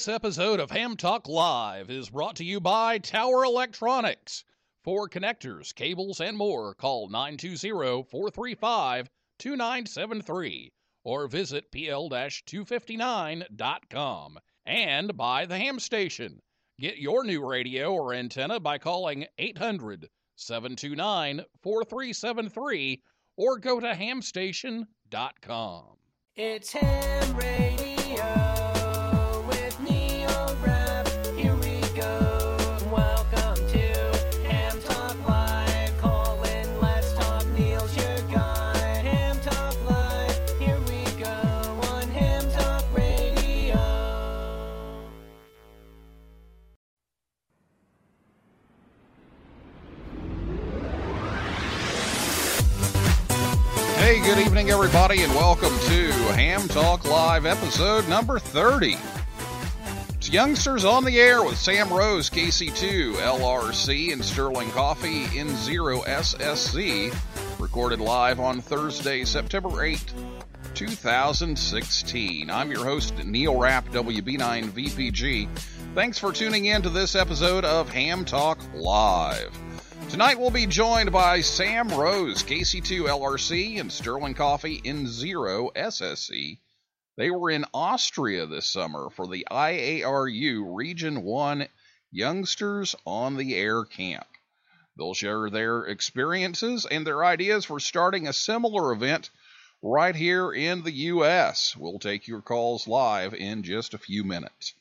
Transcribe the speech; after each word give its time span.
This 0.00 0.08
episode 0.08 0.60
of 0.60 0.70
Ham 0.70 0.96
Talk 0.96 1.28
Live 1.28 1.90
is 1.90 2.08
brought 2.08 2.36
to 2.36 2.44
you 2.44 2.58
by 2.58 2.96
Tower 2.96 3.44
Electronics. 3.44 4.44
For 4.82 5.10
connectors, 5.10 5.74
cables, 5.74 6.22
and 6.22 6.38
more, 6.38 6.74
call 6.74 7.10
920 7.10 8.04
435 8.04 9.10
2973 9.38 10.72
or 11.04 11.28
visit 11.28 11.70
pl-259.com. 11.70 14.38
And 14.64 15.16
by 15.18 15.44
the 15.44 15.58
ham 15.58 15.78
station. 15.78 16.40
Get 16.78 16.96
your 16.96 17.22
new 17.22 17.46
radio 17.46 17.92
or 17.92 18.14
antenna 18.14 18.58
by 18.58 18.78
calling 18.78 19.26
800 19.36 20.08
729 20.36 21.44
4373 21.62 23.02
or 23.36 23.58
go 23.58 23.78
to 23.78 23.92
hamstation.com. 23.92 25.84
It's 26.36 26.72
Ham 26.72 27.36
Radio 27.36 28.59
Everybody, 54.70 55.22
and 55.24 55.34
welcome 55.34 55.76
to 55.80 56.12
Ham 56.34 56.68
Talk 56.68 57.04
Live 57.04 57.44
episode 57.44 58.08
number 58.08 58.38
30. 58.38 58.96
It's 60.14 60.30
Youngsters 60.30 60.84
on 60.84 61.04
the 61.04 61.18
Air 61.18 61.42
with 61.42 61.58
Sam 61.58 61.92
Rose, 61.92 62.30
KC2, 62.30 63.14
LRC, 63.14 64.12
and 64.12 64.24
Sterling 64.24 64.70
Coffey 64.70 65.24
in 65.36 65.48
Zero 65.56 66.02
SSC, 66.02 67.12
recorded 67.58 68.00
live 68.00 68.38
on 68.38 68.60
Thursday, 68.60 69.24
September 69.24 69.70
8th, 69.70 70.12
2016. 70.74 72.48
I'm 72.48 72.70
your 72.70 72.84
host, 72.84 73.24
Neil 73.24 73.58
Rapp, 73.58 73.88
WB9VPG. 73.88 75.48
Thanks 75.96 76.16
for 76.16 76.32
tuning 76.32 76.66
in 76.66 76.82
to 76.82 76.90
this 76.90 77.16
episode 77.16 77.64
of 77.64 77.90
Ham 77.90 78.24
Talk 78.24 78.60
Live. 78.72 79.50
Tonight 80.10 80.40
we'll 80.40 80.50
be 80.50 80.66
joined 80.66 81.12
by 81.12 81.40
Sam 81.40 81.88
Rose, 81.88 82.42
KC2 82.42 83.02
LRC, 83.02 83.78
and 83.78 83.92
Sterling 83.92 84.34
Coffey 84.34 84.80
in 84.82 85.06
Zero 85.06 85.70
SSC. 85.76 86.58
They 87.16 87.30
were 87.30 87.48
in 87.48 87.64
Austria 87.72 88.46
this 88.46 88.66
summer 88.66 89.10
for 89.10 89.28
the 89.28 89.46
IARU 89.48 90.64
Region 90.66 91.22
1 91.22 91.68
Youngsters 92.10 92.96
on 93.06 93.36
the 93.36 93.54
Air 93.54 93.84
Camp. 93.84 94.26
They'll 94.98 95.14
share 95.14 95.48
their 95.48 95.84
experiences 95.84 96.86
and 96.90 97.06
their 97.06 97.24
ideas 97.24 97.64
for 97.64 97.78
starting 97.78 98.26
a 98.26 98.32
similar 98.32 98.90
event 98.90 99.30
right 99.80 100.16
here 100.16 100.50
in 100.52 100.82
the 100.82 100.92
U.S. 100.92 101.76
We'll 101.76 102.00
take 102.00 102.26
your 102.26 102.42
calls 102.42 102.88
live 102.88 103.32
in 103.32 103.62
just 103.62 103.94
a 103.94 103.98
few 103.98 104.24
minutes. 104.24 104.74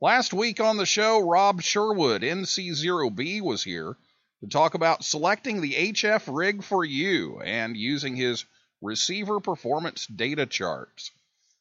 Last 0.00 0.32
week 0.32 0.60
on 0.60 0.76
the 0.76 0.86
show, 0.86 1.18
Rob 1.18 1.62
Sherwood, 1.62 2.22
NC0B, 2.22 3.40
was 3.40 3.64
here 3.64 3.96
to 4.40 4.48
talk 4.48 4.74
about 4.74 5.04
selecting 5.04 5.60
the 5.60 5.74
HF 5.74 6.22
rig 6.34 6.62
for 6.62 6.84
you 6.84 7.40
and 7.40 7.76
using 7.76 8.14
his 8.14 8.44
receiver 8.80 9.40
performance 9.40 10.06
data 10.06 10.46
charts. 10.46 11.10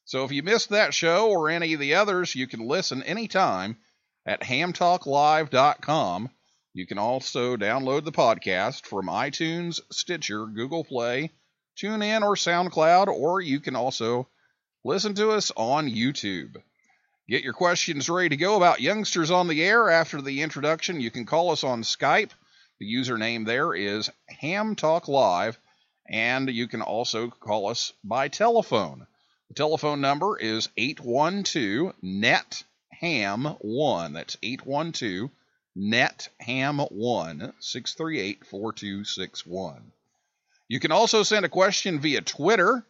So 0.05 0.23
if 0.23 0.31
you 0.31 0.43
missed 0.43 0.69
that 0.69 0.93
show 0.93 1.29
or 1.29 1.49
any 1.49 1.73
of 1.73 1.79
the 1.79 1.95
others, 1.95 2.35
you 2.35 2.47
can 2.47 2.67
listen 2.67 3.03
anytime 3.03 3.77
at 4.25 4.41
hamtalklive.com. 4.41 6.29
You 6.73 6.85
can 6.85 6.97
also 6.97 7.57
download 7.57 8.05
the 8.05 8.11
podcast 8.11 8.85
from 8.85 9.07
iTunes, 9.07 9.79
Stitcher, 9.91 10.45
Google 10.45 10.83
Play, 10.83 11.31
TuneIn, 11.77 12.21
or 12.21 12.35
SoundCloud, 12.35 13.07
or 13.07 13.41
you 13.41 13.59
can 13.59 13.75
also 13.75 14.27
listen 14.83 15.15
to 15.15 15.31
us 15.31 15.51
on 15.57 15.89
YouTube. 15.89 16.55
Get 17.27 17.43
your 17.43 17.53
questions 17.53 18.09
ready 18.09 18.29
to 18.29 18.37
go 18.37 18.55
about 18.55 18.79
Youngsters 18.79 19.31
on 19.31 19.47
the 19.47 19.63
Air 19.63 19.89
after 19.89 20.21
the 20.21 20.41
introduction. 20.41 21.01
You 21.01 21.11
can 21.11 21.25
call 21.25 21.51
us 21.51 21.63
on 21.63 21.81
Skype. 21.81 22.31
The 22.79 22.93
username 22.93 23.45
there 23.45 23.73
is 23.73 24.11
Ham 24.27 24.75
Talk 24.75 25.07
Live, 25.07 25.57
and 26.07 26.47
you 26.47 26.67
can 26.67 26.83
also 26.83 27.29
call 27.29 27.69
us 27.69 27.91
by 28.03 28.27
telephone. 28.27 29.07
The 29.47 29.55
telephone 29.55 29.99
number 29.99 30.37
is 30.37 30.69
812 30.77 31.95
NET 32.03 32.63
HAM 32.91 33.45
1. 33.45 34.13
That's 34.13 34.37
812 34.43 35.31
NET 35.75 36.29
HAM 36.39 36.77
1 36.77 37.53
638 37.59 38.45
4261. 38.45 39.91
You 40.67 40.79
can 40.79 40.91
also 40.91 41.23
send 41.23 41.45
a 41.45 41.49
question 41.49 41.99
via 41.99 42.21
Twitter. 42.21 42.85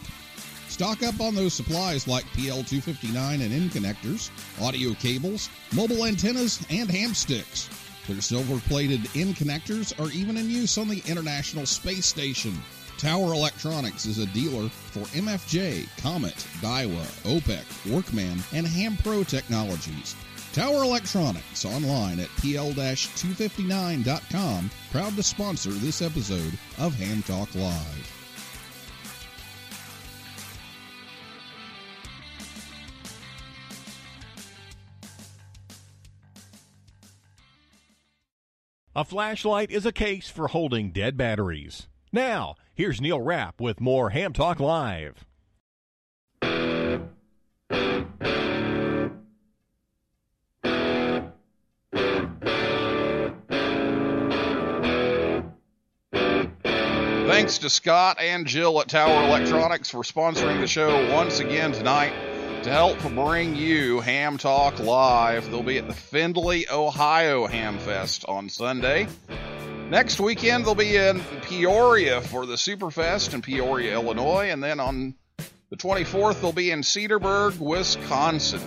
Stock 0.68 1.02
up 1.02 1.20
on 1.20 1.34
those 1.34 1.52
supplies 1.52 2.08
like 2.08 2.24
PL259 2.28 3.42
and 3.42 3.52
N 3.52 3.68
connectors, 3.68 4.30
audio 4.60 4.94
cables, 4.94 5.50
mobile 5.74 6.06
antennas, 6.06 6.64
and 6.70 6.90
ham 6.90 7.12
sticks. 7.12 7.68
Their 8.08 8.22
silver 8.22 8.58
plated 8.68 9.02
N 9.14 9.34
connectors 9.34 9.92
are 10.00 10.10
even 10.12 10.38
in 10.38 10.48
use 10.48 10.78
on 10.78 10.88
the 10.88 11.02
International 11.06 11.66
Space 11.66 12.06
Station. 12.06 12.54
Tower 12.98 13.32
Electronics 13.32 14.04
is 14.06 14.18
a 14.18 14.26
dealer 14.26 14.68
for 14.68 15.00
MFJ, 15.16 15.88
Comet, 16.00 16.46
Daiwa, 16.60 17.04
Opek, 17.24 17.64
Workman, 17.92 18.38
and 18.52 18.64
Ham 18.66 18.96
Pro 18.96 19.24
Technologies. 19.24 20.14
Tower 20.52 20.84
Electronics 20.84 21.64
online 21.64 22.20
at 22.20 22.28
pl-259.com, 22.36 24.70
proud 24.90 25.16
to 25.16 25.22
sponsor 25.22 25.70
this 25.70 26.02
episode 26.02 26.52
of 26.78 26.94
Ham 26.94 27.22
Talk 27.22 27.54
Live. 27.54 28.12
A 38.94 39.06
flashlight 39.06 39.70
is 39.70 39.86
a 39.86 39.92
case 39.92 40.28
for 40.28 40.48
holding 40.48 40.90
dead 40.90 41.16
batteries. 41.16 41.86
Now, 42.12 42.56
here's 42.74 43.00
Neil 43.00 43.20
Rapp 43.20 43.60
with 43.60 43.80
more 43.80 44.10
Ham 44.10 44.32
Talk 44.32 44.60
Live. 44.60 45.24
thanks 57.42 57.58
to 57.58 57.70
Scott 57.70 58.18
and 58.20 58.46
Jill 58.46 58.80
at 58.80 58.88
Tower 58.88 59.24
Electronics 59.24 59.90
for 59.90 60.02
sponsoring 60.02 60.60
the 60.60 60.66
show 60.66 61.12
once 61.12 61.40
again 61.40 61.72
tonight 61.72 62.12
to 62.62 62.70
help 62.70 63.00
bring 63.14 63.56
you 63.56 64.00
Ham 64.00 64.38
Talk 64.38 64.78
Live. 64.78 65.50
They'll 65.50 65.62
be 65.62 65.78
at 65.78 65.88
the 65.88 65.94
Findlay, 65.94 66.66
Ohio 66.70 67.46
Ham 67.46 67.78
Fest 67.78 68.26
on 68.28 68.48
Sunday. 68.48 69.08
Next 69.92 70.18
weekend, 70.20 70.64
they'll 70.64 70.74
be 70.74 70.96
in 70.96 71.20
Peoria 71.42 72.22
for 72.22 72.46
the 72.46 72.54
Superfest 72.54 73.34
in 73.34 73.42
Peoria, 73.42 73.92
Illinois, 73.92 74.48
and 74.48 74.64
then 74.64 74.80
on 74.80 75.14
the 75.68 75.76
24th, 75.76 76.40
they'll 76.40 76.50
be 76.50 76.70
in 76.70 76.80
Cedarburg, 76.80 77.58
Wisconsin. 77.58 78.62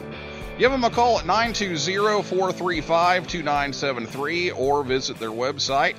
Give 0.59 0.71
them 0.71 0.83
a 0.83 0.91
call 0.91 1.17
at 1.17 1.25
920 1.25 2.21
435 2.21 3.27
2973 3.27 4.51
or 4.51 4.83
visit 4.83 5.17
their 5.17 5.31
website 5.31 5.95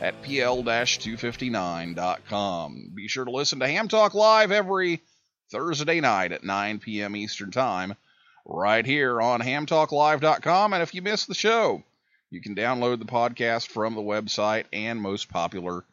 at 0.00 0.22
pl 0.22 0.62
259.com. 0.62 2.92
Be 2.94 3.08
sure 3.08 3.24
to 3.24 3.32
listen 3.32 3.58
to 3.58 3.66
Ham 3.66 3.88
Talk 3.88 4.14
Live 4.14 4.52
every 4.52 5.02
Thursday 5.50 6.00
night 6.00 6.30
at 6.30 6.44
9 6.44 6.78
p.m. 6.78 7.16
Eastern 7.16 7.50
Time 7.50 7.96
right 8.44 8.86
here 8.86 9.20
on 9.20 9.40
hamtalklive.com. 9.40 10.72
And 10.72 10.84
if 10.84 10.94
you 10.94 11.02
miss 11.02 11.26
the 11.26 11.34
show, 11.34 11.82
you 12.30 12.40
can 12.40 12.54
download 12.54 12.98
the 12.98 13.06
podcast 13.06 13.68
from 13.68 13.94
the 13.94 14.00
website 14.00 14.64
and 14.72 15.00
most 15.00 15.28
popular 15.28 15.84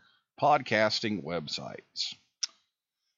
podcasting 0.41 1.23
websites. 1.23 2.13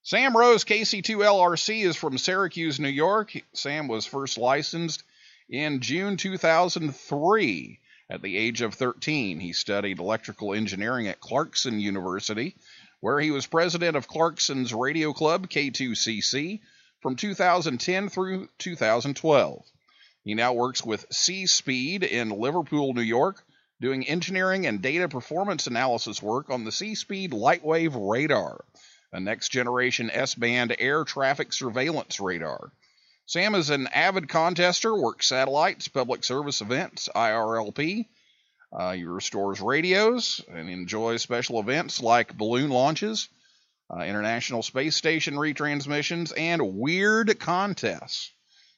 Sam 0.04 0.38
Rose 0.38 0.64
KC2LRC 0.64 1.84
is 1.84 1.96
from 1.96 2.18
Syracuse, 2.18 2.80
New 2.80 2.88
York. 2.88 3.34
Sam 3.54 3.88
was 3.88 4.06
first 4.06 4.38
licensed 4.38 5.04
in 5.50 5.82
June 5.82 6.16
2003 6.16 7.80
at 8.10 8.22
the 8.22 8.38
age 8.38 8.62
of 8.62 8.76
13. 8.76 9.40
He 9.40 9.54
studied 9.54 10.00
electrical 10.00 10.54
engineering 10.54 11.08
at 11.08 11.20
Clarkson 11.20 11.80
University, 11.80 12.56
where 13.00 13.20
he 13.20 13.32
was 13.32 13.48
president 13.48 13.98
of 13.98 14.08
Clarkson's 14.08 14.74
radio 14.74 15.12
club, 15.12 15.50
K2CC, 15.50 16.62
from 17.02 17.16
2010 17.16 18.10
through 18.10 18.48
2012. 18.60 19.66
He 20.28 20.34
now 20.34 20.52
works 20.52 20.84
with 20.84 21.06
C 21.10 21.46
Speed 21.46 22.04
in 22.04 22.28
Liverpool, 22.32 22.94
New 22.94 23.00
York, 23.00 23.42
doing 23.80 24.06
engineering 24.06 24.68
and 24.68 24.82
data 24.82 25.08
performance 25.08 25.68
analysis 25.68 26.22
work 26.22 26.50
on 26.50 26.66
the 26.66 26.72
C 26.74 26.96
Speed 26.96 27.32
Lightwave 27.32 27.96
radar, 27.96 28.66
a 29.14 29.22
next 29.22 29.54
generation 29.54 30.10
S 30.12 30.36
band 30.36 30.76
air 30.80 31.06
traffic 31.06 31.54
surveillance 31.54 32.20
radar. 32.20 32.74
Sam 33.26 33.56
is 33.56 33.70
an 33.70 33.88
avid 33.88 34.28
contester, 34.28 35.02
works 35.02 35.28
satellites, 35.28 35.88
public 35.88 36.26
service 36.26 36.60
events, 36.60 37.08
IRLP. 37.16 38.08
Uh, 38.74 38.92
he 38.96 39.06
restores 39.06 39.62
radios 39.62 40.42
and 40.50 40.70
enjoys 40.70 41.22
special 41.22 41.62
events 41.62 42.02
like 42.02 42.38
balloon 42.38 42.70
launches, 42.70 43.30
uh, 43.90 44.02
International 44.02 44.62
Space 44.62 44.98
Station 44.98 45.36
retransmissions, 45.36 46.38
and 46.38 46.76
weird 46.78 47.40
contests. 47.40 48.34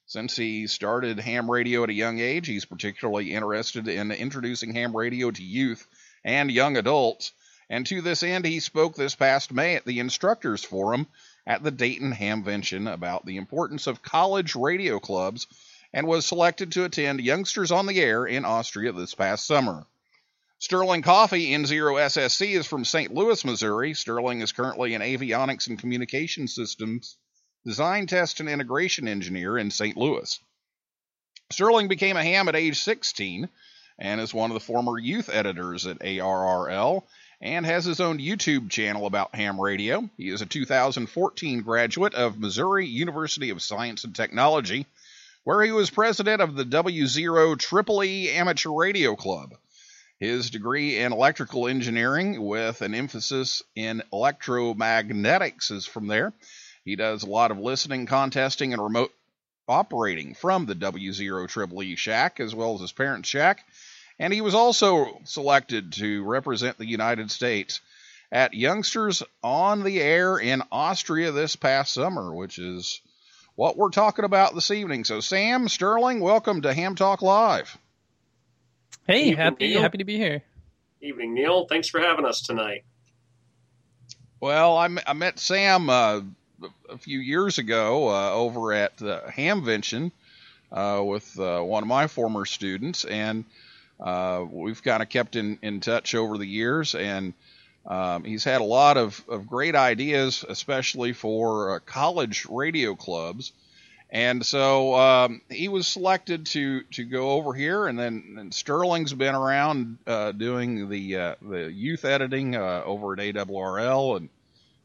Since 0.10 0.38
he 0.38 0.66
started 0.66 1.20
ham 1.20 1.52
radio 1.52 1.84
at 1.84 1.92
a 1.92 1.94
young 1.94 2.18
age, 2.18 2.48
he's 2.48 2.66
particularly 2.66 3.32
interested 3.32 3.88
in 3.88 4.12
introducing 4.12 4.74
ham 4.74 4.98
radio 4.98 5.30
to 5.30 5.44
youth 5.44 5.86
and 6.26 6.50
young 6.50 6.78
adults. 6.78 7.32
And 7.70 7.86
to 7.86 8.02
this 8.02 8.24
end, 8.24 8.44
he 8.44 8.60
spoke 8.60 8.96
this 8.96 9.14
past 9.14 9.54
May 9.54 9.76
at 9.76 9.86
the 9.86 10.00
Instructors 10.00 10.64
Forum 10.64 11.06
at 11.46 11.62
the 11.62 11.70
Dayton 11.70 12.12
Hamvention 12.12 12.92
about 12.92 13.28
the 13.28 13.38
importance 13.38 13.86
of 13.86 14.02
college 14.02 14.56
radio 14.56 15.00
clubs 15.00 15.46
and 15.94 16.08
was 16.08 16.26
selected 16.26 16.72
to 16.72 16.86
attend 16.86 17.22
Youngsters 17.22 17.72
on 17.72 17.86
the 17.86 18.02
Air 18.02 18.26
in 18.26 18.46
Austria 18.46 18.92
this 18.92 19.14
past 19.14 19.46
summer. 19.46 19.86
Sterling 20.58 21.04
Coffey 21.04 21.52
N0 21.52 22.02
SSC 22.08 22.58
is 22.58 22.66
from 22.66 22.84
St. 22.84 23.14
Louis, 23.14 23.46
Missouri. 23.46 23.94
Sterling 23.94 24.42
is 24.42 24.54
currently 24.54 24.96
an 24.96 25.04
avionics 25.04 25.68
and 25.68 25.78
communication 25.78 26.48
systems 26.48 27.16
design, 27.66 28.08
test, 28.08 28.40
and 28.40 28.50
integration 28.50 29.08
engineer 29.08 29.58
in 29.58 29.72
St. 29.72 29.98
Louis. 29.98 30.40
Sterling 31.52 31.88
became 31.88 32.18
a 32.18 32.24
ham 32.24 32.48
at 32.48 32.56
age 32.56 32.80
16 32.80 33.50
and 33.98 34.22
is 34.22 34.34
one 34.34 34.50
of 34.52 34.54
the 34.54 34.60
former 34.60 34.98
youth 34.98 35.30
editors 35.30 35.86
at 35.86 36.00
ARRL 36.00 37.04
and 37.42 37.66
has 37.66 37.86
his 37.86 38.00
own 38.00 38.20
YouTube 38.20 38.70
channel 38.70 39.06
about 39.06 39.36
ham 39.36 39.60
radio. 39.60 40.10
He 40.18 40.30
is 40.30 40.42
a 40.42 40.46
2014 40.46 41.62
graduate 41.62 42.14
of 42.14 42.40
Missouri 42.40 42.86
University 42.86 43.50
of 43.50 43.62
Science 43.62 44.04
and 44.04 44.16
Technology, 44.16 44.86
where 45.44 45.64
he 45.64 45.72
was 45.72 45.90
president 45.90 46.42
of 46.42 46.56
the 46.56 46.66
W0 46.66 47.58
Triple 47.58 48.04
E 48.04 48.30
Amateur 48.32 48.72
Radio 48.72 49.16
Club. 49.16 49.56
His 50.20 50.50
degree 50.50 51.00
in 51.00 51.14
electrical 51.14 51.68
engineering 51.68 52.42
with 52.46 52.82
an 52.82 52.94
emphasis 52.94 53.64
in 53.74 54.04
electromagnetics 54.12 55.72
is 55.72 55.86
from 55.86 56.08
there. 56.08 56.34
He 56.89 56.95
does 56.95 57.24
a 57.24 57.30
lot 57.30 57.51
of 57.51 57.59
listening, 57.59 58.06
contesting, 58.06 58.74
and 58.74 58.81
remote 58.81 59.13
operating 59.68 60.33
from 60.33 60.65
the 60.65 60.75
W0 60.75 61.47
Triple 61.47 61.83
E 61.83 61.95
shack 61.95 62.39
as 62.39 62.56
well 62.56 62.74
as 62.74 62.81
his 62.81 62.91
parents' 62.91 63.30
shack 63.30 63.65
and 64.19 64.33
he 64.33 64.41
was 64.41 64.53
also 64.53 65.21
selected 65.24 65.94
to 65.94 66.24
represent 66.24 66.77
the 66.77 66.86
United 66.86 67.31
States 67.31 67.80
at 68.31 68.53
Youngsters 68.53 69.24
on 69.41 69.83
the 69.83 70.01
Air 70.01 70.38
in 70.38 70.62
Austria 70.71 71.31
this 71.31 71.56
past 71.56 71.94
summer, 71.94 72.36
which 72.36 72.59
is 72.59 73.01
what 73.56 73.77
we're 73.77 73.89
talking 73.89 74.25
about 74.25 74.53
this 74.53 74.71
evening. 74.71 75.06
So, 75.06 75.21
Sam 75.21 75.69
Sterling, 75.69 76.19
welcome 76.19 76.62
to 76.63 76.74
Ham 76.74 76.95
Talk 76.95 77.21
Live. 77.21 77.77
Hey, 79.07 79.21
Evening, 79.30 79.38
happy 79.38 79.68
Neil. 79.69 79.81
happy 79.81 79.97
to 80.00 80.03
be 80.03 80.18
here. 80.18 80.44
Evening, 81.01 81.33
Neil. 81.33 81.65
Thanks 81.65 81.88
for 81.88 82.01
having 82.01 82.25
us 82.25 82.41
tonight. 82.41 82.83
Well, 84.41 84.77
I, 84.77 84.86
m- 84.86 85.00
I 85.07 85.13
met 85.13 85.39
Sam 85.39 85.89
uh, 85.89 86.21
a 86.90 86.98
few 86.98 87.20
years 87.20 87.58
ago 87.58 88.10
uh, 88.10 88.32
over 88.34 88.74
at 88.74 88.98
the 88.98 89.22
Hamvention 89.28 90.12
uh, 90.72 91.02
with 91.04 91.40
uh, 91.40 91.62
one 91.62 91.84
of 91.84 91.88
my 91.88 92.08
former 92.08 92.46
students, 92.46 93.06
and 93.06 93.46
uh, 94.00 94.46
we've 94.50 94.84
kind 94.84 95.02
of 95.02 95.10
kept 95.10 95.36
in, 95.36 95.60
in 95.62 95.80
touch 95.82 96.16
over 96.16 96.38
the 96.38 96.48
years. 96.48 96.96
And 96.96 97.34
um, 97.86 98.24
he's 98.24 98.44
had 98.44 98.62
a 98.62 98.66
lot 98.66 98.98
of, 98.98 99.24
of 99.28 99.48
great 99.48 99.76
ideas, 99.76 100.46
especially 100.48 101.14
for 101.14 101.76
uh, 101.76 101.80
college 101.80 102.46
radio 102.50 102.96
clubs. 102.96 103.52
And 104.12 104.44
so 104.44 104.96
um, 104.96 105.42
he 105.50 105.68
was 105.68 105.88
selected 105.88 106.48
to, 106.48 106.82
to 106.94 107.04
go 107.04 107.32
over 107.32 107.54
here, 107.54 107.86
and 107.86 107.98
then 107.98 108.38
and 108.39 108.51
Sterling's 108.51 109.13
been 109.13 109.36
around 109.36 110.00
uh, 110.08 110.32
doing 110.32 110.89
the 110.89 111.16
uh, 111.16 111.36
the 111.44 111.72
youth 111.72 112.06
editing 112.06 112.56
uh, 112.56 112.82
over 112.86 113.13
at 113.13 113.20
ARRL 113.20 114.18
and 114.18 114.30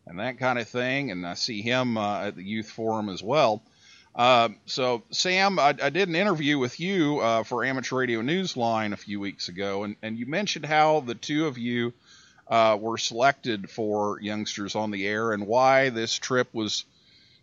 and 0.06 0.18
that 0.18 0.38
kind 0.38 0.58
of 0.58 0.68
thing. 0.68 1.10
And 1.10 1.26
I 1.26 1.34
see 1.34 1.62
him 1.62 1.96
uh, 1.96 2.26
at 2.26 2.36
the 2.36 2.44
youth 2.44 2.70
forum 2.70 3.08
as 3.08 3.22
well. 3.22 3.62
Uh, 4.14 4.50
so 4.66 5.02
Sam, 5.10 5.58
I, 5.58 5.74
I 5.82 5.90
did 5.90 6.08
an 6.08 6.14
interview 6.14 6.58
with 6.58 6.78
you 6.78 7.18
uh, 7.18 7.42
for 7.42 7.64
Amateur 7.64 7.96
Radio 7.96 8.20
Newsline 8.20 8.92
a 8.92 8.96
few 8.96 9.18
weeks 9.18 9.48
ago, 9.48 9.82
and, 9.82 9.96
and 10.02 10.16
you 10.16 10.26
mentioned 10.26 10.66
how 10.66 11.00
the 11.00 11.16
two 11.16 11.46
of 11.46 11.58
you 11.58 11.92
uh, 12.46 12.78
were 12.80 12.98
selected 12.98 13.68
for 13.70 14.20
Youngsters 14.20 14.76
on 14.76 14.90
the 14.90 15.06
Air 15.06 15.32
and 15.32 15.46
why 15.46 15.88
this 15.90 16.14
trip 16.14 16.48
was 16.52 16.84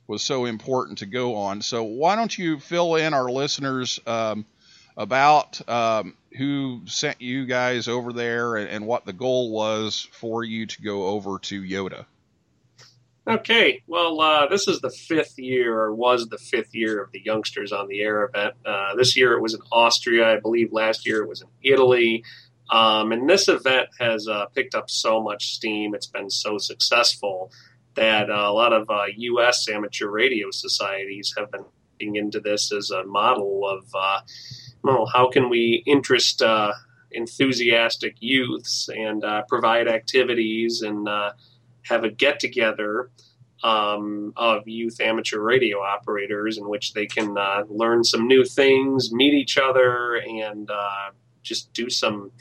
was 0.08 0.24
so 0.24 0.46
important 0.46 1.00
to 1.00 1.06
go 1.06 1.36
on. 1.36 1.62
So 1.62 1.84
why 1.84 2.16
don't 2.16 2.38
you 2.38 2.60
fill 2.60 2.96
in 2.96 3.14
our 3.14 3.32
listeners 3.32 4.00
um, 4.06 4.46
about 4.98 5.68
um, 5.70 6.16
who 6.38 6.82
sent 6.86 7.22
you 7.22 7.46
guys 7.46 7.88
over 7.88 8.12
there 8.12 8.58
and, 8.58 8.70
and 8.70 8.88
what 8.88 9.06
the 9.06 9.14
goal 9.14 9.52
was 9.52 10.08
for 10.12 10.44
you 10.44 10.66
to 10.66 10.82
go 10.82 11.08
over 11.08 11.40
to 11.40 11.62
YOTA? 11.62 12.06
Okay, 13.28 13.84
well, 13.86 14.20
uh, 14.20 14.48
this 14.48 14.68
is 14.68 14.82
the 14.82 14.90
fifth 14.90 15.38
year, 15.38 15.78
or 15.80 15.94
was 15.94 16.28
the 16.30 16.40
fifth 16.40 16.74
year 16.74 17.04
of 17.04 17.12
the 17.12 17.22
Youngsters 17.24 17.72
on 17.72 17.88
the 17.88 18.02
Air 18.02 18.24
event. 18.24 18.56
Uh, 18.66 18.96
this 18.96 19.16
year 19.16 19.34
it 19.34 19.42
was 19.42 19.54
in 19.54 19.62
Austria. 19.72 20.34
I 20.34 20.40
believe 20.40 20.74
last 20.74 21.06
year 21.06 21.22
it 21.22 21.30
was 21.30 21.42
in 21.42 21.48
Italy. 21.62 22.24
Um, 22.72 23.12
and 23.12 23.30
this 23.30 23.48
event 23.48 23.90
has 24.00 24.28
uh, 24.28 24.46
picked 24.56 24.74
up 24.74 24.90
so 24.90 25.22
much 25.22 25.54
steam. 25.54 25.94
It's 25.94 26.08
been 26.08 26.32
so 26.32 26.58
successful 26.58 27.52
that 27.96 28.32
uh, 28.32 28.34
a 28.34 28.54
lot 28.54 28.74
of 28.74 28.90
uh, 28.90 29.06
U.S. 29.16 29.68
amateur 29.70 30.08
radio 30.08 30.50
societies 30.50 31.34
have 31.38 31.52
been 31.52 31.66
looking 31.94 32.16
into 32.16 32.40
this 32.40 32.72
as 32.72 32.90
a 32.90 33.04
model 33.04 33.68
of, 33.68 33.86
uh, 33.94 34.22
well, 34.82 35.06
how 35.06 35.30
can 35.30 35.48
we 35.50 35.84
interest 35.86 36.42
uh, 36.42 36.72
enthusiastic 37.12 38.16
youths 38.20 38.90
and 38.90 39.24
uh, 39.24 39.44
provide 39.48 39.88
activities 39.88 40.82
and 40.82 41.08
uh, 41.08 41.34
have 41.84 42.04
a 42.04 42.10
get 42.10 42.40
together 42.40 43.10
um, 43.64 44.34
of 44.36 44.68
youth 44.68 45.00
amateur 45.00 45.40
radio 45.40 45.80
operators 45.80 46.58
in 46.58 46.68
which 46.68 46.94
they 46.94 47.06
can 47.06 47.38
uh, 47.38 47.64
learn 47.70 48.04
some 48.04 48.28
new 48.28 48.44
things, 48.44 49.12
meet 49.12 49.34
each 49.34 49.58
other, 49.58 50.16
and 50.16 50.70
uh, 50.72 51.12
just 51.44 51.72
do 51.74 51.90
some 51.90 52.32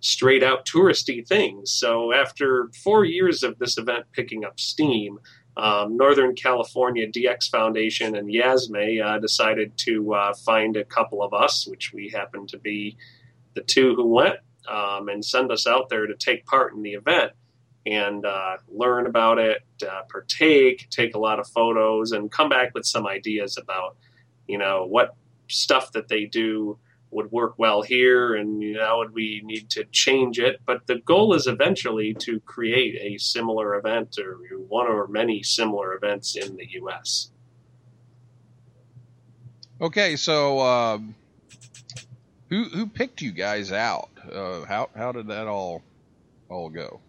straight 0.00 0.42
out 0.42 0.64
touristy 0.66 1.26
things. 1.26 1.70
So, 1.70 2.12
after 2.12 2.70
four 2.82 3.04
years 3.04 3.42
of 3.42 3.58
this 3.58 3.78
event 3.78 4.06
picking 4.12 4.44
up 4.44 4.58
steam, 4.60 5.18
um, 5.56 5.96
Northern 5.96 6.34
California 6.34 7.06
DX 7.06 7.50
Foundation 7.50 8.16
and 8.16 8.28
Yasme 8.28 9.04
uh, 9.04 9.18
decided 9.18 9.76
to 9.78 10.14
uh, 10.14 10.34
find 10.34 10.76
a 10.76 10.84
couple 10.84 11.22
of 11.22 11.34
us, 11.34 11.66
which 11.66 11.92
we 11.92 12.08
happen 12.08 12.46
to 12.46 12.58
be 12.58 12.96
the 13.54 13.60
two 13.62 13.94
who 13.94 14.06
went, 14.06 14.36
um, 14.68 15.08
and 15.08 15.24
send 15.24 15.50
us 15.50 15.66
out 15.66 15.88
there 15.88 16.06
to 16.06 16.14
take 16.14 16.46
part 16.46 16.72
in 16.72 16.82
the 16.82 16.92
event. 16.92 17.32
And 17.86 18.26
uh, 18.26 18.58
learn 18.68 19.06
about 19.06 19.38
it, 19.38 19.62
uh, 19.88 20.02
partake, 20.10 20.88
take 20.90 21.14
a 21.14 21.18
lot 21.18 21.38
of 21.38 21.48
photos, 21.48 22.12
and 22.12 22.30
come 22.30 22.48
back 22.48 22.74
with 22.74 22.84
some 22.84 23.06
ideas 23.06 23.56
about, 23.56 23.96
you 24.46 24.58
know, 24.58 24.84
what 24.84 25.14
stuff 25.48 25.92
that 25.92 26.08
they 26.08 26.26
do 26.26 26.78
would 27.10 27.30
work 27.32 27.54
well 27.58 27.82
here, 27.82 28.34
and 28.36 28.62
you 28.62 28.74
know, 28.74 28.98
would 28.98 29.12
we 29.12 29.42
need 29.44 29.68
to 29.70 29.84
change 29.86 30.38
it. 30.38 30.60
But 30.64 30.86
the 30.86 30.96
goal 31.00 31.34
is 31.34 31.46
eventually 31.46 32.14
to 32.14 32.38
create 32.40 32.96
a 33.00 33.18
similar 33.18 33.74
event 33.76 34.16
or 34.18 34.38
one 34.68 34.86
or 34.86 35.08
many 35.08 35.42
similar 35.42 35.94
events 35.94 36.36
in 36.36 36.56
the 36.56 36.66
U.S. 36.72 37.30
Okay, 39.80 40.14
so 40.14 40.60
um, 40.60 41.14
who 42.48 42.64
who 42.64 42.86
picked 42.86 43.22
you 43.22 43.32
guys 43.32 43.72
out? 43.72 44.10
Uh, 44.30 44.64
how 44.64 44.90
how 44.94 45.10
did 45.10 45.26
that 45.28 45.48
all 45.48 45.82
all 46.48 46.68
go? 46.68 47.00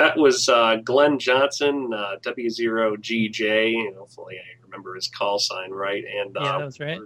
That 0.00 0.16
was 0.16 0.48
uh, 0.48 0.76
Glenn 0.82 1.18
Johnson, 1.18 1.92
uh, 1.92 2.16
W0GJ. 2.22 3.94
Hopefully, 3.98 4.36
I 4.38 4.64
remember 4.64 4.94
his 4.94 5.08
call 5.08 5.38
sign 5.38 5.72
right. 5.72 6.02
And 6.02 6.34
Yeah, 6.34 6.40
uh, 6.40 6.58
that 6.58 6.64
was 6.64 6.80
right. 6.80 7.00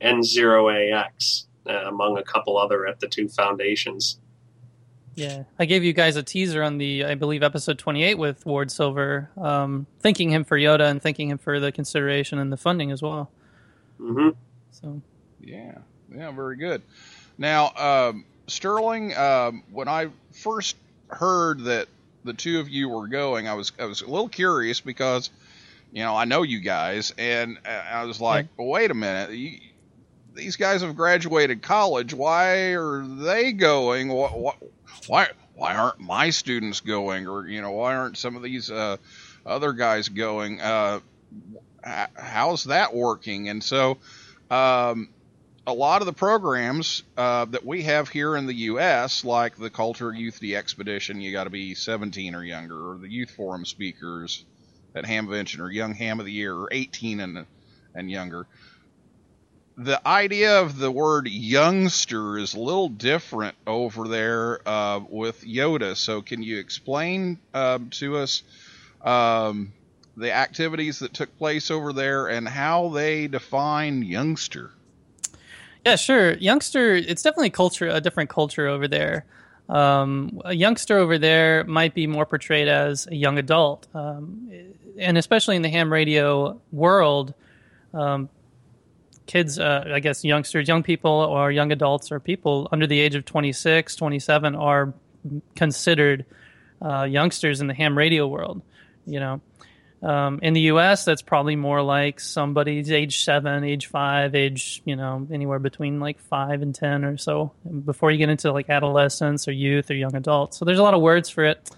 N0AX, 0.00 1.44
uh, 1.68 1.72
among 1.72 2.18
a 2.18 2.24
couple 2.24 2.58
other 2.58 2.84
at 2.88 2.98
the 2.98 3.06
two 3.06 3.28
foundations. 3.28 4.18
Yeah, 5.14 5.44
I 5.60 5.66
gave 5.66 5.84
you 5.84 5.92
guys 5.92 6.16
a 6.16 6.22
teaser 6.24 6.64
on 6.64 6.78
the, 6.78 7.04
I 7.04 7.14
believe, 7.14 7.44
episode 7.44 7.78
28 7.78 8.18
with 8.18 8.44
Ward 8.44 8.72
Silver, 8.72 9.30
um, 9.36 9.86
thanking 10.00 10.30
him 10.30 10.42
for 10.42 10.58
YOTA 10.58 10.90
and 10.90 11.00
thanking 11.00 11.30
him 11.30 11.38
for 11.38 11.60
the 11.60 11.70
consideration 11.70 12.40
and 12.40 12.52
the 12.52 12.56
funding 12.56 12.90
as 12.90 13.02
well. 13.02 13.30
hmm 13.98 14.30
So, 14.72 15.00
Yeah, 15.40 15.78
yeah, 16.12 16.32
very 16.32 16.56
good. 16.56 16.82
Now, 17.38 17.70
um, 17.76 18.24
Sterling, 18.48 19.16
um, 19.16 19.62
when 19.70 19.86
I 19.86 20.08
first 20.32 20.74
heard 21.08 21.60
that 21.64 21.86
the 22.26 22.34
two 22.34 22.60
of 22.60 22.68
you 22.68 22.88
were 22.88 23.06
going, 23.08 23.48
I 23.48 23.54
was 23.54 23.72
I 23.78 23.86
was 23.86 24.02
a 24.02 24.06
little 24.06 24.28
curious 24.28 24.80
because, 24.80 25.30
you 25.92 26.02
know, 26.02 26.14
I 26.14 26.24
know 26.24 26.42
you 26.42 26.60
guys, 26.60 27.14
and 27.16 27.58
I 27.64 28.04
was 28.04 28.20
like, 28.20 28.48
well, 28.56 28.68
wait 28.68 28.90
a 28.90 28.94
minute, 28.94 29.30
you, 29.30 29.58
these 30.34 30.56
guys 30.56 30.82
have 30.82 30.96
graduated 30.96 31.62
college. 31.62 32.12
Why 32.12 32.74
are 32.74 33.06
they 33.06 33.52
going? 33.52 34.08
What, 34.08 34.38
what, 34.38 34.56
why 35.06 35.28
why 35.54 35.74
aren't 35.74 36.00
my 36.00 36.30
students 36.30 36.80
going? 36.80 37.26
Or 37.26 37.46
you 37.46 37.62
know, 37.62 37.70
why 37.70 37.96
aren't 37.96 38.18
some 38.18 38.36
of 38.36 38.42
these 38.42 38.70
uh, 38.70 38.98
other 39.46 39.72
guys 39.72 40.08
going? 40.10 40.60
Uh, 40.60 41.00
how's 41.82 42.64
that 42.64 42.94
working? 42.94 43.48
And 43.48 43.62
so. 43.62 43.98
Um, 44.48 45.08
a 45.66 45.72
lot 45.72 46.00
of 46.00 46.06
the 46.06 46.12
programs 46.12 47.02
uh, 47.16 47.44
that 47.46 47.66
we 47.66 47.82
have 47.82 48.08
here 48.08 48.36
in 48.36 48.46
the 48.46 48.54
U.S., 48.54 49.24
like 49.24 49.56
the 49.56 49.70
Culture 49.70 50.12
Youth 50.12 50.38
D 50.38 50.54
Expedition, 50.54 51.20
you 51.20 51.32
got 51.32 51.44
to 51.44 51.50
be 51.50 51.74
17 51.74 52.34
or 52.34 52.44
younger, 52.44 52.92
or 52.92 52.98
the 52.98 53.10
Youth 53.10 53.30
Forum 53.32 53.64
speakers 53.64 54.44
at 54.94 55.04
Hamvention 55.04 55.60
or 55.60 55.70
Young 55.70 55.94
Ham 55.94 56.20
of 56.20 56.26
the 56.26 56.32
Year, 56.32 56.54
or 56.54 56.68
18 56.70 57.20
and 57.20 57.46
and 57.94 58.10
younger. 58.10 58.46
The 59.78 60.06
idea 60.06 60.60
of 60.60 60.78
the 60.78 60.90
word 60.90 61.28
youngster 61.28 62.38
is 62.38 62.54
a 62.54 62.60
little 62.60 62.88
different 62.88 63.56
over 63.66 64.08
there 64.08 64.66
uh, 64.66 65.00
with 65.08 65.44
YOTA. 65.44 65.96
So, 65.96 66.22
can 66.22 66.42
you 66.42 66.58
explain 66.58 67.38
um, 67.52 67.90
to 67.90 68.18
us 68.18 68.42
um, 69.02 69.72
the 70.16 70.32
activities 70.32 71.00
that 71.00 71.12
took 71.12 71.36
place 71.36 71.70
over 71.70 71.92
there 71.92 72.28
and 72.28 72.48
how 72.48 72.88
they 72.88 73.26
define 73.26 74.02
youngster? 74.02 74.70
Yeah, 75.86 75.94
sure. 75.94 76.34
Youngster, 76.38 76.96
it's 76.96 77.22
definitely 77.22 77.50
culture, 77.50 77.86
a 77.88 78.00
different 78.00 78.28
culture 78.28 78.66
over 78.66 78.88
there. 78.88 79.24
Um, 79.68 80.42
a 80.44 80.52
youngster 80.52 80.98
over 80.98 81.16
there 81.16 81.62
might 81.62 81.94
be 81.94 82.08
more 82.08 82.26
portrayed 82.26 82.66
as 82.66 83.06
a 83.06 83.14
young 83.14 83.38
adult. 83.38 83.86
Um, 83.94 84.50
and 84.98 85.16
especially 85.16 85.54
in 85.54 85.62
the 85.62 85.68
ham 85.68 85.92
radio 85.92 86.60
world, 86.72 87.34
um, 87.94 88.28
kids, 89.26 89.60
uh, 89.60 89.84
I 89.86 90.00
guess 90.00 90.24
youngsters, 90.24 90.66
young 90.66 90.82
people, 90.82 91.12
or 91.12 91.52
young 91.52 91.70
adults, 91.70 92.10
or 92.10 92.18
people 92.18 92.68
under 92.72 92.88
the 92.88 92.98
age 92.98 93.14
of 93.14 93.24
26, 93.24 93.94
27 93.94 94.56
are 94.56 94.92
considered 95.54 96.24
uh, 96.82 97.04
youngsters 97.04 97.60
in 97.60 97.68
the 97.68 97.74
ham 97.74 97.96
radio 97.96 98.26
world. 98.26 98.60
You 99.06 99.20
know, 99.20 99.40
um, 100.02 100.40
in 100.42 100.52
the 100.52 100.60
U.S., 100.62 101.04
that's 101.04 101.22
probably 101.22 101.56
more 101.56 101.82
like 101.82 102.20
somebody's 102.20 102.90
age 102.92 103.24
seven, 103.24 103.64
age 103.64 103.86
five, 103.86 104.34
age 104.34 104.82
you 104.84 104.96
know 104.96 105.26
anywhere 105.32 105.58
between 105.58 106.00
like 106.00 106.18
five 106.18 106.62
and 106.62 106.74
ten 106.74 107.04
or 107.04 107.16
so 107.16 107.52
before 107.84 108.10
you 108.10 108.18
get 108.18 108.28
into 108.28 108.52
like 108.52 108.68
adolescence 108.68 109.48
or 109.48 109.52
youth 109.52 109.90
or 109.90 109.94
young 109.94 110.14
adults. 110.14 110.58
So 110.58 110.64
there's 110.64 110.78
a 110.78 110.82
lot 110.82 110.94
of 110.94 111.00
words 111.00 111.28
for 111.30 111.44
it. 111.44 111.70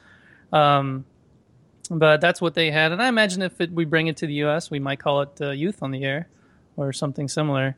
Um, 0.53 1.05
but 1.91 2.21
that's 2.21 2.41
what 2.41 2.55
they 2.55 2.71
had, 2.71 2.93
and 2.93 3.03
I 3.03 3.09
imagine 3.09 3.41
if 3.43 3.61
it, 3.61 3.73
we 3.73 3.87
bring 3.87 4.09
it 4.09 4.19
to 4.19 4.27
the 4.27 4.35
U.S., 4.35 4.71
we 4.71 4.79
might 4.79 4.99
call 4.99 5.23
it 5.23 5.41
uh, 5.41 5.51
"Youth 5.51 5.83
on 5.83 5.91
the 5.91 6.05
Air" 6.05 6.29
or 6.77 6.93
something 6.93 7.29
similar. 7.29 7.77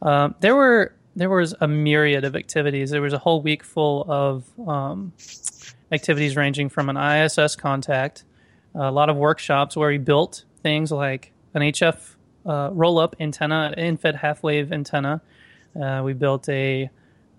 Um, 0.00 0.34
there 0.40 0.56
were 0.56 0.94
there 1.14 1.30
was 1.30 1.54
a 1.60 1.68
myriad 1.68 2.24
of 2.24 2.36
activities. 2.36 2.90
There 2.90 3.02
was 3.02 3.12
a 3.12 3.18
whole 3.18 3.42
week 3.42 3.62
full 3.62 4.04
of 4.08 4.44
um, 4.66 5.12
activities 5.90 6.36
ranging 6.36 6.68
from 6.68 6.88
an 6.88 6.96
ISS 6.96 7.56
contact, 7.56 8.24
a 8.74 8.90
lot 8.90 9.08
of 9.10 9.16
workshops 9.16 9.76
where 9.76 9.88
we 9.88 9.98
built 9.98 10.44
things 10.62 10.90
like 10.90 11.32
an 11.54 11.62
HF 11.62 12.14
uh, 12.46 12.70
roll 12.72 12.98
up 12.98 13.16
antenna, 13.20 13.72
an 13.72 13.74
end-fed 13.78 14.16
half 14.16 14.42
wave 14.42 14.72
antenna. 14.72 15.20
Uh, 15.80 16.02
we 16.04 16.12
built 16.12 16.48
a 16.48 16.90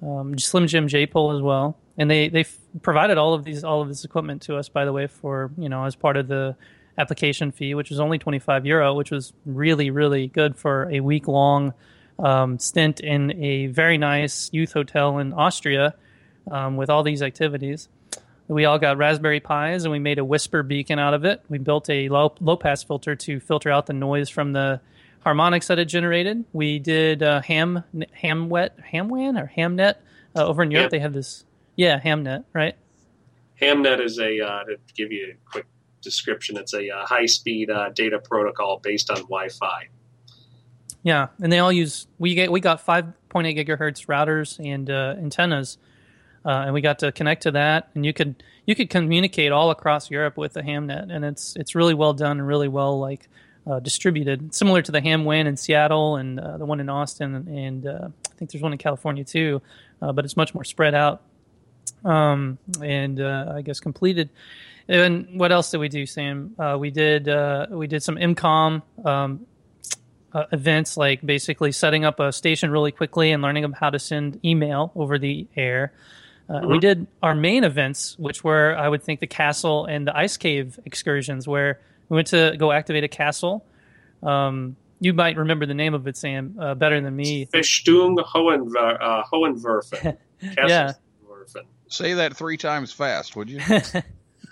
um, 0.01 0.37
Slim 0.37 0.67
Jim 0.67 0.87
J 0.87 1.05
pole 1.05 1.35
as 1.35 1.41
well, 1.41 1.77
and 1.97 2.09
they 2.09 2.29
they 2.29 2.45
provided 2.81 3.17
all 3.17 3.33
of 3.33 3.43
these 3.43 3.63
all 3.63 3.81
of 3.81 3.87
this 3.87 4.05
equipment 4.05 4.41
to 4.43 4.57
us. 4.57 4.69
By 4.69 4.85
the 4.85 4.93
way, 4.93 5.07
for 5.07 5.51
you 5.57 5.69
know 5.69 5.85
as 5.85 5.95
part 5.95 6.17
of 6.17 6.27
the 6.27 6.55
application 6.97 7.51
fee, 7.51 7.75
which 7.75 7.89
was 7.89 7.99
only 7.99 8.17
twenty 8.17 8.39
five 8.39 8.65
euro, 8.65 8.93
which 8.93 9.11
was 9.11 9.33
really 9.45 9.91
really 9.91 10.27
good 10.27 10.55
for 10.55 10.89
a 10.91 10.99
week 10.99 11.27
long 11.27 11.73
um, 12.19 12.59
stint 12.59 12.99
in 12.99 13.31
a 13.41 13.67
very 13.67 13.97
nice 13.97 14.49
youth 14.51 14.73
hotel 14.73 15.19
in 15.19 15.33
Austria 15.33 15.95
um, 16.51 16.75
with 16.75 16.89
all 16.89 17.03
these 17.03 17.21
activities. 17.21 17.87
We 18.47 18.65
all 18.65 18.77
got 18.77 18.97
Raspberry 18.97 19.39
Pis 19.39 19.83
and 19.83 19.91
we 19.91 19.99
made 19.99 20.19
a 20.19 20.21
WSPR 20.23 20.67
beacon 20.67 20.99
out 20.99 21.13
of 21.13 21.23
it. 21.25 21.41
We 21.49 21.57
built 21.57 21.89
a 21.89 22.09
low, 22.09 22.35
low 22.41 22.57
pass 22.57 22.83
filter 22.83 23.15
to 23.15 23.39
filter 23.39 23.69
out 23.71 23.85
the 23.85 23.93
noise 23.93 24.29
from 24.29 24.53
the 24.53 24.81
harmonics 25.21 25.67
that 25.67 25.79
it 25.79 25.85
generated. 25.85 26.43
We 26.53 26.79
did 26.79 27.23
uh, 27.23 27.41
ham 27.41 27.83
hamwet 28.21 28.71
hamwan 28.91 29.41
or 29.41 29.51
hamnet 29.55 29.95
uh, 30.35 30.45
over 30.45 30.63
in 30.63 30.71
Europe. 30.71 30.85
Ham- 30.85 30.89
They 30.91 30.99
have 30.99 31.13
this 31.13 31.45
yeah 31.75 31.99
hamnet 31.99 32.43
right. 32.53 32.75
Hamnet 33.61 34.01
is 34.03 34.19
a 34.19 34.41
uh, 34.41 34.63
to 34.65 34.77
give 34.95 35.11
you 35.11 35.33
a 35.35 35.49
quick 35.49 35.65
description. 36.01 36.57
It's 36.57 36.73
a 36.73 36.89
uh, 36.89 37.05
high-speed 37.05 37.69
uh, 37.69 37.89
data 37.91 38.19
protocol 38.19 38.79
based 38.83 39.09
on 39.09 39.17
Wi-Fi. 39.17 39.87
Yeah, 41.03 41.27
and 41.41 41.51
they 41.51 41.59
all 41.59 41.71
use 41.71 42.07
we 42.19 42.35
get 42.35 42.51
we 42.51 42.59
got 42.59 42.85
5.8 42.85 43.13
gigahertz 43.33 44.05
routers 44.07 44.59
and 44.63 44.89
uh, 44.89 45.15
antennas, 45.17 45.77
uh, 46.45 46.63
and 46.65 46.73
we 46.73 46.81
got 46.81 46.99
to 46.99 47.11
connect 47.11 47.43
to 47.43 47.51
that, 47.51 47.89
and 47.95 48.05
you 48.05 48.13
could 48.13 48.43
you 48.65 48.75
could 48.75 48.89
communicate 48.89 49.51
all 49.51 49.71
across 49.71 50.09
Europe 50.09 50.37
with 50.37 50.53
the 50.53 50.61
Hamnet, 50.61 51.11
and 51.11 51.23
it's 51.25 51.55
it's 51.55 51.75
really 51.75 51.93
well 51.93 52.13
done 52.13 52.39
and 52.39 52.47
really 52.47 52.67
well 52.67 52.99
like 52.99 53.27
uh, 53.65 53.79
distributed, 53.79 54.53
similar 54.53 54.81
to 54.81 54.91
the 54.91 54.99
HamWAN 54.99 55.45
in 55.45 55.55
Seattle 55.55 56.17
and 56.17 56.39
uh, 56.39 56.57
the 56.57 56.65
one 56.65 56.79
in 56.79 56.89
Austin, 56.89 57.33
and, 57.47 57.87
uh, 57.87 58.09
I 58.29 58.35
think 58.35 58.51
there's 58.51 58.61
one 58.61 58.73
in 58.73 58.77
California 58.77 59.23
too, 59.23 59.61
uh, 60.01 60.11
but 60.11 60.25
it's 60.25 60.35
much 60.35 60.53
more 60.53 60.65
spread 60.65 60.93
out, 60.93 61.21
um, 62.03 62.57
and 62.81 63.21
uh, 63.21 63.53
I 63.55 63.61
guess 63.61 63.79
completed. 63.79 64.29
And 64.89 65.39
what 65.39 65.53
else 65.53 65.71
did 65.71 65.77
we 65.77 65.87
do, 65.87 66.05
Sam? 66.05 66.55
Uh, 66.59 66.75
we 66.77 66.91
did 66.91 67.27
we 67.69 67.87
did 67.87 68.03
some 68.03 68.17
EmComm 68.17 68.81
um, 69.05 69.45
events, 70.51 70.97
like 70.97 71.25
basically 71.25 71.71
setting 71.71 72.03
up 72.03 72.19
a 72.19 72.33
station 72.33 72.69
really 72.69 72.91
quickly 72.91 73.31
and 73.31 73.41
learning 73.41 73.71
how 73.71 73.91
to 73.91 73.99
send 73.99 74.43
email 74.43 74.91
over 74.93 75.17
the 75.17 75.47
air. 75.55 75.93
Uh, 76.49 76.61
We 76.67 76.79
did 76.79 77.07
our 77.21 77.33
main 77.35 77.63
events, 77.63 78.17
which 78.19 78.43
were, 78.43 78.75
I 78.77 78.87
would 78.89 79.01
think, 79.03 79.19
the 79.19 79.27
castle 79.27 79.85
and 79.85 80.05
the 80.07 80.15
ice 80.15 80.37
cave 80.37 80.79
excursions, 80.85 81.47
where 81.47 81.79
we 82.09 82.15
went 82.15 82.27
to 82.27 82.55
go 82.57 82.71
activate 82.71 83.03
a 83.03 83.07
castle. 83.07 83.65
Um, 84.21 84.75
you 84.99 85.13
might 85.13 85.35
remember 85.37 85.65
the 85.65 85.73
name 85.73 85.93
of 85.93 86.07
it, 86.07 86.15
Sam, 86.17 86.55
uh, 86.59 86.75
better 86.75 86.99
than 87.01 87.15
me. 87.15 87.45
Festung 87.47 88.17
Hohenwer- 88.17 88.97
uh, 89.01 89.23
Hohenwerfen. 89.31 90.17
Yeah. 90.41 90.93
Kasselwerfen. 91.25 91.63
Say 91.87 92.13
that 92.15 92.35
three 92.35 92.57
times 92.57 92.91
fast, 92.91 93.35
would 93.37 93.49
you? 93.49 93.61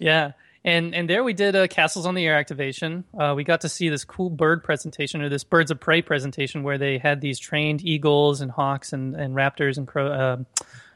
Yeah, 0.00 0.32
and 0.64 0.94
and 0.94 1.10
there 1.10 1.24
we 1.24 1.32
did 1.32 1.56
a 1.56 1.66
castles 1.66 2.06
on 2.06 2.14
the 2.14 2.24
air 2.24 2.36
activation. 2.36 3.02
Uh, 3.18 3.32
we 3.36 3.42
got 3.42 3.62
to 3.62 3.68
see 3.68 3.88
this 3.88 4.04
cool 4.04 4.30
bird 4.30 4.62
presentation 4.62 5.22
or 5.22 5.28
this 5.28 5.42
birds 5.42 5.70
of 5.72 5.80
prey 5.80 6.02
presentation 6.02 6.62
where 6.62 6.78
they 6.78 6.98
had 6.98 7.20
these 7.20 7.38
trained 7.40 7.84
eagles 7.84 8.40
and 8.40 8.50
hawks 8.50 8.92
and, 8.92 9.16
and 9.16 9.34
raptors 9.34 9.76
and 9.76 9.88
crow. 9.88 10.44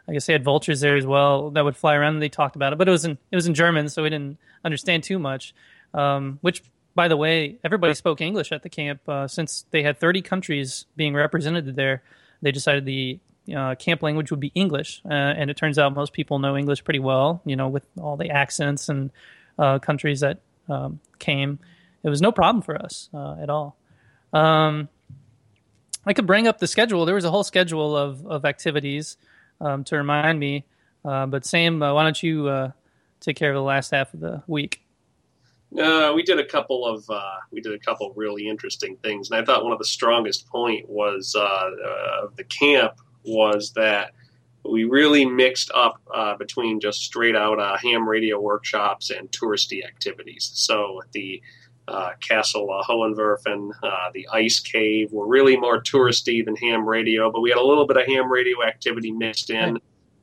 I 0.09 0.13
guess 0.13 0.27
they 0.27 0.33
had 0.33 0.45
vultures 0.45 0.81
there 0.81 0.97
as 0.97 1.07
well 1.07 1.51
that 1.51 1.65
would 1.65 1.77
fly 1.77 1.95
around. 1.95 2.15
and 2.15 2.23
They 2.23 2.29
talked 2.29 2.57
about 2.57 2.73
it, 2.73 2.79
but 2.79 2.89
it 2.89 2.91
was 2.91 3.05
in 3.05 3.19
it 3.31 3.37
was 3.37 3.47
in 3.47 3.55
German, 3.55 3.89
so 3.89 4.03
we 4.03 4.11
didn't 4.11 4.39
understand 4.65 5.05
too 5.05 5.19
much. 5.19 5.55
Um, 5.95 6.39
which, 6.41 6.63
by 6.95 7.09
the 7.09 7.17
way, 7.17 7.59
everybody 7.63 7.95
spoke 7.95 8.21
English 8.21 8.51
at 8.51 8.63
the 8.63 8.69
camp 8.69 9.07
uh, 9.09 9.29
since 9.29 9.67
they 9.71 9.83
had 9.83 9.99
30 9.99 10.23
countries 10.23 10.87
being 10.97 11.15
represented 11.15 11.77
there. 11.77 12.03
They 12.41 12.51
decided 12.51 12.87
the 12.87 13.21
uh, 13.55 13.75
camp 13.77 14.03
language 14.03 14.31
would 14.31 14.41
be 14.41 14.53
English, 14.55 15.03
uh, 15.05 15.13
and 15.13 15.51
it 15.51 15.57
turns 15.57 15.79
out 15.79 15.95
most 15.95 16.13
people 16.13 16.39
know 16.39 16.57
English 16.57 16.83
pretty 16.83 16.99
well. 16.99 17.43
You 17.45 17.57
know, 17.57 17.69
with 17.69 17.85
all 18.01 18.17
the 18.17 18.31
accents 18.31 18.89
and 18.89 19.11
uh, 19.59 19.79
countries 19.79 20.21
that 20.21 20.39
um, 20.69 20.99
came, 21.19 21.59
it 22.03 22.09
was 22.09 22.21
no 22.21 22.33
problem 22.33 22.63
for 22.63 22.77
us 22.77 23.09
uh, 23.15 23.37
at 23.41 23.51
all. 23.51 23.77
Um, 24.33 24.89
I 26.05 26.15
could 26.15 26.27
bring 26.27 26.49
up 26.49 26.59
the 26.59 26.67
schedule. 26.67 27.05
There 27.05 27.15
was 27.15 27.25
a 27.25 27.31
whole 27.31 27.45
schedule 27.45 27.97
of 27.97 28.27
of 28.27 28.45
activities 28.45 29.17
um, 29.63 29.85
to 29.85 29.97
remind 29.97 30.39
me. 30.39 30.65
Uh, 31.05 31.27
but 31.27 31.45
Sam, 31.45 31.83
uh, 31.83 31.95
why 31.95 32.03
don't 32.05 32.23
you 32.23 32.49
uh, 32.49 32.73
take 33.21 33.37
care 33.37 33.51
of 33.51 33.55
the 33.55 33.63
last 33.63 33.91
half 33.91 34.13
of 34.15 34.21
the 34.21 34.43
week? 34.47 34.83
Uh, 35.79 36.13
we 36.15 36.23
did 36.23 36.39
a 36.39 36.45
couple 36.45 36.87
of 36.87 37.09
uh, 37.09 37.37
we 37.51 37.61
did 37.63 37.73
a 37.73 37.79
couple 37.79 38.11
of 38.11 38.17
really 38.17 38.47
interesting 38.47 38.97
things, 38.99 39.31
and 39.31 39.41
I 39.41 39.45
thought 39.45 39.65
one 39.65 39.73
of 39.73 39.79
the 39.79 39.87
strongest 39.87 40.47
point 40.49 40.87
was 40.89 41.35
uh, 41.35 41.41
uh, 41.41 42.25
of 42.25 42.37
the 42.37 42.45
camp 42.45 42.93
was 43.25 43.73
that 43.73 44.13
we 44.65 44.85
really 44.85 45.25
mixed 45.25 45.71
up 45.75 46.01
between 46.39 46.79
just 46.79 47.01
straight 47.01 47.35
out 47.35 47.59
ham 47.81 48.09
radio 48.09 48.39
workshops 48.39 49.11
and 49.11 49.31
touristy 49.33 49.85
activities. 49.85 50.51
So 50.55 51.01
the 51.13 51.43
uh, 51.89 52.11
Castle 52.21 52.69
uh, 52.71 52.85
Hohenwerfen, 52.85 53.71
uh, 53.83 54.11
the 54.15 54.29
Ice 54.33 54.61
Cave 54.61 55.13
were 55.13 55.27
really 55.27 55.57
more 55.57 55.83
touristy 55.83 56.45
than 56.45 56.57
ham 56.57 56.89
radio, 56.89 57.31
but 57.31 57.41
we 57.41 57.51
had 57.51 57.59
a 57.59 57.65
little 57.65 57.87
bit 57.87 57.97
of 57.97 58.07
ham 58.07 58.31
radio 58.31 58.63
activity 58.65 59.11
mixed 59.11 59.51
in. 59.51 59.79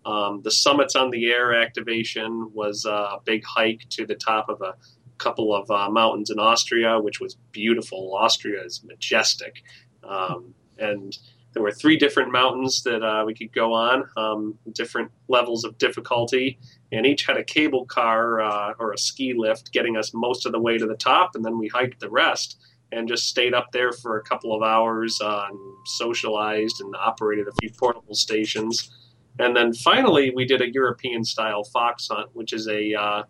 Um, 0.06 0.42
the 0.44 0.52
Summits 0.52 0.96
on 0.96 1.10
the 1.12 1.30
Air 1.30 1.54
activation 1.54 2.52
was 2.54 2.86
uh, 2.86 2.90
a 2.90 3.20
big 3.26 3.44
hike 3.46 3.86
to 3.90 4.06
the 4.06 4.16
top 4.16 4.50
of 4.50 4.62
a 4.62 4.76
couple 5.18 5.54
of 5.54 5.70
uh, 5.70 5.90
mountains 5.90 6.30
in 6.30 6.40
Austria, 6.40 7.00
which 7.00 7.20
was 7.20 7.36
beautiful. 7.52 8.16
Austria 8.16 8.64
is 8.64 8.82
majestic. 8.86 9.62
Um, 10.04 10.54
and 10.78 11.18
there 11.54 11.62
were 11.62 11.72
three 11.72 11.98
different 11.98 12.32
mountains 12.32 12.84
that 12.84 13.04
uh, 13.04 13.24
we 13.26 13.34
could 13.34 13.52
go 13.52 13.74
on, 13.74 14.06
um, 14.18 14.58
different 14.72 15.12
levels 15.28 15.66
of 15.66 15.78
difficulty, 15.78 16.60
and 16.92 17.06
each 17.06 17.26
had 17.26 17.38
a 17.38 17.44
cable 17.44 17.86
car 17.86 18.42
uh, 18.42 18.74
or 18.80 18.94
a 18.94 18.98
ski 18.98 19.34
lift 19.36 19.72
getting 19.72 19.98
us 19.98 20.14
most 20.14 20.46
of 20.46 20.52
the 20.52 20.60
way 20.60 20.78
to 20.78 20.88
the 20.88 20.96
top, 20.96 21.36
and 21.36 21.46
then 21.46 21.58
we 21.58 21.68
hiked 21.68 22.00
the 22.00 22.10
rest 22.10 22.58
and 22.92 23.08
just 23.08 23.28
stayed 23.28 23.54
up 23.54 23.72
there 23.72 23.92
for 23.92 24.18
a 24.18 24.24
couple 24.24 24.56
of 24.56 24.64
hours 24.64 25.20
uh, 25.22 25.46
and 25.50 25.60
socialized 25.86 26.82
and 26.82 26.96
operated 26.96 27.48
a 27.48 27.52
few 27.62 27.70
portable 27.78 28.16
stations. 28.16 28.92
And 29.38 29.56
then 29.56 29.74
finally, 29.74 30.32
we 30.36 30.46
did 30.46 30.62
a 30.62 30.72
European 30.72 31.24
style 31.24 31.64
fox 31.64 32.08
hunt, 32.10 32.30
which 32.34 32.52
is 32.52 32.68
a 32.68 32.94
uh, 32.94 33.02
uh, 33.02 33.24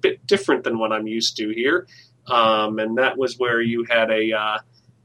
bit 0.00 0.26
different 0.26 0.64
than 0.64 0.78
what 0.78 0.92
I'm 0.92 1.06
used 1.06 1.36
to 1.38 1.50
here. 1.50 1.86
Um, 2.26 2.78
and 2.78 2.98
that 2.98 3.16
was 3.16 3.38
where 3.38 3.60
you 3.60 3.84
had 3.88 4.10
a 4.10 4.32
uh, 4.32 4.58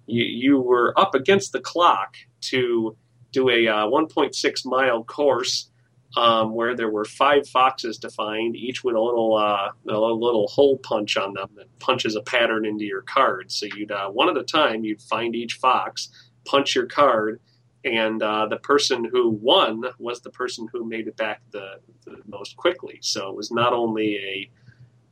you, 0.07 0.23
you 0.23 0.59
were 0.59 0.99
up 0.99 1.15
against 1.15 1.51
the 1.51 1.59
clock 1.59 2.15
to 2.41 2.97
do 3.31 3.49
a 3.49 3.67
uh, 3.67 3.85
1.6 3.85 4.65
mile 4.65 5.03
course 5.03 5.68
um, 6.17 6.53
where 6.53 6.75
there 6.75 6.89
were 6.89 7.05
five 7.05 7.47
foxes 7.47 7.99
to 7.99 8.09
find, 8.09 8.55
each 8.55 8.83
with 8.83 8.95
a 8.95 9.01
little 9.01 9.35
uh, 9.35 9.69
a 9.87 9.97
little 9.97 10.47
hole 10.47 10.77
punch 10.77 11.17
on 11.17 11.33
them 11.33 11.49
that 11.55 11.79
punches 11.79 12.15
a 12.15 12.21
pattern 12.21 12.65
into 12.65 12.85
your 12.85 13.01
card. 13.01 13.51
So 13.51 13.67
you'd 13.75 13.91
uh, 13.91 14.09
one 14.09 14.29
at 14.29 14.37
a 14.37 14.43
time 14.43 14.83
you'd 14.83 15.01
find 15.01 15.35
each 15.35 15.55
fox, 15.55 16.09
punch 16.45 16.75
your 16.75 16.87
card, 16.87 17.39
and 17.85 18.21
uh, 18.23 18.47
the 18.47 18.57
person 18.57 19.05
who 19.05 19.29
won 19.29 19.83
was 19.99 20.21
the 20.21 20.31
person 20.31 20.67
who 20.73 20.83
made 20.83 21.07
it 21.07 21.15
back 21.15 21.41
the, 21.51 21.79
the 22.05 22.17
most 22.27 22.57
quickly. 22.57 22.97
So 23.01 23.29
it 23.29 23.35
was 23.35 23.51
not 23.51 23.71
only 23.73 24.49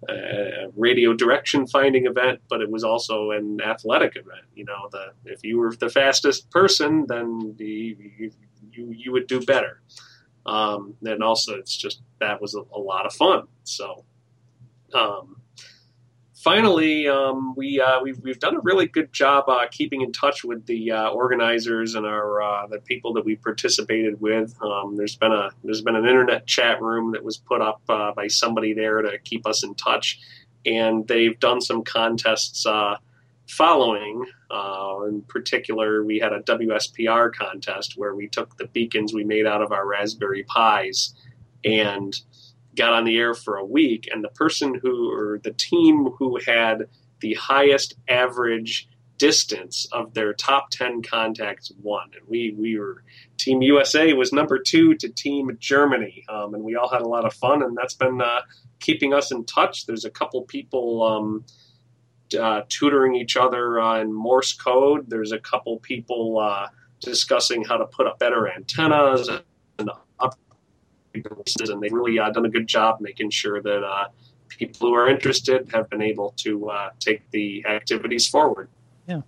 a, 0.10 0.12
a 0.12 0.68
radio 0.76 1.14
direction 1.14 1.68
finding 1.68 2.08
event, 2.08 2.42
but 2.50 2.62
it 2.62 2.70
was 2.70 2.84
also 2.84 3.32
an 3.32 3.62
athletic 3.62 4.16
event. 4.16 4.46
You 4.56 4.66
know, 4.66 4.90
the 4.92 5.14
if 5.26 5.44
you 5.44 5.60
were 5.60 5.76
the 5.76 5.90
fastest 5.90 6.50
person, 6.50 7.06
then 7.08 7.56
the, 7.58 7.96
you, 8.18 8.32
you 8.72 8.92
you 8.92 9.12
would 9.12 9.28
do 9.28 9.42
better. 9.42 9.82
Um, 10.48 10.96
and 11.04 11.22
also, 11.22 11.56
it's 11.56 11.76
just 11.76 12.02
that 12.20 12.42
was 12.42 12.56
a, 12.56 12.62
a 12.74 12.80
lot 12.80 13.06
of 13.06 13.14
fun. 13.14 13.48
So. 13.64 14.06
Um, 14.94 15.38
finally, 16.48 17.10
um, 17.10 17.54
we 17.56 17.82
uh, 17.82 18.00
we've, 18.02 18.20
we've 18.20 18.40
done 18.40 18.56
a 18.56 18.62
really 18.62 18.88
good 18.88 19.12
job 19.12 19.50
uh, 19.50 19.68
keeping 19.70 20.02
in 20.02 20.14
touch 20.14 20.46
with 20.46 20.66
the 20.66 20.92
uh, 20.92 21.10
organizers 21.10 21.96
and 21.96 22.06
our 22.06 22.42
uh, 22.42 22.68
the 22.68 22.80
people 22.80 23.12
that 23.14 23.26
we 23.26 23.36
participated 23.36 24.22
with. 24.22 24.56
Um, 24.62 24.96
there's 24.96 25.18
been 25.18 25.34
a 25.34 25.50
there's 25.66 25.82
been 25.82 25.96
an 25.98 26.06
internet 26.06 26.48
chat 26.48 26.82
room 26.82 27.12
that 27.12 27.24
was 27.24 27.38
put 27.38 27.62
up 27.62 27.82
uh, 27.90 28.14
by 28.14 28.28
somebody 28.28 28.74
there 28.74 29.02
to 29.02 29.18
keep 29.20 29.46
us 29.46 29.64
in 29.64 29.76
touch, 29.76 30.20
and 30.66 31.06
they've 31.08 31.38
done 31.40 31.60
some 31.60 31.84
contests 31.84 32.66
uh, 33.50 33.54
following. 33.54 34.26
in 35.08 35.22
particular, 35.28 36.04
we 36.04 36.20
had 36.20 36.34
a 36.34 36.42
WSPR 36.42 37.34
contest 37.34 37.94
where 37.98 38.16
we 38.16 38.28
took 38.28 38.58
the 38.58 38.68
beacons 38.68 39.14
we 39.14 39.24
made 39.24 39.46
out 39.46 39.62
of 39.62 39.72
our 39.72 39.88
Raspberry 39.88 40.46
Pis 40.56 41.14
and 41.64 42.16
got 42.76 42.94
on 42.94 43.04
the 43.04 43.18
air 43.18 43.34
for 43.34 43.58
a 43.58 43.66
week, 43.66 44.08
and 44.12 44.24
the 44.24 44.30
person 44.30 44.80
who, 44.82 45.12
or 45.12 45.40
the 45.44 45.52
team 45.52 46.06
who 46.18 46.40
had 46.46 46.88
the 47.20 47.34
highest 47.34 47.96
average 48.08 48.88
distance 49.18 49.88
of 49.92 50.14
their 50.14 50.34
top 50.34 50.70
10 50.70 51.02
contacts 51.02 51.72
won. 51.82 52.10
And 52.14 52.28
we, 52.28 52.56
we 52.58 52.78
were, 52.78 53.04
Team 53.38 53.62
USA 53.64 54.14
was 54.14 54.32
number 54.32 54.60
two 54.60 54.96
to 54.96 55.10
Team 55.10 55.58
Germany. 55.60 56.24
Um, 56.30 56.54
and 56.54 56.64
we 56.64 56.76
all 56.76 56.90
had 56.90 57.02
a 57.02 57.08
lot 57.08 57.26
of 57.26 57.34
fun, 57.34 57.64
and 57.64 57.76
that's 57.76 57.96
been 57.96 58.22
uh, 58.22 58.42
keeping 58.80 59.14
us 59.14 59.32
in 59.32 59.44
touch. 59.46 59.86
There's 59.86 60.06
a 60.06 60.12
couple 60.12 60.44
people 60.44 61.04
um, 61.04 61.46
uh, 62.36 62.64
tutoring 62.70 63.16
each 63.16 63.38
other 63.38 63.80
uh, 63.80 64.02
in 64.02 64.14
Morse 64.14 64.54
code, 64.54 65.10
there's 65.10 65.32
a 65.32 65.40
couple 65.40 65.78
people 65.80 66.40
uh, 66.40 66.68
discussing 67.00 67.64
how 67.64 67.78
to 67.78 67.86
put 67.86 68.08
up 68.08 68.20
better 68.20 68.50
antennas 68.52 69.30
and 69.80 69.90
up 70.20 70.38
and 71.14 71.82
they've 71.82 71.92
really 71.92 72.20
uh, 72.20 72.30
done 72.30 72.46
a 72.46 72.50
good 72.50 72.68
job 72.68 73.02
making 73.02 73.30
sure 73.30 73.62
that 73.62 73.84
uh, 73.84 74.06
people 74.50 74.90
who 74.90 74.94
are 74.94 75.10
interested 75.10 75.68
have 75.74 75.90
been 75.90 76.02
able 76.02 76.34
to 76.38 76.70
uh, 76.70 76.90
take 77.00 77.30
the 77.32 77.66
activities 77.66 78.28
forward. 78.28 78.70
Yeah, 79.08 79.22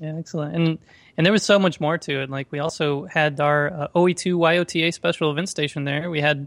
yeah, 0.00 0.14
excellent. 0.16 0.54
And 0.54 0.78
and 1.16 1.24
there 1.24 1.32
was 1.32 1.42
so 1.42 1.58
much 1.58 1.80
more 1.80 1.96
to 1.98 2.22
it. 2.22 2.30
Like 2.30 2.50
we 2.52 2.58
also 2.58 3.06
had 3.06 3.40
our 3.40 3.72
uh, 3.72 3.88
OE2 3.96 4.34
YOTA 4.34 4.92
special 4.92 5.30
event 5.30 5.48
station 5.48 5.84
there. 5.84 6.10
We 6.10 6.20
had 6.20 6.46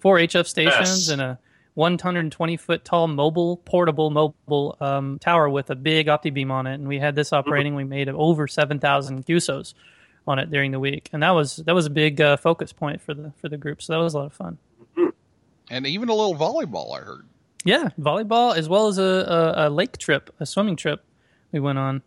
four 0.00 0.16
HF 0.16 0.46
stations 0.46 1.08
Yes. 1.08 1.08
and 1.08 1.22
a 1.22 1.38
120 1.78 2.56
foot 2.56 2.84
tall 2.84 3.06
mobile, 3.06 3.56
portable 3.58 4.10
mobile 4.10 4.76
um, 4.80 5.18
tower 5.20 5.48
with 5.48 5.70
a 5.70 5.76
big 5.76 6.08
OptiBeam 6.08 6.50
on 6.50 6.66
it. 6.66 6.74
And 6.74 6.88
we 6.88 6.98
had 6.98 7.14
this 7.14 7.32
operating. 7.32 7.76
We 7.76 7.84
made 7.84 8.08
over 8.08 8.48
7,000 8.48 9.24
QSOs 9.24 9.74
on 10.26 10.40
it 10.40 10.50
during 10.50 10.72
the 10.72 10.80
week, 10.80 11.08
and 11.12 11.22
that 11.22 11.30
was 11.30 11.56
that 11.56 11.74
was 11.74 11.86
a 11.86 11.90
big 11.90 12.20
uh, 12.20 12.36
focus 12.36 12.72
point 12.72 13.00
for 13.00 13.14
the 13.14 13.32
for 13.40 13.48
the 13.48 13.56
group. 13.56 13.80
So 13.80 13.92
that 13.94 13.98
was 14.00 14.12
a 14.14 14.18
lot 14.18 14.26
of 14.26 14.32
fun. 14.34 14.58
And 15.70 15.86
even 15.86 16.08
a 16.08 16.14
little 16.14 16.34
volleyball, 16.34 16.98
I 16.98 17.02
heard. 17.04 17.24
Yeah, 17.64 17.90
volleyball 17.98 18.56
as 18.56 18.68
well 18.68 18.88
as 18.88 18.98
a, 18.98 19.02
a, 19.56 19.68
a 19.68 19.70
lake 19.70 19.98
trip, 19.98 20.34
a 20.40 20.46
swimming 20.46 20.76
trip 20.76 21.04
we 21.52 21.60
went 21.60 21.78
on. 21.78 22.02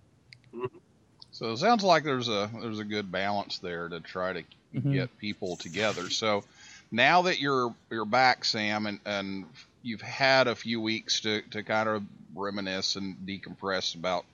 So 1.32 1.52
it 1.54 1.58
sounds 1.58 1.84
like 1.84 2.04
there's 2.04 2.28
a 2.28 2.50
there's 2.62 2.80
a 2.80 2.84
good 2.84 3.12
balance 3.12 3.60
there 3.60 3.88
to 3.90 4.00
try 4.02 4.34
to 4.34 4.44
Mhm. 4.76 4.94
get 4.94 5.18
people 5.18 5.56
together. 5.58 6.10
So 6.10 6.44
now 6.92 7.24
that 7.24 7.40
you're 7.40 7.74
you're 7.90 8.06
back, 8.06 8.46
Sam, 8.46 8.86
and, 8.86 9.00
and 9.06 9.46
you've 9.82 10.02
had 10.02 10.48
a 10.48 10.56
few 10.56 10.82
weeks 10.82 11.22
to, 11.22 11.42
to 11.52 11.64
kind 11.64 11.88
of 11.90 12.04
reminisce 12.36 12.96
and 12.96 13.16
decompress 13.26 13.96
about 13.96 14.26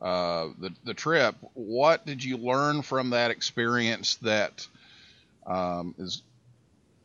uh, 0.00 0.48
the 0.58 0.72
the 0.84 0.94
trip, 0.94 1.34
what 1.54 2.06
did 2.06 2.22
you 2.22 2.36
learn 2.36 2.82
from 2.82 3.10
that 3.10 3.30
experience 3.30 4.16
that 4.16 4.66
um, 5.46 5.94
is 5.98 6.22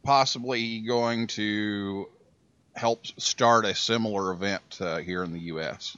possibly 0.03 0.79
going 0.79 1.27
to 1.27 2.07
help 2.73 3.05
start 3.17 3.65
a 3.65 3.73
similar 3.73 4.31
event 4.31 4.77
uh, 4.81 4.97
here 4.97 5.23
in 5.23 5.33
the 5.33 5.39
U.S.? 5.39 5.97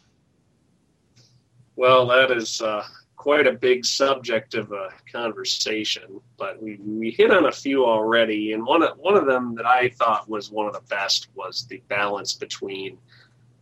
Well, 1.76 2.08
that 2.08 2.32
is 2.32 2.62
uh, 2.62 2.84
quite 3.18 3.48
a 3.48 3.52
big 3.52 3.84
subject 3.84 4.54
of 4.54 4.72
a 4.72 4.90
conversation, 5.12 6.22
but 6.38 6.62
we, 6.62 6.78
we 6.78 7.10
hit 7.10 7.32
on 7.32 7.48
a 7.48 7.52
few 7.52 7.84
already, 7.84 8.54
and 8.54 8.64
one 8.66 8.84
of, 8.84 8.98
one 9.00 9.18
of 9.18 9.26
them 9.26 9.56
that 9.56 9.66
I 9.66 9.90
thought 9.90 10.30
was 10.30 10.52
one 10.52 10.68
of 10.68 10.74
the 10.74 10.88
best 10.88 11.28
was 11.36 11.66
the 11.68 11.82
balance 11.90 12.36
between 12.36 12.98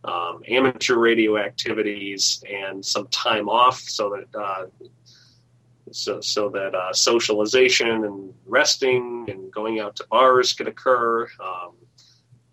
um, 0.04 0.42
amateur 0.46 0.96
radio 0.96 1.38
activities 1.38 2.44
and 2.48 2.84
some 2.84 3.08
time 3.08 3.48
off, 3.48 3.80
so 3.80 4.10
that 4.10 4.38
uh, 4.38 4.66
so 5.90 6.20
so 6.20 6.50
that 6.50 6.74
uh, 6.74 6.92
socialization 6.92 8.04
and 8.04 8.34
resting 8.44 9.26
and 9.28 9.50
going 9.50 9.80
out 9.80 9.96
to 9.96 10.06
bars 10.10 10.52
could 10.52 10.68
occur, 10.68 11.26
um, 11.42 11.72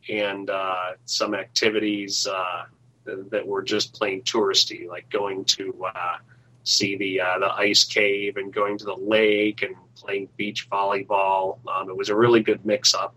and 0.10 0.50
uh, 0.50 0.94
some 1.06 1.36
activities. 1.36 2.26
Uh, 2.26 2.64
that 3.06 3.46
were 3.46 3.62
just 3.62 3.94
plain 3.94 4.22
touristy, 4.22 4.88
like 4.88 5.10
going 5.10 5.44
to 5.44 5.76
uh, 5.94 6.16
see 6.64 6.98
the 6.98 7.22
uh, 7.22 7.40
the 7.40 7.52
ice 7.54 7.84
cave 7.84 8.38
and 8.38 8.54
going 8.54 8.78
to 8.78 8.86
the 8.86 8.96
lake 8.96 9.62
and 9.62 9.76
playing 9.96 10.30
beach 10.38 10.70
volleyball. 10.70 11.60
Um, 11.68 11.90
it 11.90 11.96
was 11.96 12.10
a 12.10 12.16
really 12.16 12.42
good 12.42 12.66
mix 12.66 12.94
up. 12.94 13.16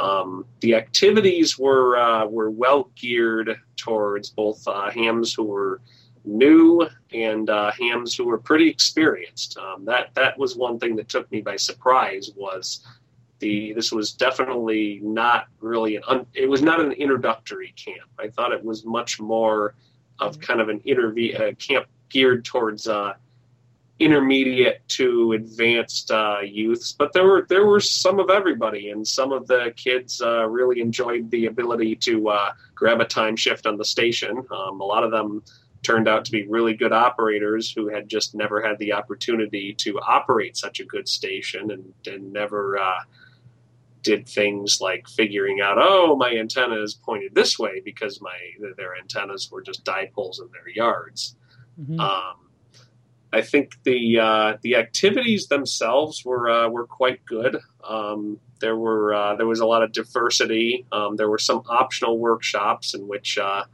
Um, 0.00 0.46
the 0.60 0.74
activities 0.74 1.58
were 1.58 1.96
uh, 1.96 2.26
were 2.26 2.50
well 2.50 2.90
geared 2.94 3.56
towards 3.76 4.30
both 4.30 4.66
uh, 4.66 4.90
hams 4.90 5.32
who 5.32 5.44
were 5.44 5.80
new 6.24 6.86
and 7.12 7.50
uh, 7.50 7.72
hams 7.72 8.14
who 8.14 8.24
were 8.24 8.38
pretty 8.38 8.68
experienced. 8.68 9.58
Um, 9.58 9.84
that 9.84 10.14
that 10.14 10.38
was 10.38 10.56
one 10.56 10.78
thing 10.78 10.96
that 10.96 11.08
took 11.08 11.30
me 11.30 11.40
by 11.40 11.56
surprise. 11.56 12.30
Was 12.36 12.86
the 13.38 13.72
this 13.74 13.92
was 13.92 14.12
definitely 14.12 15.00
not 15.02 15.46
really 15.60 15.96
an 15.96 16.02
un, 16.08 16.26
it 16.34 16.48
was 16.48 16.62
not 16.62 16.80
an 16.80 16.92
introductory 16.92 17.74
camp. 17.76 18.08
I 18.18 18.28
thought 18.28 18.52
it 18.52 18.64
was 18.64 18.84
much 18.84 19.20
more 19.20 19.74
of 20.18 20.40
kind 20.40 20.60
of 20.60 20.68
an 20.68 20.80
interview 20.80 21.36
uh, 21.36 21.52
camp 21.54 21.86
geared 22.12 22.44
towards 22.44 22.86
uh, 22.86 23.14
intermediate 23.98 24.86
to 24.88 25.32
advanced 25.32 26.10
uh, 26.10 26.38
youths, 26.44 26.92
but 26.92 27.12
there 27.12 27.24
were 27.24 27.46
there 27.48 27.66
were 27.66 27.80
some 27.80 28.20
of 28.20 28.30
everybody, 28.30 28.90
and 28.90 29.06
some 29.06 29.32
of 29.32 29.46
the 29.46 29.72
kids 29.76 30.20
uh, 30.20 30.46
really 30.48 30.80
enjoyed 30.80 31.30
the 31.30 31.46
ability 31.46 31.96
to 31.96 32.28
uh, 32.28 32.52
grab 32.74 33.00
a 33.00 33.04
time 33.04 33.36
shift 33.36 33.66
on 33.66 33.76
the 33.76 33.84
station. 33.84 34.36
Um, 34.50 34.80
a 34.80 34.84
lot 34.84 35.04
of 35.04 35.10
them 35.10 35.42
turned 35.82 36.08
out 36.08 36.24
to 36.24 36.32
be 36.32 36.46
really 36.46 36.74
good 36.74 36.92
operators 36.92 37.72
who 37.72 37.88
had 37.88 38.08
just 38.08 38.34
never 38.34 38.60
had 38.60 38.78
the 38.78 38.92
opportunity 38.92 39.74
to 39.74 39.98
operate 40.00 40.56
such 40.56 40.78
a 40.78 40.84
good 40.84 41.08
station 41.08 41.72
and, 41.72 41.92
and 42.06 42.32
never 42.32 42.78
uh, 42.78 43.00
did 44.02 44.28
things 44.28 44.78
like 44.80 45.08
figuring 45.08 45.60
out, 45.60 45.76
oh, 45.78 46.16
my 46.16 46.34
antenna 46.36 46.80
is 46.80 46.94
pointed 46.94 47.34
this 47.34 47.58
way 47.58 47.80
because 47.84 48.20
my 48.20 48.36
their 48.76 48.96
antennas 48.96 49.50
were 49.50 49.62
just 49.62 49.84
dipoles 49.84 50.40
in 50.40 50.48
their 50.52 50.68
yards. 50.68 51.36
Mhm. 51.80 52.00
Um, 52.00 52.36
I 53.32 53.40
think 53.40 53.82
the 53.84 54.18
uh, 54.18 54.56
the 54.62 54.76
activities 54.76 55.46
themselves 55.46 56.24
were 56.24 56.50
uh, 56.50 56.68
were 56.68 56.86
quite 56.86 57.24
good. 57.24 57.58
Um, 57.82 58.38
there 58.60 58.76
were 58.76 59.14
uh, 59.14 59.36
there 59.36 59.46
was 59.46 59.60
a 59.60 59.66
lot 59.66 59.82
of 59.82 59.92
diversity. 59.92 60.84
Um, 60.92 61.16
there 61.16 61.30
were 61.30 61.38
some 61.38 61.62
optional 61.68 62.18
workshops 62.18 62.94
in 62.94 63.08
which 63.08 63.38
uh, 63.38 63.64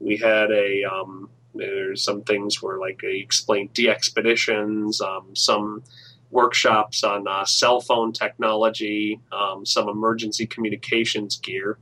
we 0.00 0.16
had 0.16 0.50
a 0.50 0.84
um, 0.84 1.30
there's 1.54 2.02
some 2.02 2.22
things 2.22 2.60
where 2.60 2.78
like 2.78 3.00
they 3.00 3.16
explained 3.16 3.72
DXpeditions, 3.74 5.00
um, 5.00 5.34
some 5.34 5.84
workshops 6.30 7.04
on 7.04 7.28
uh, 7.28 7.44
cell 7.44 7.80
phone 7.80 8.12
technology, 8.12 9.20
um, 9.30 9.64
some 9.64 9.88
emergency 9.88 10.46
communications 10.46 11.36
gear. 11.36 11.78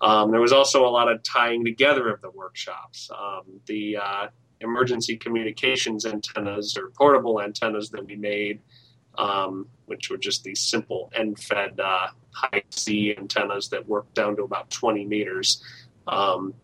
Um, 0.00 0.30
there 0.32 0.40
was 0.40 0.52
also 0.52 0.86
a 0.86 0.90
lot 0.90 1.12
of 1.12 1.22
tying 1.22 1.64
together 1.64 2.08
of 2.08 2.20
the 2.22 2.30
workshops. 2.30 3.10
Um, 3.16 3.60
the 3.66 3.98
uh, 3.98 4.26
emergency 4.62 5.16
communications 5.16 6.06
antennas 6.06 6.76
or 6.76 6.90
portable 6.90 7.40
antennas 7.40 7.90
that 7.90 8.04
we 8.04 8.16
made, 8.16 8.60
um, 9.16 9.68
which 9.86 10.10
were 10.10 10.16
just 10.16 10.44
these 10.44 10.60
simple 10.60 11.10
end-fed 11.14 11.78
uh, 11.80 12.08
high 12.30 12.62
C 12.70 13.14
antennas 13.16 13.68
that 13.70 13.86
worked 13.86 14.14
down 14.14 14.36
to 14.36 14.42
about 14.42 14.70
20 14.70 15.04
meters. 15.04 15.62
Um, 16.06 16.54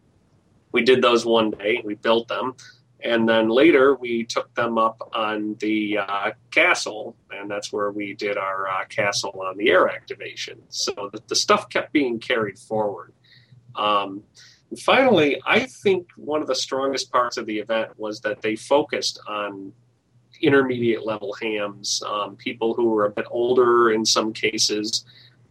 we 0.73 0.83
did 0.83 1.03
those 1.03 1.25
one 1.25 1.51
day. 1.51 1.83
We 1.85 1.95
built 1.95 2.29
them, 2.29 2.55
and 3.01 3.29
then 3.29 3.49
later 3.49 3.95
we 3.95 4.25
took 4.25 4.55
them 4.55 4.77
up 4.77 5.11
on 5.15 5.57
the 5.61 5.99
uh, 5.99 6.31
castle, 6.51 7.17
and 7.31 7.51
that's 7.51 7.73
where 7.73 7.91
we 7.91 8.15
did 8.15 8.37
our 8.37 8.69
uh, 8.69 8.85
castle 8.87 9.43
on 9.47 9.57
the 9.57 9.71
air 9.71 9.89
activation. 9.89 10.63
So 10.69 11.11
the, 11.13 11.23
the 11.29 11.37
stuff 11.37 11.69
kept 11.69 11.93
being 11.93 12.19
carried 12.19 12.59
forward. 12.59 13.13
Um, 13.77 14.25
finally, 14.77 15.41
I 15.47 15.61
think 15.61 16.09
one 16.17 16.43
of 16.43 16.49
the 16.49 16.55
strongest 16.55 17.11
parts 17.11 17.37
of 17.37 17.47
the 17.47 17.59
event 17.59 17.99
was 17.99 18.21
that 18.21 18.43
they 18.43 18.57
focused 18.57 19.21
on 19.27 19.73
intermediate 20.43 21.05
level 21.05 21.35
hams, 21.41 22.03
um, 22.07 22.37
people 22.37 22.75
who 22.75 22.91
were 22.91 23.07
a 23.07 23.11
bit 23.11 23.27
older 23.31 23.91
in 23.93 24.05
some 24.05 24.33
cases, 24.33 25.05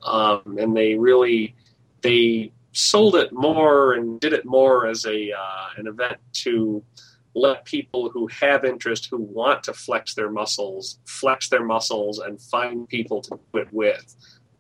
um, 0.04 0.58
and 0.60 0.76
they 0.76 0.96
really 0.96 1.56
they 2.02 2.52
sold 2.74 3.16
it 3.16 3.34
more 3.34 3.94
and 3.94 4.20
did 4.20 4.34
it 4.34 4.46
more 4.46 4.88
as 4.88 5.06
a 5.06 5.32
uh, 5.32 5.68
an 5.78 5.88
event 5.88 6.20
to 6.32 6.84
let 7.34 7.66
people 7.66 8.10
who 8.10 8.28
have 8.28 8.66
interest, 8.66 9.08
who 9.12 9.18
want 9.18 9.64
to 9.64 9.74
flex 9.74 10.16
their 10.16 10.30
muscles, 10.30 11.00
flex 11.06 11.50
their 11.50 11.64
muscles 11.64 12.20
and 12.20 12.42
find 12.42 12.90
people 12.90 13.22
to 13.22 13.40
do 13.54 13.60
it 13.60 13.68
with. 13.72 14.16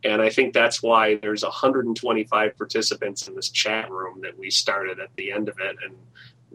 And 0.07 0.21
I 0.21 0.29
think 0.29 0.53
that's 0.53 0.81
why 0.81 1.15
there's 1.15 1.43
125 1.43 2.57
participants 2.57 3.27
in 3.27 3.35
this 3.35 3.49
chat 3.49 3.91
room 3.91 4.21
that 4.21 4.37
we 4.37 4.49
started 4.49 4.99
at 4.99 5.09
the 5.17 5.31
end 5.33 5.49
of 5.49 5.59
it. 5.59 5.75
And 5.83 5.95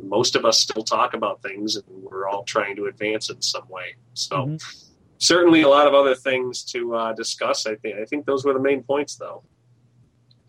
most 0.08 0.36
of 0.36 0.46
us 0.46 0.60
still 0.60 0.82
talk 0.82 1.12
about 1.12 1.42
things 1.42 1.76
and 1.76 1.84
we're 1.88 2.26
all 2.28 2.44
trying 2.44 2.76
to 2.76 2.86
advance 2.86 3.28
in 3.28 3.42
some 3.42 3.68
way. 3.68 3.94
So 4.14 4.46
Mhm. 4.46 4.86
certainly 5.18 5.62
a 5.62 5.68
lot 5.68 5.86
of 5.86 5.92
other 5.92 6.14
things 6.14 6.62
to 6.72 6.94
uh, 6.94 7.12
discuss. 7.12 7.66
I 7.66 7.74
think, 7.76 7.98
I 7.98 8.06
think 8.06 8.24
those 8.24 8.44
were 8.44 8.54
the 8.54 8.60
main 8.60 8.82
points 8.82 9.16
though. 9.16 9.42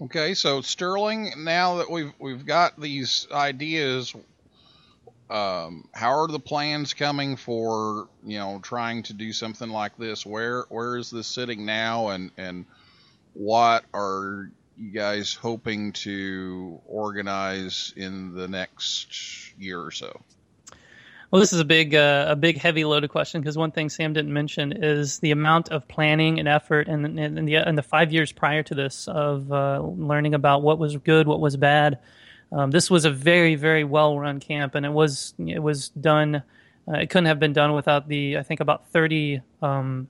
Okay, 0.02 0.34
so 0.34 0.62
Sterling, 0.62 1.34
now 1.38 1.76
that 1.76 1.90
we've 1.90 2.14
we've 2.20 2.46
got 2.46 2.80
these 2.80 3.28
ideas, 3.32 4.14
um, 5.30 5.88
how 5.94 6.12
are 6.12 6.28
the 6.28 6.40
plans 6.40 6.94
coming 6.94 7.36
for 7.36 8.10
you 8.26 8.38
know 8.38 8.60
trying 8.64 9.04
to 9.04 9.14
do 9.14 9.32
something 9.32 9.70
like 9.70 9.96
this? 9.98 10.26
Where 10.26 10.66
where 10.70 10.98
is 10.98 11.10
this 11.10 11.28
sitting 11.28 11.66
now, 11.66 12.10
and 12.10 12.32
and 12.38 12.66
what 13.34 13.86
are 13.94 14.52
you 14.78 14.92
guys 14.92 15.34
hoping 15.34 15.94
to 15.94 16.80
organize 16.86 17.94
in 17.96 18.34
the 18.34 18.48
next 18.48 19.54
year 19.60 19.82
or 19.82 19.92
so? 19.92 20.22
Well, 21.32 21.40
this 21.40 21.52
is 21.52 21.60
a 21.60 21.66
big, 21.66 21.96
uh, 21.96 22.28
a 22.30 22.36
big, 22.36 22.60
heavy 22.60 22.86
loaded 22.86 23.10
question 23.10 23.42
because 23.42 23.58
one 23.58 23.72
thing 23.72 23.90
Sam 23.90 24.14
didn't 24.14 24.32
mention 24.32 24.72
is 24.72 25.18
the 25.18 25.32
amount 25.32 25.70
of 25.70 25.88
planning 25.88 26.38
and 26.38 26.48
effort, 26.48 26.88
and 26.88 27.20
and 27.20 27.48
the 27.48 27.56
and 27.56 27.76
the 27.76 27.82
five 27.82 28.14
years 28.14 28.32
prior 28.32 28.62
to 28.62 28.76
this 28.76 29.08
of 29.08 29.52
uh, 29.52 29.82
learning 29.82 30.36
about 30.36 30.62
what 30.62 30.78
was 30.78 30.96
good, 30.98 31.26
what 31.26 31.40
was 31.40 31.58
bad. 31.58 31.98
Um, 32.52 32.70
this 32.70 32.92
was 32.92 33.06
a 33.06 33.10
very, 33.10 33.56
very 33.56 33.84
well 33.84 34.20
run 34.20 34.40
camp, 34.40 34.76
and 34.76 34.86
it 34.86 34.92
was 34.92 35.34
it 35.40 35.58
was 35.58 35.90
done. 35.90 36.44
Uh, 36.88 36.98
it 36.98 37.10
couldn't 37.10 37.26
have 37.26 37.40
been 37.40 37.54
done 37.54 37.74
without 37.74 38.08
the 38.08 38.38
I 38.38 38.44
think 38.44 38.60
about 38.60 38.90
thirty 38.90 39.42
um, 39.60 40.08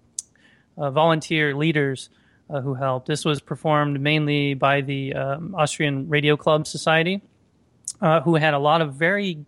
uh, 0.77 0.91
volunteer 0.91 1.55
leaders 1.55 2.09
uh, 2.49 2.61
who 2.61 2.73
helped. 2.73 3.07
This 3.07 3.25
was 3.25 3.41
performed 3.41 3.99
mainly 3.99 4.53
by 4.53 4.81
the 4.81 5.13
um, 5.13 5.55
Austrian 5.55 6.09
Radio 6.09 6.37
Club 6.37 6.67
Society, 6.67 7.21
uh, 8.01 8.21
who 8.21 8.35
had 8.35 8.53
a 8.53 8.59
lot 8.59 8.81
of 8.81 8.93
very 8.93 9.45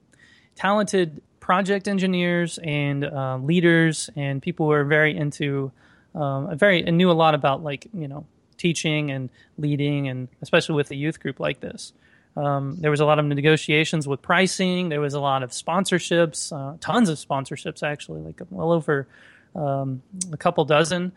talented 0.55 1.21
project 1.39 1.87
engineers 1.87 2.57
and 2.63 3.05
uh, 3.05 3.37
leaders 3.37 4.09
and 4.15 4.41
people 4.41 4.65
who 4.65 4.71
are 4.71 4.83
very 4.83 5.15
into 5.15 5.71
um, 6.15 6.57
very 6.57 6.83
and 6.83 6.97
knew 6.97 7.11
a 7.11 7.13
lot 7.13 7.35
about 7.35 7.61
like 7.61 7.87
you 7.93 8.07
know 8.07 8.25
teaching 8.57 9.11
and 9.11 9.29
leading 9.57 10.07
and 10.07 10.27
especially 10.41 10.73
with 10.73 10.89
a 10.89 10.95
youth 10.95 11.19
group 11.19 11.39
like 11.39 11.59
this. 11.59 11.93
Um, 12.37 12.77
there 12.79 12.91
was 12.91 12.99
a 12.99 13.05
lot 13.05 13.19
of 13.19 13.25
negotiations 13.25 14.07
with 14.07 14.21
pricing. 14.21 14.89
There 14.89 14.99
was 14.99 15.13
a 15.13 15.19
lot 15.19 15.43
of 15.43 15.51
sponsorships 15.51 16.51
uh, 16.51 16.77
tons 16.79 17.09
of 17.09 17.17
sponsorships 17.17 17.83
actually 17.83 18.21
like 18.21 18.41
well 18.49 18.71
over 18.71 19.07
um, 19.53 20.01
a 20.31 20.37
couple 20.37 20.65
dozen 20.65 21.11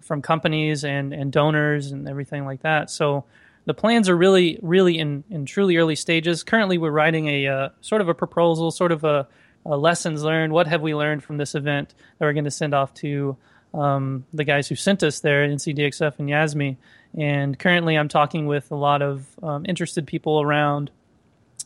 from 0.00 0.22
companies 0.22 0.84
and, 0.84 1.12
and 1.12 1.32
donors 1.32 1.92
and 1.92 2.08
everything 2.08 2.44
like 2.44 2.62
that 2.62 2.90
so 2.90 3.24
the 3.66 3.74
plans 3.74 4.08
are 4.08 4.16
really 4.16 4.58
really 4.62 4.98
in, 4.98 5.24
in 5.30 5.44
truly 5.44 5.76
early 5.76 5.96
stages 5.96 6.42
currently 6.42 6.78
we're 6.78 6.90
writing 6.90 7.28
a 7.28 7.46
uh, 7.46 7.68
sort 7.80 8.00
of 8.00 8.08
a 8.08 8.14
proposal 8.14 8.70
sort 8.70 8.92
of 8.92 9.04
a 9.04 9.26
uh, 9.66 9.76
lessons 9.76 10.22
learned. 10.22 10.52
What 10.52 10.66
have 10.66 10.82
we 10.82 10.94
learned 10.94 11.22
from 11.22 11.36
this 11.36 11.54
event 11.54 11.94
that 12.18 12.24
we're 12.24 12.32
going 12.32 12.44
to 12.44 12.50
send 12.50 12.74
off 12.74 12.94
to 12.94 13.36
um, 13.74 14.24
the 14.32 14.44
guys 14.44 14.68
who 14.68 14.74
sent 14.74 15.02
us 15.02 15.20
there, 15.20 15.46
NCDXF 15.46 16.18
and 16.18 16.28
Yasme? 16.28 16.76
And 17.16 17.58
currently, 17.58 17.96
I'm 17.96 18.08
talking 18.08 18.46
with 18.46 18.70
a 18.70 18.76
lot 18.76 19.02
of 19.02 19.26
um, 19.42 19.66
interested 19.68 20.06
people 20.06 20.40
around. 20.40 20.90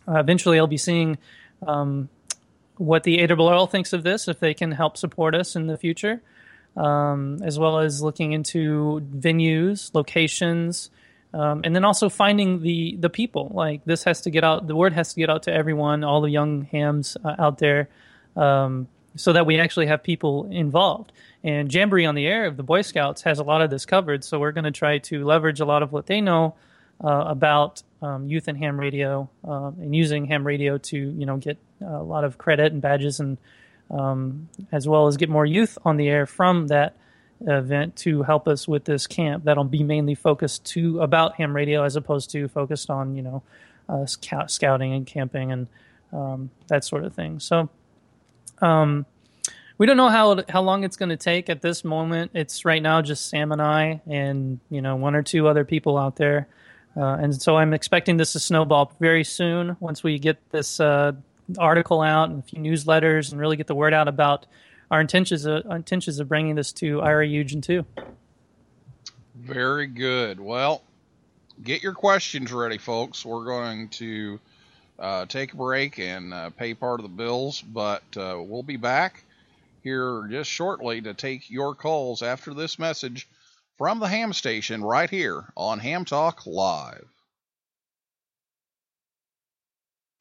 Uh, 0.08 0.18
eventually, 0.18 0.58
I'll 0.58 0.66
be 0.66 0.76
seeing 0.76 1.18
um, 1.66 2.08
what 2.76 3.04
the 3.04 3.18
ARRL 3.18 3.70
thinks 3.70 3.92
of 3.92 4.02
this, 4.02 4.26
if 4.26 4.40
they 4.40 4.54
can 4.54 4.72
help 4.72 4.96
support 4.96 5.34
us 5.34 5.54
in 5.54 5.66
the 5.66 5.76
future, 5.76 6.22
um, 6.76 7.40
as 7.42 7.58
well 7.58 7.78
as 7.78 8.02
looking 8.02 8.32
into 8.32 9.00
venues, 9.14 9.94
locations, 9.94 10.90
um, 11.32 11.62
and 11.64 11.74
then 11.74 11.84
also 11.84 12.08
finding 12.08 12.62
the 12.62 12.96
the 12.98 13.10
people. 13.10 13.50
Like 13.52 13.84
this 13.84 14.04
has 14.04 14.22
to 14.22 14.30
get 14.30 14.44
out. 14.44 14.66
The 14.66 14.76
word 14.76 14.92
has 14.92 15.14
to 15.14 15.20
get 15.20 15.30
out 15.30 15.44
to 15.44 15.52
everyone, 15.52 16.04
all 16.04 16.20
the 16.20 16.30
young 16.30 16.62
hams 16.62 17.16
uh, 17.24 17.34
out 17.38 17.58
there, 17.58 17.88
um, 18.36 18.88
so 19.16 19.32
that 19.32 19.46
we 19.46 19.58
actually 19.58 19.86
have 19.86 20.02
people 20.02 20.48
involved. 20.50 21.12
And 21.42 21.72
Jamboree 21.72 22.06
on 22.06 22.14
the 22.14 22.26
Air 22.26 22.46
of 22.46 22.56
the 22.56 22.62
Boy 22.62 22.82
Scouts 22.82 23.22
has 23.22 23.38
a 23.38 23.44
lot 23.44 23.60
of 23.60 23.70
this 23.70 23.84
covered. 23.84 24.24
So 24.24 24.38
we're 24.38 24.52
going 24.52 24.64
to 24.64 24.70
try 24.70 24.98
to 24.98 25.24
leverage 25.24 25.60
a 25.60 25.64
lot 25.64 25.82
of 25.82 25.92
what 25.92 26.06
they 26.06 26.20
know 26.20 26.54
uh, 27.02 27.24
about 27.26 27.82
um, 28.00 28.28
youth 28.28 28.48
and 28.48 28.56
ham 28.56 28.78
radio, 28.78 29.28
uh, 29.46 29.72
and 29.78 29.94
using 29.94 30.26
ham 30.26 30.46
radio 30.46 30.78
to 30.78 30.96
you 30.96 31.26
know 31.26 31.36
get 31.36 31.58
a 31.80 32.02
lot 32.02 32.24
of 32.24 32.38
credit 32.38 32.72
and 32.72 32.80
badges, 32.80 33.20
and 33.20 33.38
um, 33.90 34.48
as 34.72 34.88
well 34.88 35.06
as 35.06 35.16
get 35.16 35.28
more 35.28 35.46
youth 35.46 35.78
on 35.84 35.96
the 35.96 36.08
air 36.08 36.26
from 36.26 36.68
that 36.68 36.96
event 37.46 37.96
to 37.96 38.22
help 38.22 38.48
us 38.48 38.66
with 38.66 38.84
this 38.84 39.06
camp. 39.06 39.44
That'll 39.44 39.64
be 39.64 39.82
mainly 39.82 40.14
focused 40.14 40.64
to 40.66 41.00
about 41.00 41.34
ham 41.36 41.54
radio 41.54 41.84
as 41.84 41.96
opposed 41.96 42.30
to 42.30 42.48
focused 42.48 42.90
on 42.90 43.14
you 43.14 43.22
know 43.22 43.42
uh, 43.88 44.06
scout, 44.06 44.50
scouting 44.50 44.92
and 44.94 45.06
camping 45.06 45.52
and 45.52 45.66
um, 46.12 46.50
that 46.68 46.84
sort 46.84 47.04
of 47.04 47.14
thing. 47.14 47.40
So 47.40 47.68
um, 48.62 49.06
we 49.78 49.86
don't 49.86 49.96
know 49.96 50.08
how 50.08 50.42
how 50.48 50.62
long 50.62 50.84
it's 50.84 50.96
going 50.96 51.10
to 51.10 51.16
take 51.16 51.50
at 51.50 51.62
this 51.62 51.84
moment. 51.84 52.30
It's 52.34 52.64
right 52.64 52.82
now 52.82 53.02
just 53.02 53.28
sam 53.28 53.52
and 53.52 53.60
i 53.60 54.00
and 54.06 54.60
you 54.70 54.80
know 54.80 54.96
one 54.96 55.14
or 55.14 55.22
two 55.22 55.48
other 55.48 55.64
people 55.64 55.98
out 55.98 56.16
there. 56.16 56.48
Uh, 56.96 57.16
and 57.16 57.42
so 57.42 57.56
i'm 57.56 57.74
expecting 57.74 58.18
this 58.18 58.34
to 58.34 58.38
snowball 58.38 58.92
very 59.00 59.24
soon 59.24 59.76
once 59.80 60.04
we 60.04 60.16
get 60.16 60.38
this 60.50 60.78
uh, 60.78 61.10
article 61.58 62.00
out 62.00 62.30
and 62.30 62.40
a 62.40 62.42
few 62.42 62.60
newsletters 62.60 63.30
and 63.30 63.40
really 63.40 63.56
get 63.56 63.66
the 63.66 63.74
word 63.74 63.94
out 63.94 64.08
about 64.08 64.46
our 64.90 65.00
intentions 65.00 65.44
of, 65.44 65.64
our 65.68 65.76
intentions 65.76 66.18
of 66.18 66.28
bringing 66.28 66.54
this 66.54 66.72
to 66.72 66.98
IARU 66.98 67.38
Region 67.38 67.60
2. 67.60 67.84
Very 69.34 69.86
good. 69.86 70.40
Well, 70.40 70.82
get 71.62 71.82
your 71.82 71.92
questions 71.92 72.52
ready, 72.52 72.78
folks. 72.78 73.24
We're 73.24 73.44
going 73.44 73.88
to 73.90 74.40
uh, 74.98 75.26
take 75.26 75.52
a 75.52 75.56
break 75.56 75.98
and 75.98 76.32
uh, 76.32 76.50
pay 76.50 76.74
part 76.74 77.00
of 77.00 77.04
the 77.04 77.16
bills, 77.16 77.60
but 77.60 78.04
uh, 78.16 78.40
we'll 78.40 78.62
be 78.62 78.76
back 78.76 79.24
here 79.82 80.26
just 80.30 80.50
shortly 80.50 81.00
to 81.02 81.14
take 81.14 81.50
your 81.50 81.74
calls 81.74 82.22
after 82.22 82.54
this 82.54 82.78
message 82.78 83.28
from 83.76 83.98
the 83.98 84.08
ham 84.08 84.32
station 84.32 84.82
right 84.82 85.10
here 85.10 85.44
on 85.56 85.78
Ham 85.80 86.04
Talk 86.04 86.46
Live. 86.46 87.06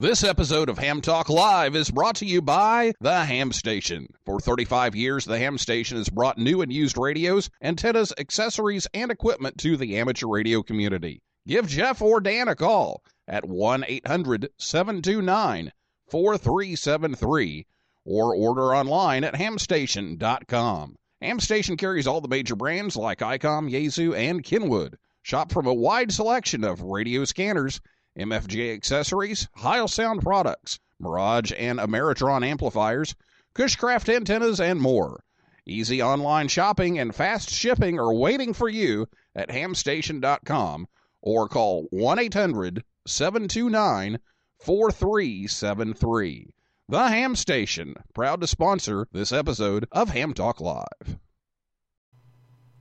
This 0.03 0.21
episode 0.21 0.67
of 0.67 0.79
Ham 0.79 0.99
Talk 0.99 1.29
Live 1.29 1.77
is 1.77 1.89
brought 1.89 2.17
to 2.17 2.25
you 2.25 2.41
by 2.41 2.91
The 2.99 3.23
Ham 3.23 3.53
Station. 3.53 4.07
For 4.25 4.37
35 4.37 4.97
years, 4.97 5.23
The 5.23 5.39
Ham 5.39 5.57
Station 5.57 5.95
has 5.95 6.09
brought 6.09 6.37
new 6.37 6.61
and 6.61 6.73
used 6.73 6.97
radios, 6.97 7.49
antennas, 7.61 8.11
accessories, 8.17 8.85
and 8.93 9.11
equipment 9.11 9.57
to 9.59 9.77
the 9.77 9.95
amateur 9.95 10.27
radio 10.27 10.61
community. 10.61 11.21
Give 11.47 11.65
Jeff 11.65 12.01
or 12.01 12.19
Dan 12.19 12.49
a 12.49 12.55
call 12.57 13.01
at 13.29 13.47
1 13.47 13.85
800 13.87 14.49
729 14.57 15.71
4373 16.09 17.65
or 18.03 18.35
order 18.35 18.75
online 18.75 19.23
at 19.23 19.35
hamstation.com. 19.35 20.97
Hamstation 21.23 21.77
carries 21.77 22.07
all 22.07 22.19
the 22.19 22.27
major 22.27 22.57
brands 22.57 22.97
like 22.97 23.19
ICOM, 23.19 23.71
Yaesu, 23.71 24.13
and 24.17 24.43
Kenwood. 24.43 24.97
Shop 25.21 25.53
from 25.53 25.65
a 25.65 25.73
wide 25.73 26.11
selection 26.11 26.65
of 26.65 26.81
radio 26.81 27.23
scanners, 27.23 27.79
MFJ 28.17 28.73
accessories, 28.73 29.47
Heil 29.55 29.87
Sound 29.87 30.21
products, 30.21 30.79
Mirage 30.99 31.51
and 31.57 31.79
Ameritron 31.79 32.45
amplifiers, 32.45 33.15
Cushcraft 33.55 34.13
antennas, 34.13 34.59
and 34.59 34.79
more. 34.79 35.23
Easy 35.65 36.01
online 36.01 36.47
shopping 36.47 36.99
and 36.99 37.15
fast 37.15 37.49
shipping 37.49 37.97
are 37.99 38.13
waiting 38.13 38.53
for 38.53 38.67
you 38.69 39.07
at 39.35 39.49
hamstation.com 39.49 40.87
or 41.21 41.47
call 41.47 41.87
1 41.91 42.19
800 42.19 42.83
729 43.07 44.19
4373. 44.59 46.53
The 46.89 47.07
Ham 47.07 47.35
Station, 47.35 47.95
proud 48.13 48.41
to 48.41 48.47
sponsor 48.47 49.07
this 49.11 49.31
episode 49.31 49.87
of 49.91 50.09
Ham 50.09 50.33
Talk 50.33 50.59
Live. 50.59 51.17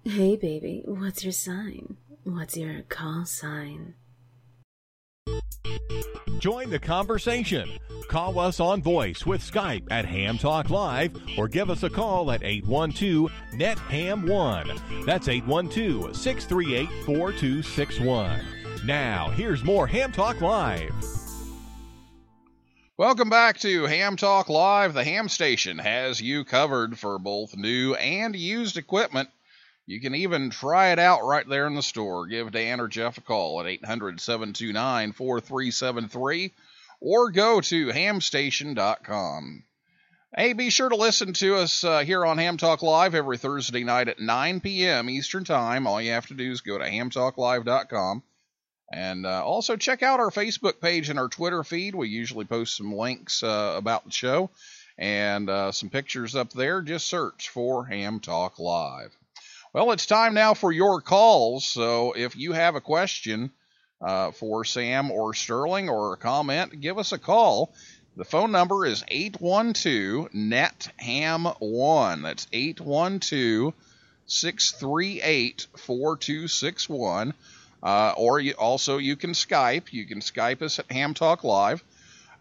Hey, 0.04 0.36
baby, 0.36 0.82
what's 0.84 1.22
your 1.22 1.32
sign? 1.32 1.96
What's 2.24 2.56
your 2.56 2.82
call 2.82 3.24
sign? 3.24 3.94
Join 6.42 6.70
the 6.70 6.78
conversation. 6.80 7.70
Call 8.08 8.40
us 8.40 8.58
on 8.58 8.82
voice 8.82 9.24
with 9.24 9.48
Skype 9.48 9.86
at 9.92 10.04
Ham 10.04 10.38
Talk 10.38 10.70
Live 10.70 11.16
or 11.38 11.46
give 11.46 11.70
us 11.70 11.84
a 11.84 11.88
call 11.88 12.32
at 12.32 12.42
812 12.42 13.30
NET 13.54 13.78
HAM 13.78 14.26
1. 14.26 15.06
That's 15.06 15.28
812 15.28 16.16
638 16.16 16.88
4261. 17.04 18.40
Now, 18.84 19.30
here's 19.30 19.62
more 19.62 19.86
Ham 19.86 20.10
Talk 20.10 20.40
Live. 20.40 20.92
Welcome 22.96 23.30
back 23.30 23.60
to 23.60 23.84
Ham 23.84 24.16
Talk 24.16 24.48
Live. 24.48 24.94
The 24.94 25.04
Ham 25.04 25.28
Station 25.28 25.78
has 25.78 26.20
you 26.20 26.44
covered 26.44 26.98
for 26.98 27.20
both 27.20 27.56
new 27.56 27.94
and 27.94 28.34
used 28.34 28.76
equipment. 28.76 29.28
You 29.84 30.00
can 30.00 30.14
even 30.14 30.50
try 30.50 30.92
it 30.92 30.98
out 30.98 31.24
right 31.24 31.48
there 31.48 31.66
in 31.66 31.74
the 31.74 31.82
store. 31.82 32.26
Give 32.26 32.52
Dan 32.52 32.80
or 32.80 32.88
Jeff 32.88 33.18
a 33.18 33.20
call 33.20 33.60
at 33.60 33.66
800 33.66 34.20
729 34.20 35.12
4373 35.12 36.52
or 37.00 37.30
go 37.32 37.60
to 37.60 37.86
hamstation.com. 37.88 39.64
Hey, 40.34 40.52
be 40.54 40.70
sure 40.70 40.88
to 40.88 40.96
listen 40.96 41.32
to 41.34 41.56
us 41.56 41.84
uh, 41.84 41.98
here 42.00 42.24
on 42.24 42.38
Ham 42.38 42.56
Talk 42.56 42.82
Live 42.82 43.14
every 43.14 43.36
Thursday 43.36 43.84
night 43.84 44.08
at 44.08 44.20
9 44.20 44.60
p.m. 44.60 45.10
Eastern 45.10 45.44
Time. 45.44 45.86
All 45.86 46.00
you 46.00 46.12
have 46.12 46.28
to 46.28 46.34
do 46.34 46.50
is 46.50 46.62
go 46.62 46.78
to 46.78 46.84
hamtalklive.com. 46.84 48.22
And 48.92 49.26
uh, 49.26 49.44
also 49.44 49.76
check 49.76 50.02
out 50.02 50.20
our 50.20 50.30
Facebook 50.30 50.80
page 50.80 51.08
and 51.08 51.18
our 51.18 51.28
Twitter 51.28 51.64
feed. 51.64 51.94
We 51.94 52.08
usually 52.08 52.44
post 52.44 52.76
some 52.76 52.94
links 52.94 53.42
uh, 53.42 53.74
about 53.76 54.04
the 54.04 54.10
show 54.10 54.50
and 54.96 55.50
uh, 55.50 55.72
some 55.72 55.90
pictures 55.90 56.36
up 56.36 56.52
there. 56.52 56.82
Just 56.82 57.08
search 57.08 57.48
for 57.48 57.84
Ham 57.86 58.20
Talk 58.20 58.58
Live. 58.58 59.16
Well, 59.74 59.92
it's 59.92 60.04
time 60.04 60.34
now 60.34 60.52
for 60.52 60.70
your 60.70 61.00
calls. 61.00 61.64
So 61.64 62.12
if 62.12 62.36
you 62.36 62.52
have 62.52 62.74
a 62.74 62.80
question 62.82 63.50
uh, 64.02 64.32
for 64.32 64.66
Sam 64.66 65.10
or 65.10 65.32
Sterling 65.32 65.88
or 65.88 66.12
a 66.12 66.18
comment, 66.18 66.78
give 66.78 66.98
us 66.98 67.12
a 67.12 67.18
call. 67.18 67.72
The 68.14 68.26
phone 68.26 68.52
number 68.52 68.84
is 68.84 69.02
812 69.08 70.34
NET 70.34 70.92
HAM 70.98 71.46
1. 71.46 72.20
That's 72.20 72.46
812 72.52 73.72
638 74.26 75.66
4261. 75.78 77.32
Uh, 77.82 78.12
or 78.18 78.40
you, 78.40 78.52
also 78.52 78.98
you 78.98 79.16
can 79.16 79.30
Skype. 79.30 79.90
You 79.90 80.04
can 80.04 80.20
Skype 80.20 80.60
us 80.60 80.80
at 80.80 80.92
Ham 80.92 81.14
Talk 81.14 81.44
Live. 81.44 81.82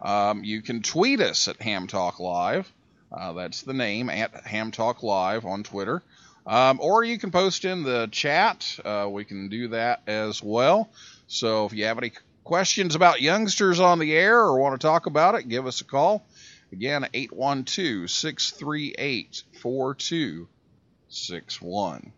Um, 0.01 0.43
you 0.43 0.61
can 0.61 0.81
tweet 0.81 1.21
us 1.21 1.47
at 1.47 1.61
Ham 1.61 1.87
Talk 1.87 2.19
Live. 2.19 2.69
Uh, 3.09 3.31
that's 3.31 3.61
the 3.61 3.73
name 3.73 4.09
at 4.09 4.45
Ham 4.45 4.71
Talk 4.71 5.01
Live 5.01 5.45
on 5.45 5.63
Twitter. 5.63 6.03
Um, 6.51 6.79
or 6.81 7.03
you 7.05 7.17
can 7.17 7.31
post 7.31 7.63
in 7.63 7.83
the 7.83 8.09
chat. 8.11 8.77
Uh, 8.83 9.07
we 9.09 9.23
can 9.23 9.47
do 9.47 9.69
that 9.69 10.01
as 10.05 10.43
well. 10.43 10.89
So 11.27 11.65
if 11.65 11.71
you 11.71 11.85
have 11.85 11.97
any 11.97 12.11
questions 12.43 12.93
about 12.93 13.21
youngsters 13.21 13.79
on 13.79 13.99
the 13.99 14.11
air 14.11 14.37
or 14.37 14.59
want 14.59 14.77
to 14.77 14.85
talk 14.85 15.05
about 15.05 15.35
it, 15.35 15.47
give 15.47 15.65
us 15.65 15.79
a 15.79 15.85
call. 15.85 16.25
Again, 16.73 17.07
812 17.13 18.11
638 18.11 19.43
4261. 19.61 22.11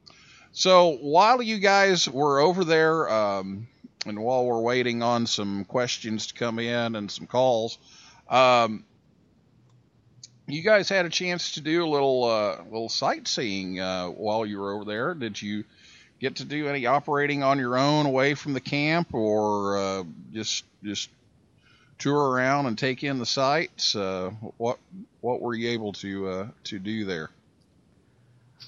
So 0.52 0.98
while 0.98 1.44
you 1.44 1.60
guys 1.60 2.10
were 2.10 2.40
over 2.40 2.64
there, 2.64 3.08
um, 3.08 3.68
and 4.08 4.18
while 4.18 4.48
we're 4.48 4.62
waiting 4.62 5.04
on 5.04 5.28
some 5.28 5.64
questions 5.64 6.26
to 6.28 6.34
come 6.34 6.58
in 6.58 6.96
and 6.96 7.12
some 7.12 7.28
calls, 7.28 7.78
um, 8.28 8.84
you 10.48 10.62
guys 10.62 10.90
had 10.90 11.06
a 11.06 11.10
chance 11.10 11.54
to 11.54 11.62
do 11.62 11.86
a 11.86 11.88
little 11.88 12.24
uh, 12.26 12.64
little 12.66 12.90
sightseeing 12.90 13.80
uh, 13.80 14.08
while 14.08 14.46
you 14.46 14.60
were 14.60 14.74
over 14.74 14.86
there. 14.86 15.14
Did 15.14 15.42
you 15.42 15.64
get 16.20 16.38
to 16.38 16.46
do 16.46 16.68
any 16.68 16.86
operating 16.86 17.44
on 17.44 17.60
your 17.60 17.78
own 17.78 18.06
away 18.06 18.34
from 18.34 18.54
the 18.54 18.62
camp, 18.62 19.14
or 19.14 19.78
uh, 19.78 20.04
just 20.34 20.66
just 20.84 21.10
tour 21.98 22.32
around 22.32 22.66
and 22.66 22.78
take 22.78 23.04
in 23.04 23.20
the 23.20 23.26
sights? 23.26 23.96
Uh, 23.96 24.32
what 24.58 24.80
what 25.22 25.42
were 25.42 25.54
you 25.54 25.70
able 25.70 25.94
to 25.94 26.28
uh, 26.28 26.48
to 26.66 26.80
do 26.80 27.06
there? 27.06 27.30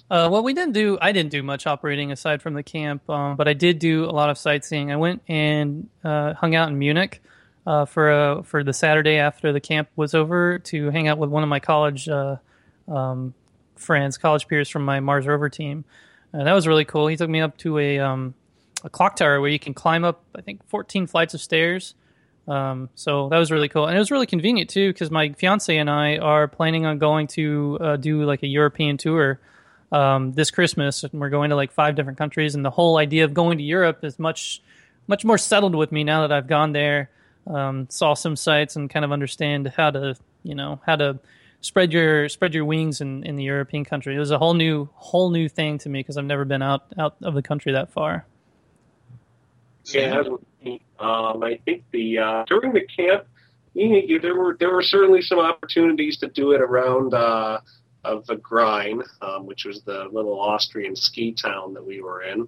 Uh, 0.09 0.29
well, 0.31 0.43
we 0.43 0.53
didn't 0.53 0.73
do. 0.73 0.97
I 1.01 1.11
didn't 1.11 1.31
do 1.31 1.43
much 1.43 1.67
operating 1.67 2.11
aside 2.11 2.41
from 2.41 2.53
the 2.53 2.63
camp, 2.63 3.09
um, 3.09 3.35
but 3.35 3.47
I 3.47 3.53
did 3.53 3.79
do 3.79 4.05
a 4.05 4.11
lot 4.11 4.29
of 4.29 4.38
sightseeing. 4.38 4.91
I 4.91 4.97
went 4.97 5.23
and 5.27 5.89
hung 6.03 6.55
out 6.55 6.69
in 6.69 6.79
Munich 6.79 7.21
uh, 7.65 7.86
for 7.86 8.12
uh, 8.12 8.41
for 8.43 8.63
the 8.63 8.73
Saturday 8.73 9.17
after 9.17 9.51
the 9.51 9.60
camp 9.60 9.89
was 9.95 10.13
over 10.13 10.60
to 10.60 10.89
hang 10.89 11.08
out 11.08 11.17
with 11.17 11.30
one 11.30 11.43
of 11.43 11.49
my 11.49 11.60
college 11.60 12.08
uh, 12.08 12.38
um, 12.88 13.34
friends, 13.75 14.17
college 14.17 14.47
peers 14.47 14.69
from 14.69 14.84
my 14.86 14.99
Mars 14.99 15.25
rover 15.28 15.49
team. 15.49 15.86
And 16.34 16.47
that 16.47 16.54
was 16.54 16.67
really 16.67 16.86
cool. 16.86 17.08
He 17.08 17.15
took 17.15 17.30
me 17.30 17.41
up 17.41 17.58
to 17.60 17.80
a 17.80 17.99
um, 17.99 18.34
a 18.84 18.89
clock 18.89 19.15
tower 19.15 19.41
where 19.41 19.49
you 19.49 19.60
can 19.60 19.73
climb 19.73 20.04
up, 20.04 20.23
I 20.36 20.41
think, 20.41 20.67
14 20.67 21.08
flights 21.08 21.34
of 21.34 21.41
stairs. 21.41 21.95
Um, 22.47 22.89
so 22.93 23.30
that 23.30 23.39
was 23.39 23.51
really 23.51 23.69
cool, 23.69 23.88
and 23.88 23.95
it 23.95 23.99
was 23.99 24.12
really 24.12 24.28
convenient 24.28 24.69
too 24.69 24.93
because 24.93 25.10
my 25.10 25.30
fiance 25.30 25.75
and 25.75 25.89
I 25.89 26.17
are 26.17 26.47
planning 26.47 26.86
on 26.86 26.99
going 26.99 27.25
to 27.28 27.78
uh, 27.82 27.95
do 27.95 28.23
like 28.23 28.43
a 28.43 28.47
European 28.47 28.97
tour 28.97 29.39
um, 29.91 30.34
this 30.34 30.51
Christmas, 30.51 31.04
and 31.04 31.19
we're 31.19 31.30
going 31.30 31.49
to 31.49 31.56
like 31.56 31.71
five 31.71 31.95
different 31.95 32.19
countries. 32.19 32.54
And 32.54 32.63
the 32.63 32.69
whole 32.69 32.97
idea 32.97 33.25
of 33.25 33.34
going 33.34 33.58
to 33.58 33.63
Europe 33.63 34.04
is 34.04 34.19
much, 34.19 34.62
much 35.08 35.25
more 35.25 35.39
settled 35.39 35.73
with 35.73 35.91
me 35.91 36.04
now 36.04 36.21
that 36.21 36.32
I've 36.32 36.47
gone 36.47 36.71
there, 36.73 37.10
um, 37.47 37.88
saw 37.89 38.13
some 38.13 38.36
sites, 38.36 38.75
and 38.75 38.89
kind 38.89 39.05
of 39.05 39.12
understand 39.12 39.73
how 39.75 39.91
to, 39.91 40.15
you 40.43 40.55
know, 40.55 40.81
how 40.86 40.95
to 40.95 41.19
spread 41.62 41.91
your 41.91 42.29
spread 42.29 42.53
your 42.53 42.65
wings 42.65 43.01
in, 43.01 43.23
in 43.23 43.36
the 43.36 43.43
European 43.43 43.86
country. 43.86 44.15
It 44.15 44.19
was 44.19 44.31
a 44.31 44.38
whole 44.38 44.53
new 44.53 44.89
whole 44.93 45.31
new 45.31 45.49
thing 45.49 45.77
to 45.79 45.89
me 45.89 45.99
because 45.99 46.17
I've 46.17 46.25
never 46.25 46.45
been 46.45 46.62
out 46.62 46.86
out 46.97 47.15
of 47.23 47.34
the 47.34 47.41
country 47.41 47.71
that 47.73 47.91
far. 47.91 48.25
Yeah, 49.86 50.23
um, 50.99 51.43
I 51.43 51.60
think 51.65 51.84
the 51.91 52.19
uh, 52.19 52.45
during 52.45 52.73
the 52.73 52.86
camp, 52.86 53.25
you, 53.73 54.19
there 54.19 54.36
were 54.36 54.58
there 54.60 54.73
were 54.73 54.81
certainly 54.81 55.21
some 55.21 55.39
opportunities 55.39 56.17
to 56.17 56.27
do 56.27 56.51
it 56.51 56.62
around 56.62 57.13
uh, 57.13 57.60
of 58.03 58.25
the 58.27 58.36
Grine, 58.36 59.01
um, 59.21 59.45
which 59.45 59.65
was 59.65 59.81
the 59.81 60.08
little 60.12 60.39
Austrian 60.39 60.95
ski 60.95 61.34
town 61.34 61.73
that 61.73 61.86
we 61.86 62.01
were 62.01 62.23
in. 62.23 62.47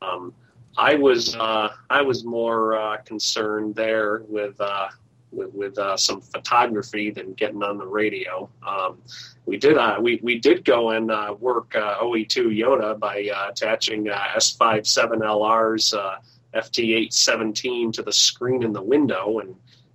Um, 0.00 0.34
I 0.78 0.94
was 0.94 1.34
uh, 1.36 1.70
I 1.90 2.02
was 2.02 2.24
more 2.24 2.76
uh, 2.76 2.98
concerned 2.98 3.74
there 3.74 4.22
with 4.28 4.60
uh, 4.60 4.88
with, 5.32 5.52
with 5.52 5.78
uh, 5.78 5.96
some 5.96 6.20
photography 6.20 7.10
than 7.10 7.34
getting 7.34 7.62
on 7.62 7.78
the 7.78 7.86
radio. 7.86 8.48
Um, 8.66 8.98
we 9.44 9.56
did 9.56 9.78
uh, 9.78 9.98
we 10.00 10.20
we 10.22 10.38
did 10.38 10.64
go 10.64 10.90
and 10.90 11.10
uh, 11.10 11.34
work 11.38 11.74
uh, 11.76 11.98
OE2 11.98 12.56
YOTA 12.56 12.98
by 12.98 13.30
attaching 13.48 14.08
uh, 14.08 14.18
S57LR's 14.36 15.94
uh, 15.94 16.16
FT817 16.54 17.92
to 17.92 18.02
the 18.02 18.12
screen 18.12 18.62
in 18.62 18.72
the 18.72 18.82
window, 18.82 19.38
and 19.40 19.54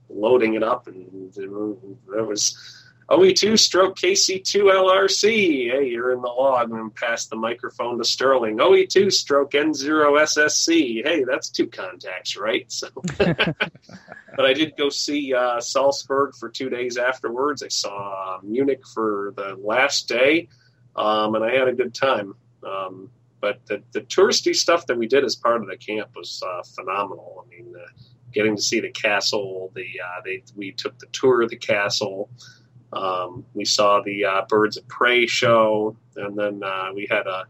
loading 0.09 0.53
it 0.53 0.63
up, 0.63 0.87
and 0.87 1.33
there 1.33 2.23
was 2.23 2.80
OE2 3.11 3.59
stroke 3.59 3.97
KC2 3.97 4.71
LRC. 4.71 5.69
Hey, 5.69 5.89
you're 5.89 6.13
in 6.13 6.21
the 6.21 6.29
log 6.29 6.71
and 6.71 6.95
pass 6.95 7.25
the 7.25 7.35
microphone 7.35 7.97
to 7.97 8.05
Sterling. 8.05 8.59
OE2 8.59 9.11
stroke 9.11 9.51
N0 9.51 10.17
SSC. 10.21 11.05
Hey, 11.05 11.25
that's 11.25 11.49
two 11.49 11.67
contacts, 11.67 12.37
right? 12.37 12.71
So, 12.71 12.87
but 13.17 14.45
I 14.45 14.53
did 14.53 14.77
go 14.77 14.87
see 14.87 15.33
uh, 15.33 15.59
Salzburg 15.59 16.35
for 16.35 16.47
two 16.47 16.69
days 16.69 16.95
afterwards. 16.95 17.63
I 17.63 17.67
saw 17.67 18.37
uh, 18.37 18.39
Munich 18.43 18.87
for 18.87 19.33
the 19.35 19.57
last 19.61 20.07
day, 20.07 20.47
um, 20.95 21.35
and 21.35 21.43
I 21.43 21.53
had 21.53 21.67
a 21.67 21.73
good 21.73 21.93
time. 21.93 22.33
Um, 22.65 23.09
but 23.41 23.59
the, 23.65 23.83
the 23.91 24.01
touristy 24.01 24.55
stuff 24.55 24.85
that 24.87 24.97
we 24.97 25.07
did 25.07 25.25
as 25.25 25.35
part 25.35 25.61
of 25.61 25.67
the 25.67 25.75
camp 25.75 26.11
was 26.15 26.41
uh, 26.47 26.63
phenomenal. 26.63 27.45
I 27.45 27.49
mean, 27.49 27.73
uh, 27.75 27.89
getting 28.31 28.55
to 28.55 28.61
see 28.61 28.79
the 28.79 28.91
castle, 28.91 29.69
the 29.75 29.99
uh, 29.99 30.21
they 30.23 30.43
we 30.55 30.71
took 30.71 30.97
the 30.99 31.07
tour 31.07 31.41
of 31.41 31.49
the 31.49 31.57
castle. 31.57 32.29
Um, 32.93 33.45
we 33.53 33.65
saw 33.65 34.01
the 34.01 34.25
uh, 34.25 34.41
Birds 34.47 34.77
of 34.77 34.87
Prey 34.87 35.25
show, 35.25 35.95
and 36.15 36.37
then 36.37 36.63
uh, 36.63 36.89
we 36.93 37.07
had 37.09 37.27
a. 37.27 37.45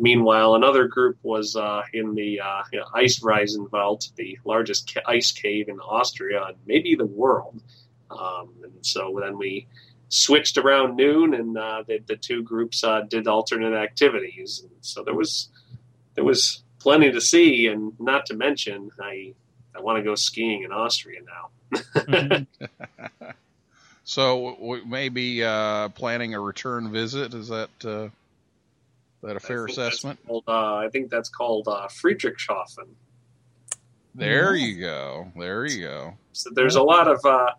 Meanwhile, 0.00 0.56
another 0.56 0.88
group 0.88 1.18
was 1.22 1.54
uh, 1.54 1.82
in 1.92 2.14
the 2.14 2.40
uh, 2.40 2.62
you 2.72 2.80
know, 2.80 2.86
Eisriesenwelt, 2.96 4.12
the 4.16 4.36
largest 4.44 4.92
ca- 4.92 5.02
ice 5.06 5.30
cave 5.30 5.68
in 5.68 5.78
Austria 5.78 6.44
and 6.48 6.56
maybe 6.66 6.96
the 6.96 7.06
world. 7.06 7.62
Um, 8.10 8.50
and 8.64 8.72
so 8.82 9.20
then 9.22 9.38
we 9.38 9.68
switched 10.08 10.58
around 10.58 10.96
noon, 10.96 11.34
and 11.34 11.56
uh, 11.56 11.84
the, 11.86 12.00
the 12.06 12.16
two 12.16 12.42
groups 12.42 12.82
uh, 12.82 13.02
did 13.02 13.28
alternate 13.28 13.74
activities. 13.74 14.62
And 14.64 14.72
so 14.80 15.04
there 15.04 15.14
was 15.14 15.48
there 16.14 16.24
was 16.24 16.64
plenty 16.80 17.12
to 17.12 17.20
see, 17.20 17.68
and 17.68 17.92
not 18.00 18.26
to 18.26 18.34
mention, 18.34 18.90
I 19.00 19.34
I 19.76 19.80
want 19.80 19.98
to 19.98 20.02
go 20.02 20.14
skiing 20.14 20.62
in 20.62 20.72
Austria 20.72 21.20
now. 21.22 22.46
So 24.04 24.56
we 24.60 24.84
may 24.84 25.08
be 25.08 25.42
uh, 25.42 25.88
planning 25.90 26.34
a 26.34 26.40
return 26.40 26.92
visit. 26.92 27.32
Is 27.32 27.48
that 27.48 27.70
uh, 27.84 28.08
that 29.22 29.36
a 29.36 29.40
fair 29.40 29.66
I 29.66 29.70
assessment? 29.70 30.18
Called, 30.26 30.44
uh, 30.46 30.76
I 30.76 30.88
think 30.92 31.10
that's 31.10 31.30
called 31.30 31.68
uh, 31.68 31.88
Friedrichshafen. 31.88 32.88
There 34.14 34.54
you 34.54 34.78
go. 34.78 35.32
There 35.36 35.66
you 35.66 35.82
go. 35.82 36.14
So 36.32 36.50
there's 36.52 36.76
a 36.76 36.82
lot 36.82 37.08
of 37.08 37.24
uh, 37.24 37.52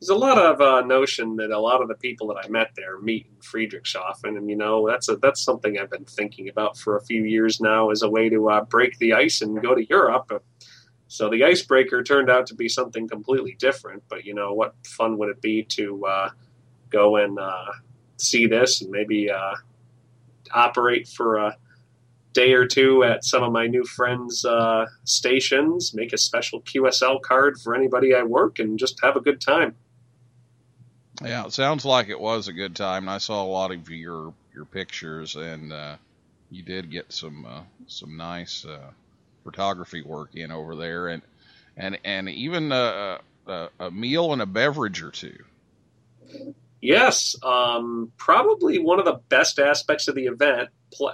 there's 0.00 0.10
a 0.10 0.14
lot 0.14 0.38
of 0.38 0.60
uh, 0.60 0.86
notion 0.86 1.36
that 1.36 1.50
a 1.50 1.58
lot 1.58 1.82
of 1.82 1.88
the 1.88 1.94
people 1.94 2.28
that 2.28 2.36
I 2.42 2.48
met 2.48 2.70
there 2.76 2.98
meet 3.00 3.26
in 3.26 3.36
Friedrichshafen, 3.42 4.36
and 4.36 4.48
you 4.48 4.56
know 4.56 4.88
that's 4.88 5.08
a, 5.08 5.16
that's 5.16 5.42
something 5.42 5.76
I've 5.78 5.90
been 5.90 6.04
thinking 6.04 6.48
about 6.48 6.78
for 6.78 6.96
a 6.96 7.04
few 7.04 7.24
years 7.24 7.60
now 7.60 7.90
as 7.90 8.02
a 8.02 8.08
way 8.08 8.28
to 8.28 8.48
uh, 8.48 8.64
break 8.64 8.96
the 8.98 9.12
ice 9.12 9.42
and 9.42 9.60
go 9.60 9.74
to 9.74 9.84
Europe. 9.84 10.42
So 11.10 11.28
the 11.28 11.42
icebreaker 11.42 12.04
turned 12.04 12.30
out 12.30 12.46
to 12.46 12.54
be 12.54 12.68
something 12.68 13.08
completely 13.08 13.56
different. 13.58 14.04
But 14.08 14.24
you 14.24 14.32
know 14.32 14.54
what 14.54 14.76
fun 14.86 15.18
would 15.18 15.28
it 15.28 15.42
be 15.42 15.64
to 15.64 16.06
uh, 16.06 16.30
go 16.88 17.16
and 17.16 17.36
uh, 17.36 17.72
see 18.16 18.46
this 18.46 18.80
and 18.80 18.92
maybe 18.92 19.28
uh, 19.28 19.56
operate 20.52 21.08
for 21.08 21.38
a 21.38 21.56
day 22.32 22.52
or 22.52 22.64
two 22.64 23.02
at 23.02 23.24
some 23.24 23.42
of 23.42 23.50
my 23.50 23.66
new 23.66 23.82
friends' 23.82 24.44
uh, 24.44 24.86
stations, 25.02 25.92
make 25.92 26.12
a 26.12 26.18
special 26.18 26.60
QSL 26.62 27.20
card 27.22 27.58
for 27.58 27.74
anybody 27.74 28.14
I 28.14 28.22
work, 28.22 28.60
and 28.60 28.78
just 28.78 29.00
have 29.02 29.16
a 29.16 29.20
good 29.20 29.40
time. 29.40 29.74
Yeah, 31.24 31.44
it 31.44 31.52
sounds 31.52 31.84
like 31.84 32.08
it 32.08 32.20
was 32.20 32.46
a 32.46 32.52
good 32.52 32.76
time. 32.76 33.08
I 33.08 33.18
saw 33.18 33.42
a 33.42 33.50
lot 33.50 33.72
of 33.72 33.90
your 33.90 34.32
your 34.54 34.64
pictures, 34.64 35.34
and 35.34 35.72
uh, 35.72 35.96
you 36.52 36.62
did 36.62 36.88
get 36.88 37.12
some 37.12 37.44
uh, 37.46 37.62
some 37.88 38.16
nice 38.16 38.64
photography 39.50 40.02
work 40.02 40.34
in 40.34 40.50
over 40.52 40.76
there, 40.76 41.08
and 41.08 41.22
and 41.76 41.98
and 42.04 42.28
even 42.28 42.70
uh, 42.72 43.18
a, 43.46 43.68
a 43.80 43.90
meal 43.90 44.32
and 44.32 44.42
a 44.42 44.46
beverage 44.46 45.02
or 45.02 45.10
two. 45.10 45.44
Yes, 46.80 47.36
um, 47.42 48.12
probably 48.16 48.78
one 48.78 48.98
of 48.98 49.04
the 49.04 49.20
best 49.28 49.58
aspects 49.58 50.08
of 50.08 50.14
the 50.14 50.26
event, 50.26 50.70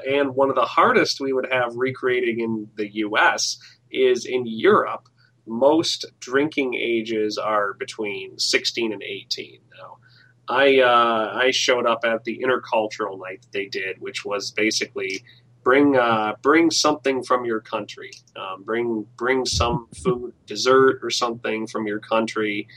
and 0.07 0.35
one 0.35 0.51
of 0.51 0.55
the 0.55 0.65
hardest 0.65 1.21
we 1.21 1.33
would 1.33 1.49
have 1.51 1.75
recreating 1.75 2.41
in 2.41 2.69
the 2.77 2.89
U.S. 2.97 3.59
is 3.91 4.27
in 4.27 4.47
Europe. 4.47 5.09
Most 5.47 6.07
drinking 6.21 6.75
ages 6.75 7.39
are 7.39 7.73
between 7.75 8.39
16 8.39 8.93
and 8.93 9.03
18. 9.03 9.61
Now, 9.79 9.99
I 10.49 10.81
uh, 10.81 11.33
I 11.35 11.51
showed 11.53 11.87
up 11.87 12.05
at 12.05 12.25
the 12.25 12.45
intercultural 12.45 13.19
night 13.19 13.43
that 13.43 13.53
they 13.53 13.67
did, 13.67 14.01
which 14.01 14.25
was 14.25 14.51
basically 14.51 15.25
bring 15.67 15.97
uh, 15.97 16.33
bring 16.43 16.71
something 16.71 17.25
from 17.25 17.45
your 17.45 17.61
country, 17.61 18.13
um, 18.37 18.63
bring 18.63 19.05
bring 19.17 19.45
some 19.45 19.89
food, 20.05 20.33
dessert, 20.47 21.01
or 21.03 21.11
something 21.11 21.67
from 21.67 21.89
your 21.89 21.99
country, 21.99 22.69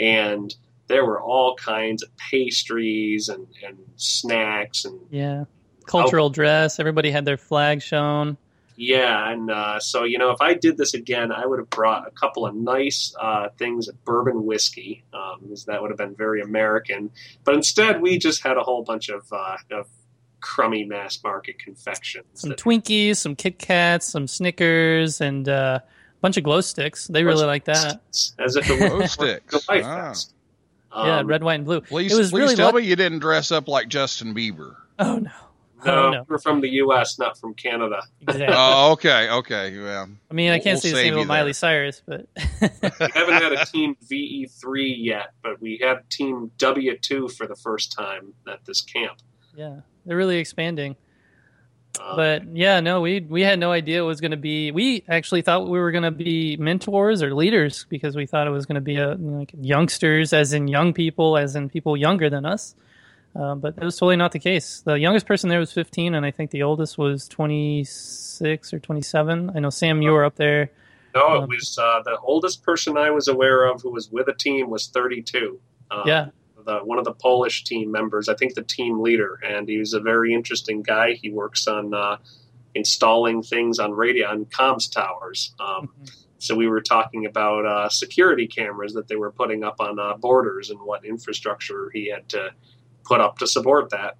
and 0.00 0.54
there 0.86 1.04
were 1.04 1.20
all 1.20 1.54
kinds 1.56 2.02
of 2.02 2.08
pastries 2.16 3.28
and, 3.28 3.46
and 3.66 3.76
snacks 3.96 4.86
and 4.86 4.98
Yeah. 5.10 5.44
Cultural 5.86 6.30
dress. 6.30 6.80
Everybody 6.80 7.10
had 7.10 7.26
their 7.26 7.36
flag 7.36 7.82
shown. 7.82 8.38
yeah 8.76 9.30
and 9.32 9.50
uh, 9.50 9.78
so 9.80 10.04
you 10.04 10.18
know 10.18 10.30
if 10.30 10.40
i 10.40 10.54
did 10.54 10.76
this 10.78 10.94
again 10.94 11.32
i 11.32 11.44
would 11.44 11.58
have 11.58 11.68
brought 11.80 12.06
a 12.06 12.12
couple 12.12 12.46
of 12.46 12.54
nice 12.54 13.12
uh, 13.20 13.48
things 13.58 13.88
of 13.88 13.94
bourbon 14.04 14.38
whiskey 14.50 15.02
um, 15.12 15.36
'cause 15.48 15.64
that 15.64 15.82
would 15.82 15.90
have 15.90 15.98
been 15.98 16.14
very 16.14 16.40
american 16.42 17.10
but 17.44 17.54
instead 17.56 18.00
we 18.00 18.16
just 18.28 18.40
had 18.46 18.56
a 18.56 18.62
whole 18.68 18.82
bunch 18.84 19.08
of, 19.08 19.22
uh, 19.32 19.56
of 19.72 19.86
crummy 20.40 20.84
mass 20.84 21.18
market 21.22 21.58
confections 21.58 22.26
Some 22.34 22.50
that- 22.50 22.58
Twinkies, 22.58 23.16
some 23.16 23.34
Kit 23.36 23.58
Kats, 23.58 24.06
some 24.06 24.26
Snickers, 24.26 25.20
and 25.20 25.48
uh, 25.48 25.80
a 25.82 26.20
bunch 26.20 26.36
of 26.36 26.44
glow 26.44 26.60
sticks. 26.60 27.06
They 27.08 27.24
really 27.24 27.46
like 27.46 27.64
that. 27.66 28.00
as 28.38 28.56
if 28.56 28.66
the 28.66 28.76
Glow 28.76 29.06
sticks. 29.06 29.52
the 29.52 29.62
Life 29.72 29.84
Wow. 29.84 30.08
Fest. 30.08 30.32
yeah, 30.94 31.18
Um, 31.18 31.26
red, 31.26 31.42
white, 31.44 31.54
and 31.56 31.64
blue. 31.64 31.80
Please, 31.80 32.12
it 32.12 32.18
was 32.18 32.30
please 32.30 32.40
really 32.40 32.56
tell 32.56 32.66
luck- 32.66 32.76
me 32.76 32.82
you 32.82 32.96
didn't 32.96 33.18
dress 33.20 33.50
up 33.52 33.68
like 33.68 33.88
Justin 33.88 34.34
Bieber. 34.34 34.76
Oh 34.98 35.18
no. 35.18 35.30
no, 35.84 35.94
Oh, 36.06 36.10
no. 36.10 36.24
we're 36.28 36.38
from 36.38 36.60
the 36.60 36.68
us 36.70 37.20
not 37.20 37.38
from 37.38 37.54
canada 37.54 38.00
Exactly. 38.22 38.48
Oh, 38.58 38.92
okay, 38.94 39.30
okay. 39.30 39.78
Well, 39.78 40.08
I 40.28 40.34
mean, 40.34 40.50
I 40.50 40.58
can't 40.58 40.74
we'll 40.74 40.80
say 40.80 40.90
the 40.90 40.96
same 40.96 41.14
you 41.14 41.20
about 41.20 41.28
Miley 41.28 41.46
there. 41.48 41.52
Cyrus, 41.54 42.02
but 42.04 42.26
we 42.60 42.68
haven't 43.14 43.34
had 43.34 43.52
a 43.52 43.64
team 43.64 43.96
ve3 44.10 44.94
yet 44.98 45.34
but 45.42 45.60
we 45.60 45.78
had 45.80 46.08
team 46.10 46.50
w2 46.58 47.30
for 47.32 47.46
the 47.46 47.54
first 47.54 47.92
time 47.92 48.32
at 48.50 48.64
this 48.64 48.80
camp 48.82 49.18
yeah, 49.58 49.80
they're 50.06 50.16
really 50.16 50.38
expanding. 50.38 50.96
Um, 52.00 52.16
But 52.16 52.56
yeah, 52.56 52.80
no, 52.80 53.00
we 53.00 53.20
we 53.20 53.42
had 53.42 53.58
no 53.58 53.72
idea 53.72 53.98
it 53.98 54.06
was 54.06 54.20
going 54.20 54.30
to 54.30 54.36
be. 54.36 54.70
We 54.70 55.04
actually 55.08 55.42
thought 55.42 55.68
we 55.68 55.78
were 55.80 55.90
going 55.90 56.04
to 56.04 56.10
be 56.12 56.56
mentors 56.56 57.22
or 57.22 57.34
leaders 57.34 57.86
because 57.88 58.14
we 58.14 58.26
thought 58.26 58.46
it 58.46 58.50
was 58.50 58.66
going 58.66 58.76
to 58.76 58.80
be 58.92 58.96
a 58.96 59.10
you 59.12 59.16
know, 59.18 59.38
like 59.40 59.52
youngsters, 59.60 60.32
as 60.32 60.52
in 60.52 60.68
young 60.68 60.92
people, 60.92 61.36
as 61.36 61.56
in 61.56 61.68
people 61.68 61.96
younger 61.96 62.30
than 62.30 62.44
us. 62.46 62.74
Uh, 63.34 63.54
but 63.54 63.74
that 63.76 63.84
was 63.84 63.96
totally 63.96 64.16
not 64.16 64.32
the 64.32 64.38
case. 64.38 64.80
The 64.84 64.94
youngest 64.94 65.26
person 65.26 65.48
there 65.50 65.58
was 65.60 65.72
15, 65.72 66.14
and 66.14 66.24
I 66.24 66.30
think 66.30 66.50
the 66.50 66.62
oldest 66.62 66.96
was 66.98 67.28
26 67.28 68.72
or 68.72 68.78
27. 68.78 69.52
I 69.54 69.58
know 69.60 69.70
Sam, 69.70 70.02
you 70.02 70.12
were 70.12 70.24
up 70.24 70.36
there. 70.36 70.70
No, 71.14 71.34
it 71.34 71.42
Um, 71.42 71.48
was 71.48 71.78
uh, 71.80 72.02
the 72.04 72.16
oldest 72.18 72.62
person 72.62 72.96
I 72.96 73.10
was 73.10 73.28
aware 73.28 73.64
of 73.64 73.82
who 73.82 73.90
was 73.92 74.10
with 74.10 74.28
a 74.28 74.34
team 74.34 74.70
was 74.70 74.88
32. 74.88 75.58
Um, 75.90 76.02
Yeah. 76.06 76.28
The, 76.68 76.78
one 76.84 76.98
of 76.98 77.04
the 77.06 77.12
Polish 77.14 77.64
team 77.64 77.90
members, 77.90 78.28
I 78.28 78.34
think 78.34 78.54
the 78.54 78.62
team 78.62 79.00
leader, 79.00 79.40
and 79.42 79.66
he 79.66 79.78
was 79.78 79.94
a 79.94 80.00
very 80.00 80.34
interesting 80.34 80.82
guy. 80.82 81.14
He 81.14 81.30
works 81.30 81.66
on 81.66 81.94
uh, 81.94 82.18
installing 82.74 83.42
things 83.42 83.78
on 83.78 83.92
radio 83.92 84.28
on 84.28 84.44
comms 84.44 84.92
towers. 84.92 85.54
Um, 85.58 85.88
so 86.38 86.54
we 86.54 86.68
were 86.68 86.82
talking 86.82 87.24
about 87.26 87.64
uh, 87.64 87.88
security 87.88 88.46
cameras 88.46 88.92
that 88.92 89.08
they 89.08 89.16
were 89.16 89.32
putting 89.32 89.64
up 89.64 89.76
on 89.80 89.98
uh, 89.98 90.16
borders 90.18 90.68
and 90.70 90.78
what 90.80 91.04
infrastructure 91.06 91.90
he 91.94 92.10
had 92.10 92.28
to 92.28 92.50
put 93.04 93.20
up 93.22 93.38
to 93.38 93.46
support 93.46 93.88
that. 93.90 94.18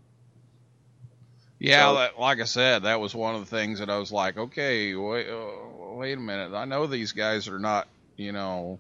yeah, 1.59 1.87
So- 1.87 1.95
that, 1.97 2.19
like 2.19 2.41
I 2.41 2.45
said, 2.45 2.85
that 2.85 2.99
was 3.01 3.15
one 3.15 3.35
of 3.35 3.41
the 3.41 3.57
things 3.57 3.79
that 3.81 3.91
I 3.91 3.99
was 3.99 4.11
like, 4.11 4.39
okay, 4.39 4.95
wait, 4.95 5.29
uh, 5.29 5.95
wait 5.97 6.17
a 6.17 6.21
minute. 6.21 6.55
I 6.55 6.65
know 6.65 6.87
these 6.87 7.13
guys 7.13 7.47
are 7.47 7.59
not, 7.59 7.89
you 8.17 8.33
know, 8.33 8.79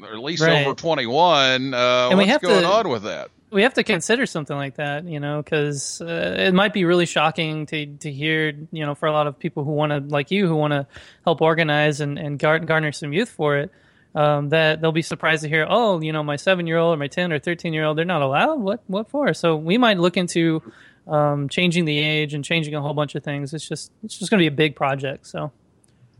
they're 0.00 0.12
at 0.14 0.18
least 0.22 0.42
Right. 0.42 0.66
over 0.66 0.74
21. 0.74 1.74
Uh, 1.74 2.08
And 2.10 2.18
we 2.18 2.24
what's 2.24 2.32
have 2.32 2.42
going 2.42 2.62
to- 2.62 2.68
on 2.68 2.88
with 2.88 3.02
that? 3.04 3.30
we 3.50 3.62
have 3.62 3.72
to 3.74 3.82
consider 3.82 4.26
something 4.26 4.56
like 4.56 4.74
that, 4.76 5.04
you 5.06 5.18
know, 5.20 5.40
because 5.42 6.02
uh, 6.02 6.36
it 6.38 6.52
might 6.52 6.74
be 6.74 6.84
really 6.84 7.06
shocking 7.06 7.64
to 7.66 7.86
to 7.86 8.12
hear, 8.12 8.52
you 8.72 8.84
know, 8.84 8.94
for 8.94 9.06
a 9.06 9.12
lot 9.12 9.26
of 9.26 9.38
people 9.38 9.64
who 9.64 9.72
want 9.72 9.90
to, 9.90 10.00
like 10.00 10.30
you, 10.30 10.46
who 10.46 10.54
want 10.56 10.72
to 10.72 10.86
help 11.24 11.40
organize 11.40 12.00
and 12.02 12.18
and 12.18 12.38
gar- 12.38 12.58
garner 12.58 12.92
some 12.92 13.12
youth 13.12 13.30
for 13.30 13.56
it. 13.56 13.70
Um, 14.14 14.48
that 14.48 14.80
they'll 14.80 14.90
be 14.92 15.02
surprised 15.02 15.42
to 15.42 15.48
hear, 15.48 15.66
oh, 15.68 16.00
you 16.00 16.12
know, 16.12 16.22
my 16.24 16.36
seven 16.36 16.66
year 16.66 16.76
old 16.78 16.94
or 16.94 16.96
my 16.98 17.06
ten 17.08 17.32
or 17.32 17.38
thirteen 17.38 17.72
year 17.72 17.84
old, 17.84 17.96
they're 17.96 18.04
not 18.04 18.22
allowed. 18.22 18.58
What 18.60 18.80
what 18.86 19.08
for? 19.10 19.32
So 19.34 19.56
we 19.56 19.78
might 19.78 19.98
look 19.98 20.16
into 20.16 20.60
um, 21.06 21.48
changing 21.48 21.84
the 21.86 21.98
age 21.98 22.34
and 22.34 22.44
changing 22.44 22.74
a 22.74 22.80
whole 22.82 22.94
bunch 22.94 23.14
of 23.14 23.22
things. 23.24 23.54
It's 23.54 23.66
just 23.68 23.92
it's 24.04 24.18
just 24.18 24.30
going 24.30 24.38
to 24.40 24.42
be 24.42 24.46
a 24.54 24.56
big 24.56 24.76
project. 24.76 25.26
So 25.26 25.52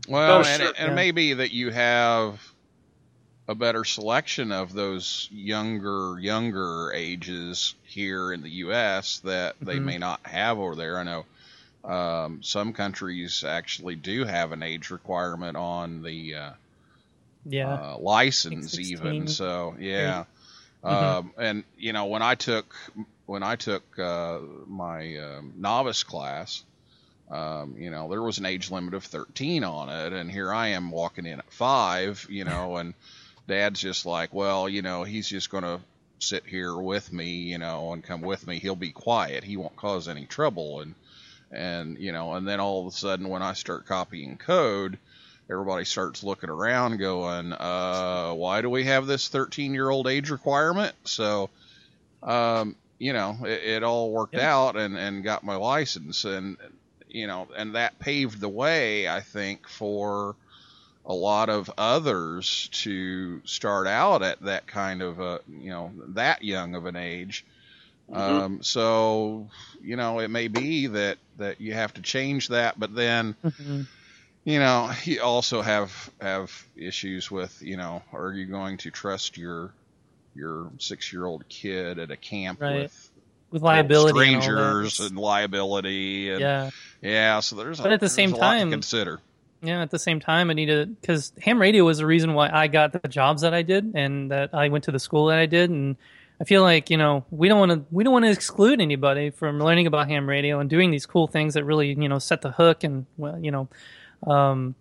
Well, 0.07 0.31
Oh, 0.31 0.37
and, 0.37 0.47
sure, 0.61 0.69
it, 0.69 0.75
and 0.79 0.87
yeah. 0.89 0.93
maybe 0.95 1.33
that 1.35 1.51
you 1.51 1.69
have 1.71 2.48
a 3.49 3.55
better 3.55 3.83
selection 3.83 4.53
of 4.53 4.73
those 4.73 5.27
younger 5.31 6.17
younger 6.19 6.93
ages 6.93 7.75
here 7.83 8.31
in 8.31 8.41
the 8.43 8.49
U.S. 8.65 9.19
that 9.21 9.57
they 9.65 9.79
Mhm. 9.79 9.81
may 9.81 9.97
not 9.97 10.25
have 10.25 10.59
over 10.59 10.75
there. 10.75 10.97
I 10.99 11.03
know 11.03 11.25
um, 11.83 12.43
some 12.43 12.73
countries 12.73 13.43
actually 13.43 13.95
do 13.97 14.25
have 14.25 14.53
an 14.53 14.63
age 14.63 14.91
requirement 14.91 15.57
on 15.57 16.03
the 16.03 16.35
uh, 16.35 16.53
Yeah. 17.45 17.79
uh, 17.79 17.97
license 17.97 18.79
16. 18.79 18.79
even. 18.79 19.27
So 19.27 19.75
yeah, 19.79 20.25
Mhm. 20.87 21.17
um, 21.17 21.33
and 21.37 21.63
you 21.77 21.93
know 21.93 22.05
when 22.05 22.21
I 22.21 22.35
took 22.35 22.75
when 23.25 23.43
I 23.43 23.55
took 23.55 23.83
uh, 23.99 24.39
my 24.67 25.17
um, 25.17 25.53
novice 25.57 26.03
class, 26.03 26.63
um, 27.31 27.75
you 27.77 27.91
know 27.91 28.09
there 28.09 28.23
was 28.23 28.39
an 28.39 28.45
age 28.45 28.71
limit 28.71 28.95
of 28.95 29.05
13 29.05 29.63
on 29.63 29.89
it, 29.89 30.13
and 30.13 30.31
here 30.31 30.53
I 30.53 30.69
am 30.69 30.91
walking 30.91 31.25
in 31.27 31.39
at 31.39 31.53
five, 31.53 32.25
you 32.29 32.45
know, 32.45 32.77
and 32.77 32.93
Dad's 33.49 33.81
just 33.81 34.05
like, 34.05 34.33
well, 34.33 34.69
you 34.69 34.81
know, 34.81 35.03
he's 35.03 35.27
just 35.27 35.49
gonna 35.49 35.81
sit 36.19 36.45
here 36.45 36.75
with 36.75 37.11
me, 37.11 37.29
you 37.51 37.57
know, 37.57 37.93
and 37.93 38.03
come 38.03 38.21
with 38.21 38.47
me. 38.47 38.59
He'll 38.59 38.75
be 38.75 38.91
quiet. 38.91 39.43
He 39.43 39.57
won't 39.57 39.75
cause 39.75 40.07
any 40.07 40.25
trouble, 40.25 40.81
and 40.81 40.95
and 41.51 41.97
you 41.97 42.13
know, 42.13 42.33
and 42.35 42.47
then 42.47 42.61
all 42.61 42.81
of 42.87 42.93
a 42.93 42.97
sudden 42.97 43.29
when 43.29 43.41
I 43.41 43.53
start 43.53 43.85
copying 43.87 44.37
code 44.37 44.97
everybody 45.51 45.85
starts 45.85 46.23
looking 46.23 46.49
around 46.49 46.97
going, 46.97 47.53
uh, 47.53 48.31
why 48.33 48.61
do 48.61 48.69
we 48.69 48.85
have 48.85 49.07
this 49.07 49.27
13 49.29 49.73
year 49.73 49.89
old 49.89 50.07
age 50.07 50.29
requirement? 50.29 50.93
So, 51.05 51.49
um, 52.23 52.75
you 52.99 53.13
know, 53.13 53.37
it, 53.43 53.63
it 53.63 53.83
all 53.83 54.11
worked 54.11 54.37
Yep. 54.37 54.43
out 54.43 54.77
and, 54.77 54.97
and 54.97 55.23
got 55.23 55.43
my 55.43 55.55
license 55.55 56.25
and, 56.25 56.57
you 57.07 57.27
know, 57.27 57.47
and 57.57 57.75
that 57.75 57.99
paved 57.99 58.39
the 58.39 58.49
way, 58.49 59.07
I 59.09 59.21
think, 59.21 59.67
for 59.67 60.35
a 61.09 61.13
lot 61.13 61.49
of 61.49 61.69
others 61.77 62.69
to 62.71 63.41
start 63.43 63.87
out 63.87 64.21
at 64.21 64.39
that 64.41 64.67
kind 64.67 65.01
of 65.01 65.19
a, 65.19 65.39
you 65.49 65.71
know, 65.71 65.91
that 66.09 66.43
young 66.43 66.75
of 66.75 66.85
an 66.85 66.95
age. 66.95 67.43
Um, 68.13 68.63
so, 68.63 69.49
you 69.83 69.95
know, 69.95 70.19
it 70.19 70.29
may 70.29 70.47
be 70.47 70.87
that, 70.87 71.17
that 71.37 71.59
you 71.61 71.73
have 71.73 71.93
to 71.95 72.01
change 72.01 72.47
that, 72.49 72.79
but 72.79 72.93
then, 72.95 73.35
Mhm. 73.43 73.87
you 74.45 74.59
know, 74.59 74.91
you 75.03 75.21
also 75.21 75.61
have 75.61 76.09
have 76.21 76.51
issues 76.75 77.29
with, 77.29 77.59
you 77.61 77.75
know, 77.77 78.01
are 78.13 78.31
you 78.31 78.45
going 78.45 78.77
to 78.77 78.91
trust 78.91 79.37
your 79.37 79.71
your 80.35 80.71
six 80.77 81.11
year 81.11 81.25
old 81.25 81.47
kid 81.49 81.97
at 81.99 82.11
a 82.11 82.15
camp 82.17 82.61
Right. 82.61 82.83
with 82.83 83.09
With 83.51 83.61
liability. 83.63 84.33
and 84.33 84.43
strangers 84.43 84.99
and, 84.99 85.17
liability 85.17 86.29
and 86.31 86.39
yeah. 86.39 86.69
yeah. 87.01 87.39
so 87.41 87.55
there's 87.55 87.79
a, 87.79 87.83
But 87.83 87.91
at 87.93 87.99
the 87.99 88.09
same 88.09 88.33
a 88.35 88.37
time- 88.37 88.69
consider. 88.71 89.19
Yeah, 89.61 89.81
at 89.81 89.89
the 89.89 89.99
same 89.99 90.19
time, 90.19 90.49
I 90.49 90.53
need 90.53 90.67
to 90.67 90.85
because 90.85 91.33
ham 91.41 91.59
radio 91.59 91.83
was 91.83 91.97
the 91.97 92.05
reason 92.05 92.33
why 92.33 92.49
I 92.51 92.67
got 92.67 92.93
the 92.93 93.07
jobs 93.09 93.41
that 93.41 93.53
I 93.53 93.61
did 93.61 93.91
and 93.93 94.31
that 94.31 94.53
I 94.53 94.69
went 94.69 94.85
to 94.85 94.91
the 94.91 94.99
school 94.99 95.27
that 95.27 95.37
I 95.37 95.47
did, 95.47 95.69
and 95.69 95.97
I 96.39 96.45
feel 96.45 96.61
like 96.61 96.89
you 96.89 96.95
know 96.95 97.25
we 97.29 97.49
don't 97.49 97.59
want 97.59 97.71
to 97.71 97.85
we 97.91 98.05
don't 98.05 98.13
want 98.13 98.23
to 98.23 98.31
exclude 98.31 98.79
anybody 98.79 99.31
from 99.31 99.59
learning 99.59 99.87
about 99.87 100.07
ham 100.07 100.29
radio 100.29 100.59
and 100.59 100.69
doing 100.69 100.91
these 100.91 101.05
cool 101.05 101.27
things 101.27 101.55
that 101.55 101.65
really 101.65 101.89
you 101.89 102.07
know 102.07 102.19
set 102.19 102.41
the 102.41 102.51
hook 102.51 102.85
and 102.85 103.05
well 103.17 103.37
you 103.37 103.51
know, 103.51 103.67
um, 104.25 104.75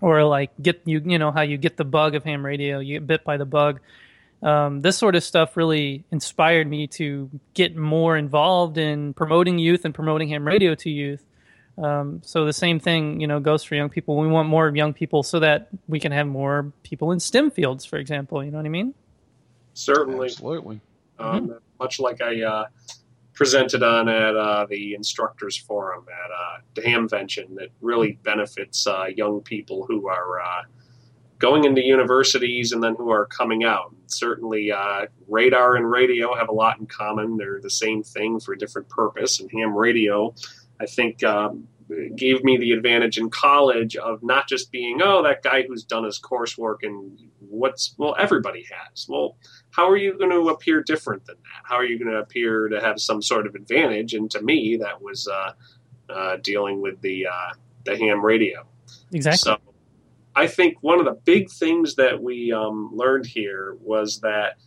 or 0.00 0.24
like 0.24 0.50
get 0.60 0.82
you 0.86 1.00
you 1.04 1.18
know 1.18 1.30
how 1.30 1.42
you 1.42 1.56
get 1.56 1.76
the 1.76 1.84
bug 1.84 2.16
of 2.16 2.24
ham 2.24 2.44
radio, 2.44 2.80
you 2.80 2.98
get 2.98 3.06
bit 3.06 3.24
by 3.24 3.36
the 3.36 3.46
bug. 3.46 3.80
Um, 4.42 4.80
this 4.80 4.96
sort 4.96 5.14
of 5.14 5.22
stuff 5.22 5.56
really 5.56 6.02
inspired 6.10 6.66
me 6.66 6.86
to 6.88 7.30
get 7.54 7.76
more 7.76 8.16
involved 8.16 8.78
in 8.78 9.12
promoting 9.14 9.58
youth 9.58 9.84
and 9.84 9.94
promoting 9.94 10.30
ham 10.30 10.46
radio 10.46 10.74
to 10.76 10.90
youth. 10.90 11.22
Um, 11.82 12.20
so 12.24 12.44
the 12.44 12.52
same 12.52 12.78
thing, 12.78 13.20
you 13.20 13.26
know, 13.26 13.40
goes 13.40 13.64
for 13.64 13.74
young 13.74 13.88
people. 13.88 14.16
We 14.16 14.28
want 14.28 14.48
more 14.48 14.68
young 14.74 14.92
people 14.92 15.22
so 15.22 15.40
that 15.40 15.68
we 15.88 15.98
can 15.98 16.12
have 16.12 16.26
more 16.26 16.72
people 16.82 17.10
in 17.12 17.20
STEM 17.20 17.50
fields, 17.50 17.84
for 17.84 17.96
example. 17.96 18.44
You 18.44 18.50
know 18.50 18.58
what 18.58 18.66
I 18.66 18.70
mean? 18.70 18.94
Certainly. 19.74 20.26
Absolutely. 20.26 20.80
um, 21.18 21.58
much 21.78 21.98
like 22.00 22.20
I 22.20 22.42
uh, 22.42 22.64
presented 23.32 23.82
on 23.82 24.08
at 24.08 24.36
uh, 24.36 24.66
the 24.68 24.94
instructors 24.94 25.56
forum 25.56 26.04
at 26.08 26.30
uh, 26.30 26.58
the 26.74 26.82
Hamvention 26.82 27.54
that 27.54 27.70
really 27.80 28.18
benefits 28.22 28.86
uh, 28.86 29.06
young 29.16 29.40
people 29.40 29.86
who 29.86 30.08
are 30.08 30.40
uh, 30.40 30.62
going 31.38 31.64
into 31.64 31.82
universities 31.82 32.72
and 32.72 32.82
then 32.82 32.94
who 32.96 33.10
are 33.10 33.24
coming 33.24 33.64
out. 33.64 33.94
Certainly, 34.06 34.70
uh, 34.72 35.06
radar 35.26 35.76
and 35.76 35.90
radio 35.90 36.34
have 36.34 36.50
a 36.50 36.52
lot 36.52 36.78
in 36.78 36.86
common. 36.86 37.38
They're 37.38 37.60
the 37.62 37.70
same 37.70 38.02
thing 38.02 38.40
for 38.40 38.52
a 38.52 38.58
different 38.58 38.88
purpose. 38.90 39.40
And 39.40 39.50
ham 39.50 39.74
radio, 39.74 40.34
I 40.80 40.86
think, 40.86 41.22
um, 41.22 41.68
gave 42.14 42.44
me 42.44 42.56
the 42.56 42.70
advantage 42.70 43.18
in 43.18 43.30
college 43.30 43.96
of 43.96 44.22
not 44.22 44.48
just 44.48 44.70
being, 44.70 45.00
oh, 45.02 45.24
that 45.24 45.42
guy 45.42 45.62
who's 45.62 45.82
done 45.82 46.04
his 46.04 46.20
coursework 46.20 46.78
and 46.82 47.18
what's, 47.40 47.96
well, 47.98 48.14
everybody 48.16 48.64
has. 48.70 49.06
Well, 49.08 49.36
how 49.70 49.90
are 49.90 49.96
you 49.96 50.16
going 50.16 50.30
to 50.30 50.50
appear 50.50 50.84
different 50.84 51.26
than 51.26 51.34
that? 51.36 51.62
How 51.64 51.74
are 51.74 51.84
you 51.84 51.98
going 51.98 52.12
to 52.12 52.20
appear 52.20 52.68
to 52.68 52.80
have 52.80 53.00
some 53.00 53.20
sort 53.20 53.44
of 53.46 53.56
advantage? 53.56 54.14
And 54.14 54.30
to 54.30 54.40
me, 54.40 54.76
that 54.80 55.02
was 55.02 55.26
uh, 55.26 55.52
uh, 56.08 56.36
dealing 56.42 56.80
with 56.80 57.00
the 57.00 57.26
uh, 57.26 57.54
the 57.84 57.96
ham 57.96 58.24
radio. 58.24 58.66
Exactly. 59.12 59.38
So 59.38 59.56
I 60.36 60.46
think 60.46 60.76
one 60.82 61.00
of 61.00 61.06
the 61.06 61.18
big 61.24 61.50
things 61.50 61.96
that 61.96 62.22
we 62.22 62.52
um, 62.52 62.90
learned 62.94 63.26
here 63.26 63.76
was 63.80 64.20
that, 64.20 64.58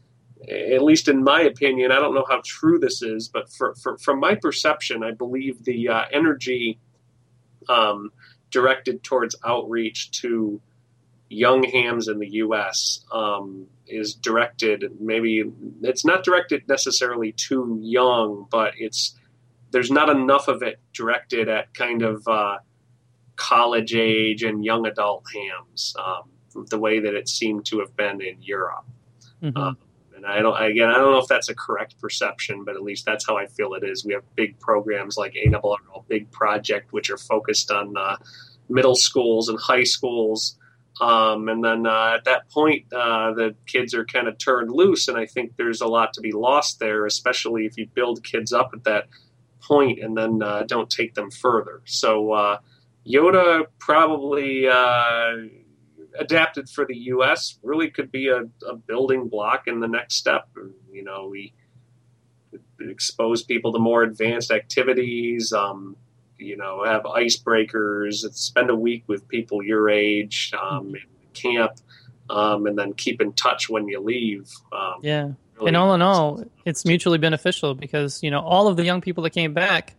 at 0.49 0.83
least 0.83 1.07
in 1.07 1.23
my 1.23 1.41
opinion, 1.41 1.91
I 1.91 1.95
don't 1.95 2.13
know 2.13 2.25
how 2.29 2.41
true 2.45 2.79
this 2.79 3.01
is, 3.01 3.27
but 3.27 3.51
for, 3.51 3.75
for, 3.75 3.97
from 3.97 4.19
my 4.19 4.35
perception, 4.35 5.03
I 5.03 5.11
believe 5.11 5.63
the 5.63 5.89
uh, 5.89 6.03
energy 6.11 6.79
um, 7.69 8.11
directed 8.51 9.03
towards 9.03 9.35
outreach 9.45 10.11
to 10.21 10.61
young 11.29 11.63
hams 11.63 12.07
in 12.07 12.19
the 12.19 12.29
U.S. 12.33 13.05
Um, 13.11 13.67
is 13.87 14.13
directed. 14.13 14.85
Maybe 14.99 15.43
it's 15.81 16.05
not 16.05 16.23
directed 16.23 16.67
necessarily 16.67 17.31
to 17.47 17.79
young, 17.81 18.47
but 18.51 18.73
it's 18.77 19.17
there's 19.71 19.91
not 19.91 20.09
enough 20.09 20.47
of 20.47 20.61
it 20.61 20.79
directed 20.93 21.49
at 21.49 21.73
kind 21.73 22.03
of 22.03 22.27
uh, 22.27 22.57
college 23.35 23.95
age 23.95 24.43
and 24.43 24.63
young 24.63 24.85
adult 24.85 25.25
hams, 25.33 25.95
um, 25.97 26.65
the 26.67 26.77
way 26.77 26.99
that 26.99 27.15
it 27.15 27.27
seemed 27.27 27.65
to 27.65 27.79
have 27.79 27.95
been 27.95 28.21
in 28.21 28.41
Europe. 28.41 28.85
Mhm. 29.41 29.75
And 30.23 30.31
I 30.31 30.41
don't 30.41 30.61
again 30.61 30.89
I 30.89 30.97
don't 30.97 31.11
know 31.11 31.19
if 31.19 31.27
that's 31.27 31.49
a 31.49 31.55
correct 31.55 31.99
perception, 31.99 32.63
but 32.63 32.75
at 32.75 32.83
least 32.83 33.05
that's 33.05 33.27
how 33.27 33.37
I 33.37 33.47
feel 33.47 33.73
it 33.73 33.83
is. 33.83 34.05
We 34.05 34.13
have 34.13 34.23
big 34.35 34.59
programs 34.59 35.17
like 35.17 35.33
ARRL 35.33 36.07
Big 36.07 36.31
Project, 36.31 36.93
which 36.93 37.09
are 37.09 37.17
focused 37.17 37.71
on 37.71 37.95
uh, 37.97 38.17
middle 38.69 38.95
schools 38.95 39.49
and 39.49 39.59
high 39.59 39.83
schools. 39.83 40.57
Um, 41.01 41.49
and 41.49 41.63
then 41.63 41.87
uh, 41.87 42.13
at 42.17 42.25
that 42.25 42.49
point, 42.51 42.85
uh, 42.93 43.33
the 43.33 43.55
kids 43.65 43.95
are 43.95 44.05
kind 44.05 44.27
of 44.27 44.37
turned 44.37 44.71
loose, 44.71 45.07
and 45.07 45.17
I 45.17 45.25
think 45.25 45.55
there's 45.57 45.81
a 45.81 45.87
lot 45.87 46.13
to 46.13 46.21
be 46.21 46.31
lost 46.31 46.79
there, 46.79 47.07
especially 47.07 47.65
if 47.65 47.77
you 47.77 47.87
build 47.95 48.23
kids 48.23 48.53
up 48.53 48.71
at 48.73 48.83
that 48.83 49.07
point 49.63 50.03
and 50.03 50.15
then 50.15 50.43
uh, 50.43 50.63
don't 50.67 50.89
take 50.89 51.15
them 51.15 51.31
further. 51.31 51.81
So 51.85 52.31
uh, 52.33 52.57
YOTA 53.07 53.65
probably 53.79 54.67
uh, 54.67 55.35
adapted 56.17 56.69
for 56.69 56.85
the 56.85 56.95
U.S. 56.95 57.57
really 57.63 57.89
could 57.89 58.11
be 58.11 58.27
a, 58.27 58.43
a 58.67 58.75
building 58.75 59.29
block 59.29 59.67
in 59.67 59.79
the 59.79 59.87
next 59.87 60.15
step. 60.15 60.47
You 60.91 61.03
know, 61.03 61.27
we 61.29 61.53
expose 62.79 63.43
people 63.43 63.73
to 63.73 63.79
more 63.79 64.03
advanced 64.03 64.51
activities. 64.51 65.53
Um, 65.53 65.95
you 66.37 66.57
know, 66.57 66.83
have 66.83 67.03
icebreakers. 67.03 68.31
Spend 68.33 68.69
a 68.69 68.75
week 68.75 69.03
with 69.07 69.27
people 69.27 69.63
your 69.63 69.89
age 69.89 70.51
um, 70.61 70.93
in 70.95 71.01
camp, 71.33 71.73
um, 72.29 72.65
and 72.65 72.77
then 72.77 72.93
keep 72.93 73.21
in 73.21 73.33
touch 73.33 73.69
when 73.69 73.87
you 73.87 73.99
leave. 74.01 74.49
Um, 74.71 74.95
yeah. 75.01 75.29
really- 75.55 75.67
And 75.69 75.77
all 75.77 75.93
in 75.93 76.01
all, 76.01 76.43
it's 76.65 76.85
mutually 76.85 77.17
beneficial 77.17 77.75
because 77.75 78.21
you 78.23 78.31
know 78.31 78.41
all 78.41 78.67
of 78.67 78.77
the 78.77 78.83
young 78.83 79.01
people 79.01 79.23
that 79.23 79.29
came 79.29 79.53
back 79.53 79.95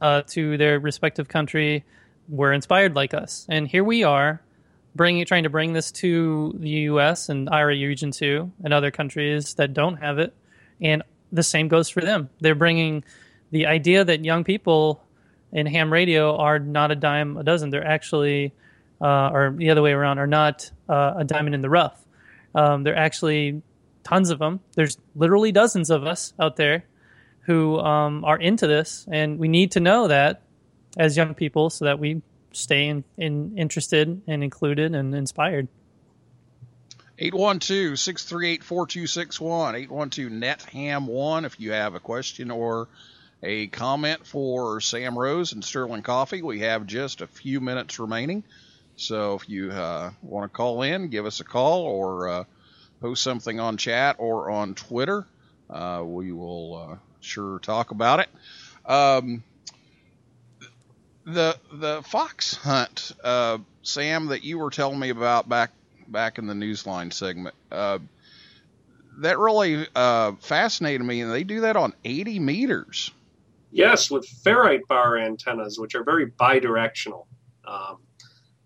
uh, 0.00 0.22
to 0.28 0.56
their 0.56 0.78
respective 0.78 1.28
country 1.28 1.84
were 2.28 2.52
inspired 2.52 2.94
like 2.94 3.12
us, 3.12 3.46
and 3.48 3.66
here 3.66 3.82
we 3.82 4.04
are, 4.04 4.40
bringing 4.94 5.24
trying 5.24 5.44
to 5.44 5.50
bring 5.50 5.72
this 5.72 5.92
to 5.92 6.54
the 6.58 6.68
U.S. 6.68 7.28
and 7.28 7.48
IARU 7.48 7.86
Region 7.86 8.10
2, 8.10 8.50
and 8.64 8.74
other 8.74 8.90
countries 8.90 9.54
that 9.54 9.72
don't 9.72 9.96
have 9.96 10.18
it, 10.18 10.34
and 10.80 11.02
the 11.32 11.42
same 11.42 11.68
goes 11.68 11.88
for 11.88 12.00
them. 12.00 12.28
They're 12.40 12.54
bringing 12.54 13.04
the 13.50 13.66
idea 13.66 14.04
that 14.04 14.24
young 14.24 14.44
people 14.44 15.02
in 15.52 15.66
ham 15.66 15.92
radio 15.92 16.36
are 16.36 16.58
not 16.58 16.90
a 16.90 16.96
dime 16.96 17.36
a 17.36 17.42
dozen. 17.42 17.70
They're 17.70 17.86
actually, 17.86 18.52
uh, 19.00 19.30
or 19.32 19.54
the 19.56 19.70
other 19.70 19.82
way 19.82 19.92
around, 19.92 20.18
are 20.18 20.26
not 20.26 20.70
uh, 20.88 21.14
a 21.18 21.24
diamond 21.24 21.54
in 21.54 21.60
the 21.60 21.70
rough. 21.70 22.04
Um, 22.54 22.82
they're 22.82 22.96
actually 22.96 23.62
tons 24.02 24.30
of 24.30 24.38
them. 24.38 24.60
There's 24.74 24.98
literally 25.14 25.52
dozens 25.52 25.90
of 25.90 26.04
us 26.04 26.32
out 26.38 26.56
there 26.56 26.84
who 27.42 27.78
um, 27.78 28.24
are 28.24 28.38
into 28.38 28.66
this, 28.66 29.06
and 29.10 29.38
we 29.38 29.48
need 29.48 29.72
to 29.72 29.80
know 29.80 30.08
that 30.08 30.42
as 30.96 31.16
young 31.16 31.34
people 31.34 31.70
so 31.70 31.84
that 31.84 31.98
we 31.98 32.22
stay 32.52 32.88
in, 32.88 33.04
in 33.16 33.56
interested 33.56 34.20
and 34.26 34.44
included 34.44 34.94
and 34.94 35.14
inspired. 35.14 35.68
812-638-4261 37.18 39.88
812-NET-HAM1 39.88 41.44
if 41.44 41.60
you 41.60 41.72
have 41.72 41.94
a 41.94 42.00
question 42.00 42.50
or 42.50 42.88
a 43.42 43.66
comment 43.68 44.26
for 44.26 44.80
Sam 44.80 45.18
Rose 45.18 45.52
and 45.52 45.62
Sterling 45.62 46.02
Coffey. 46.02 46.42
We 46.42 46.60
have 46.60 46.86
just 46.86 47.20
a 47.20 47.26
few 47.26 47.60
minutes 47.60 47.98
remaining. 47.98 48.44
So 48.96 49.34
if 49.34 49.48
you 49.48 49.70
uh, 49.70 50.12
want 50.22 50.50
to 50.50 50.56
call 50.56 50.82
in, 50.82 51.08
give 51.08 51.26
us 51.26 51.40
a 51.40 51.44
call 51.44 51.82
or 51.82 52.28
uh, 52.28 52.44
post 53.00 53.22
something 53.22 53.60
on 53.60 53.76
chat 53.76 54.16
or 54.18 54.50
on 54.50 54.74
Twitter. 54.74 55.26
Uh, 55.68 56.02
we 56.04 56.32
will 56.32 56.76
uh, 56.76 56.96
sure 57.20 57.58
talk 57.58 57.90
about 57.90 58.20
it. 58.20 58.28
Um, 58.84 59.42
the 61.24 61.58
the 61.72 62.02
fox 62.02 62.54
hunt, 62.54 63.12
uh, 63.22 63.58
Sam, 63.82 64.26
that 64.26 64.44
you 64.44 64.58
were 64.58 64.70
telling 64.70 64.98
me 64.98 65.10
about 65.10 65.48
back 65.48 65.70
back 66.08 66.38
in 66.38 66.46
the 66.46 66.54
newsline 66.54 67.12
segment. 67.12 67.54
Uh, 67.70 67.98
that 69.18 69.38
really 69.38 69.86
uh, 69.94 70.32
fascinated 70.40 71.06
me, 71.06 71.20
and 71.20 71.30
they 71.30 71.44
do 71.44 71.60
that 71.60 71.76
on 71.76 71.92
80 72.04 72.38
meters. 72.38 73.10
Yes, 73.70 74.10
with 74.10 74.26
ferrite 74.44 74.86
bar 74.88 75.18
antennas, 75.18 75.78
which 75.78 75.94
are 75.94 76.02
very 76.02 76.30
bidirectional. 76.30 77.26
Um, 77.64 77.98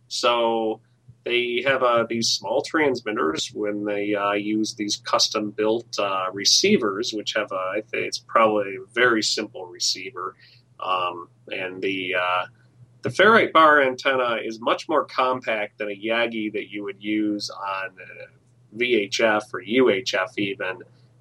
so 0.09 0.81
they 1.25 1.63
have 1.67 1.83
uh, 1.83 2.05
these 2.09 2.29
small 2.29 2.63
transmitters 2.63 3.51
when 3.53 3.85
they 3.85 4.15
uh, 4.15 4.33
use 4.33 4.75
these 4.75 4.97
custom 4.97 5.51
built 5.51 5.99
uh, 5.99 6.27
receivers, 6.33 7.13
which 7.13 7.35
have 7.35 7.51
a, 7.53 7.73
I 7.77 7.83
think 7.91 8.07
it's 8.07 8.19
probably 8.19 8.77
a 8.77 8.93
very 8.95 9.23
simple 9.23 9.67
receiver. 9.67 10.37
Um, 10.81 11.29
and 11.53 11.81
the 11.83 12.15
uh, 12.15 12.47
the 13.03 13.11
ferrite 13.11 13.53
bar 13.53 13.83
antenna 13.83 14.39
is 14.43 14.61
much 14.61 14.89
more 14.89 15.05
compact 15.05 15.79
than 15.79 15.89
a 15.89 15.97
Yagi 15.97 16.53
that 16.53 16.71
you 16.71 16.83
would 16.85 17.03
use 17.03 17.51
on 17.51 17.91
uh, 17.91 18.79
VHF 18.79 19.43
or 19.53 19.63
UHF 19.63 20.39
even, 20.39 20.79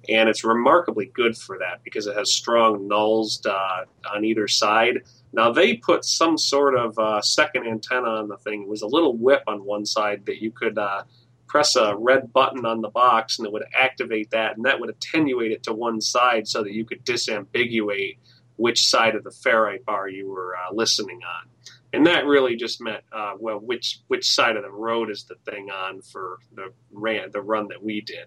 and 0.08 0.28
it's 0.28 0.44
remarkably 0.44 1.06
good 1.06 1.36
for 1.36 1.58
that 1.58 1.84
because 1.84 2.06
it 2.06 2.16
has 2.16 2.32
strong 2.32 2.88
nulls 2.88 3.44
uh, 3.46 3.84
on 4.14 4.24
either 4.24 4.48
side. 4.48 5.02
Now 5.32 5.52
they 5.52 5.76
put 5.76 6.04
some 6.04 6.38
sort 6.38 6.74
of 6.74 6.98
uh, 6.98 7.20
second 7.20 7.66
antenna 7.66 8.08
on 8.08 8.28
the 8.28 8.38
thing. 8.38 8.62
It 8.62 8.68
was 8.68 8.82
a 8.82 8.86
little 8.86 9.16
whip 9.16 9.42
on 9.46 9.64
one 9.64 9.84
side 9.84 10.24
that 10.26 10.40
you 10.40 10.50
could 10.50 10.78
uh, 10.78 11.02
press 11.46 11.76
a 11.76 11.94
red 11.96 12.32
button 12.32 12.64
on 12.64 12.80
the 12.80 12.88
box, 12.88 13.38
and 13.38 13.46
it 13.46 13.52
would 13.52 13.64
activate 13.78 14.30
that, 14.30 14.56
and 14.56 14.64
that 14.64 14.80
would 14.80 14.90
attenuate 14.90 15.52
it 15.52 15.62
to 15.64 15.72
one 15.72 16.00
side 16.00 16.48
so 16.48 16.62
that 16.62 16.72
you 16.72 16.84
could 16.84 17.04
disambiguate 17.04 18.16
which 18.56 18.86
side 18.88 19.14
of 19.14 19.24
the 19.24 19.30
ferrite 19.30 19.84
bar 19.84 20.08
you 20.08 20.28
were 20.28 20.54
uh, 20.56 20.72
listening 20.72 21.20
on. 21.22 21.48
And 21.92 22.06
that 22.06 22.26
really 22.26 22.56
just 22.56 22.80
meant, 22.80 23.04
uh, 23.12 23.34
well, 23.38 23.58
which 23.58 24.00
which 24.08 24.28
side 24.28 24.56
of 24.56 24.64
the 24.64 24.70
road 24.70 25.10
is 25.10 25.24
the 25.24 25.36
thing 25.48 25.70
on 25.70 26.02
for 26.02 26.38
the 26.54 26.72
ran 26.92 27.30
the 27.32 27.42
run 27.42 27.68
that 27.68 27.82
we 27.82 28.00
did. 28.00 28.26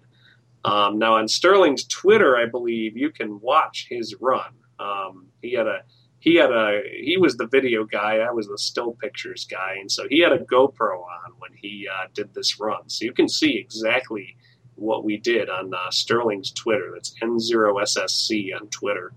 Um, 0.64 0.98
now 0.98 1.16
on 1.16 1.28
Sterling's 1.28 1.84
Twitter, 1.84 2.36
I 2.36 2.46
believe 2.46 2.96
you 2.96 3.10
can 3.10 3.40
watch 3.40 3.86
his 3.88 4.14
run. 4.20 4.54
Um, 4.78 5.26
he 5.42 5.52
had 5.52 5.66
a 5.66 5.82
he 6.20 6.36
had 6.36 6.50
a 6.50 6.80
he 7.02 7.18
was 7.18 7.36
the 7.36 7.46
video 7.46 7.84
guy. 7.84 8.18
I 8.18 8.30
was 8.30 8.48
the 8.48 8.58
still 8.58 8.92
pictures 8.92 9.44
guy, 9.44 9.76
and 9.78 9.90
so 9.90 10.06
he 10.08 10.20
had 10.20 10.32
a 10.32 10.38
GoPro 10.38 11.02
on 11.02 11.32
when 11.38 11.52
he 11.54 11.88
uh, 11.92 12.06
did 12.14 12.34
this 12.34 12.58
run. 12.58 12.88
So 12.88 13.04
you 13.04 13.12
can 13.12 13.28
see 13.28 13.56
exactly 13.56 14.36
what 14.74 15.04
we 15.04 15.16
did 15.16 15.50
on 15.50 15.74
uh, 15.74 15.90
Sterling's 15.90 16.52
Twitter. 16.52 16.90
That's 16.92 17.14
N0SSC 17.22 18.54
on 18.58 18.68
Twitter. 18.68 19.12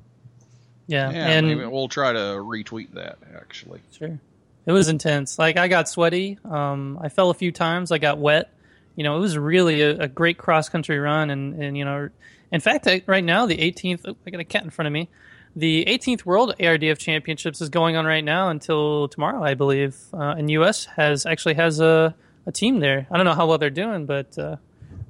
Yeah, 0.92 1.10
Yeah, 1.12 1.28
and 1.28 1.48
maybe 1.48 1.66
we'll 1.66 1.88
try 1.88 2.12
to 2.12 2.20
retweet 2.20 2.94
that 2.96 3.18
actually. 3.36 3.80
Sure. 3.98 4.20
It 4.66 4.72
was 4.72 4.90
intense. 4.90 5.40
Like 5.40 5.58
I 5.58 5.68
got 5.68 5.90
sweaty. 5.90 6.38
Um, 6.44 7.00
I 7.02 7.10
fell 7.10 7.30
a 7.30 7.34
few 7.34 7.52
times. 7.52 7.92
I 7.92 7.98
got 7.98 8.18
wet. 8.18 8.54
You 8.96 9.04
know, 9.04 9.16
it 9.16 9.20
was 9.20 9.38
really 9.38 9.82
a, 9.82 10.02
a 10.02 10.08
great 10.08 10.38
cross 10.38 10.70
country 10.70 11.00
run. 11.00 11.30
And, 11.30 11.62
and 11.62 11.78
you 11.78 11.86
know, 11.86 12.10
in 12.52 12.60
fact, 12.60 12.88
I, 12.88 13.02
right 13.08 13.24
now 13.24 13.46
the 13.46 13.58
18th. 13.58 14.02
oh, 14.06 14.18
I 14.28 14.30
got 14.30 14.42
a 14.42 14.44
cat 14.46 14.64
in 14.64 14.70
front 14.70 14.88
of 14.88 14.94
me. 14.94 15.10
The 15.56 15.86
18th 15.86 16.26
World 16.26 16.56
ARDF 16.60 16.98
Championships 16.98 17.62
is 17.62 17.70
going 17.70 17.96
on 17.96 18.06
right 18.06 18.24
now 18.24 18.50
until 18.50 19.08
tomorrow, 19.08 19.44
I 19.44 19.54
believe. 19.54 19.98
Uh, 20.14 20.36
and 20.38 20.50
U.S. 20.52 20.86
has 20.86 21.26
actually 21.26 21.56
has 21.56 21.80
a, 21.80 22.16
a 22.46 22.52
team 22.52 22.80
there. 22.80 23.08
I 23.10 23.18
don't 23.18 23.26
know 23.26 23.34
how 23.34 23.48
well 23.48 23.58
they're 23.58 23.70
doing, 23.70 24.06
but 24.06 24.38
uh, 24.38 24.58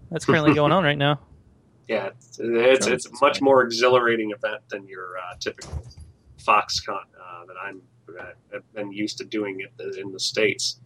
that's 0.10 0.26
currently 0.26 0.54
going 0.56 0.72
on 0.72 0.84
right 0.84 0.98
now. 0.98 1.20
Yeah, 1.92 2.08
it's 2.08 2.40
it's, 2.40 2.88
it's 2.88 3.06
a 3.06 3.10
much 3.22 3.42
more 3.42 3.64
exhilarating 3.64 4.32
event 4.32 4.62
than 4.70 4.88
your 4.88 5.18
uh, 5.18 5.36
typical 5.42 5.84
fox 6.38 6.82
hunt 6.86 7.08
uh, 7.20 7.46
that 7.46 7.56
I'm 7.62 7.82
I've 8.54 8.74
been 8.74 8.94
used 8.94 9.18
to 9.18 9.26
doing 9.26 9.60
it 9.60 9.98
in 9.98 10.14
the 10.14 10.20
states. 10.20 10.80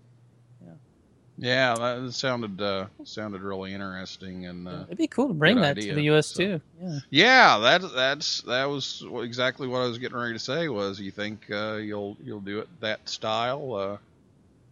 Yeah, 1.37 1.75
that 1.75 2.13
sounded 2.13 2.59
uh, 2.59 2.85
sounded 3.03 3.41
really 3.41 3.73
interesting, 3.73 4.47
and 4.47 4.67
uh, 4.67 4.83
It'd 4.87 4.97
be 4.97 5.07
cool 5.07 5.27
to 5.27 5.33
bring 5.33 5.57
that 5.57 5.77
idea. 5.77 5.89
to 5.89 5.95
the 5.95 6.03
U.S. 6.03 6.27
So- 6.27 6.37
too. 6.37 6.61
Yeah. 6.81 6.99
yeah, 7.09 7.57
that 7.59 7.81
that's 7.93 8.41
that 8.43 8.65
was 8.65 9.05
exactly 9.17 9.67
what 9.67 9.81
I 9.81 9.87
was 9.87 9.99
getting 9.99 10.17
ready 10.17 10.33
to 10.33 10.39
say. 10.39 10.69
Was 10.69 10.99
you 10.99 11.11
think 11.11 11.45
uh, 11.51 11.73
you'll 11.73 12.17
you'll 12.23 12.39
do 12.39 12.59
it 12.59 12.69
that 12.79 13.07
style? 13.07 13.75
Uh, 13.75 13.97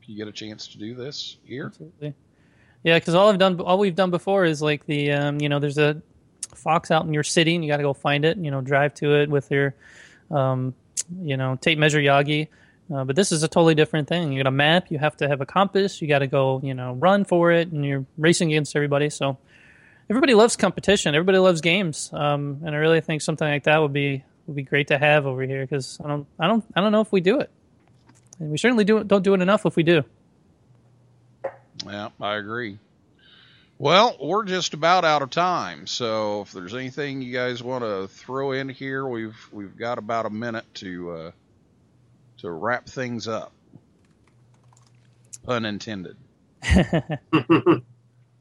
if 0.01 0.09
you 0.09 0.15
get 0.17 0.27
a 0.27 0.31
chance 0.31 0.67
to 0.69 0.77
do 0.79 0.95
this 0.95 1.37
here, 1.43 1.67
Absolutely. 1.67 2.13
Yeah, 2.83 2.97
because 2.97 3.13
all 3.13 3.29
I've 3.29 3.37
done, 3.37 3.59
all 3.61 3.77
we've 3.77 3.95
done 3.95 4.11
before 4.11 4.43
is 4.43 4.61
like 4.61 4.85
the, 4.85 5.11
um, 5.13 5.39
you 5.39 5.47
know, 5.47 5.59
there's 5.59 5.77
a 5.77 6.01
fox 6.55 6.91
out 6.91 7.05
in 7.05 7.13
your 7.13 7.23
city, 7.23 7.55
and 7.55 7.63
you 7.63 7.69
got 7.69 7.77
to 7.77 7.83
go 7.83 7.93
find 7.93 8.25
it. 8.25 8.37
You 8.37 8.51
know, 8.51 8.61
drive 8.61 8.93
to 8.95 9.15
it 9.21 9.29
with 9.29 9.51
your, 9.51 9.75
um, 10.31 10.73
you 11.21 11.37
know, 11.37 11.55
tape 11.55 11.77
measure 11.77 11.99
Yagi. 11.99 12.47
Uh, 12.93 13.03
but 13.05 13.15
this 13.15 13.31
is 13.31 13.43
a 13.43 13.47
totally 13.47 13.75
different 13.75 14.07
thing. 14.07 14.31
You 14.31 14.43
got 14.43 14.47
a 14.47 14.51
map. 14.51 14.91
You 14.91 14.99
have 14.99 15.15
to 15.17 15.27
have 15.27 15.41
a 15.41 15.45
compass. 15.45 16.01
You 16.01 16.07
got 16.07 16.19
to 16.19 16.27
go, 16.27 16.59
you 16.63 16.73
know, 16.73 16.93
run 16.93 17.25
for 17.25 17.51
it, 17.51 17.69
and 17.69 17.85
you're 17.85 18.05
racing 18.17 18.49
against 18.49 18.75
everybody. 18.75 19.09
So 19.09 19.37
everybody 20.09 20.33
loves 20.33 20.55
competition. 20.55 21.15
Everybody 21.15 21.37
loves 21.37 21.61
games. 21.61 22.09
Um, 22.13 22.61
and 22.65 22.75
I 22.75 22.77
really 22.77 23.01
think 23.01 23.21
something 23.21 23.47
like 23.47 23.63
that 23.63 23.81
would 23.81 23.93
be 23.93 24.23
would 24.47 24.55
be 24.55 24.63
great 24.63 24.89
to 24.89 24.97
have 24.97 25.25
over 25.25 25.43
here 25.43 25.65
because 25.65 25.99
I 26.03 26.07
don't, 26.09 26.27
I 26.37 26.47
don't, 26.47 26.65
I 26.75 26.81
don't 26.81 26.91
know 26.91 26.99
if 26.99 27.11
we 27.13 27.21
do 27.21 27.39
it. 27.39 27.49
And 28.39 28.51
we 28.51 28.57
certainly 28.57 28.83
do 28.83 29.03
don't 29.03 29.23
do 29.23 29.33
it 29.33 29.41
enough 29.41 29.65
if 29.65 29.75
we 29.75 29.83
do. 29.83 30.03
yeah, 31.85 32.09
I 32.19 32.35
agree. 32.35 32.79
Well, 33.77 34.15
we're 34.21 34.45
just 34.45 34.73
about 34.73 35.03
out 35.03 35.21
of 35.21 35.29
time, 35.29 35.87
so 35.87 36.41
if 36.41 36.51
there's 36.51 36.73
anything 36.73 37.21
you 37.21 37.33
guys 37.33 37.61
want 37.61 37.83
to 37.83 38.07
throw 38.07 38.51
in 38.53 38.69
here, 38.69 39.05
we've 39.05 39.37
we've 39.51 39.75
got 39.77 39.97
about 39.97 40.25
a 40.25 40.29
minute 40.29 40.65
to 40.75 41.11
uh, 41.11 41.31
to 42.37 42.51
wrap 42.51 42.87
things 42.87 43.27
up. 43.27 43.51
Unintended. 45.47 46.15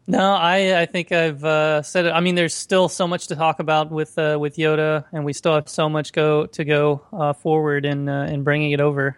No, 0.06 0.32
I 0.32 0.80
I 0.80 0.86
think 0.86 1.12
I've 1.12 1.44
uh, 1.44 1.82
said 1.82 2.06
it. 2.06 2.10
I 2.10 2.20
mean, 2.20 2.34
there's 2.34 2.54
still 2.54 2.88
so 2.88 3.06
much 3.06 3.28
to 3.28 3.36
talk 3.36 3.60
about 3.60 3.90
with 3.90 4.18
uh, 4.18 4.36
with 4.40 4.56
YOTA, 4.56 5.04
and 5.12 5.24
we 5.24 5.32
still 5.32 5.54
have 5.54 5.68
so 5.68 5.88
much 5.88 6.12
go 6.12 6.46
to 6.46 6.64
go 6.64 7.02
uh, 7.12 7.32
forward 7.32 7.86
in 7.86 8.08
uh, 8.08 8.24
in 8.24 8.42
bringing 8.42 8.72
it 8.72 8.80
over. 8.80 9.16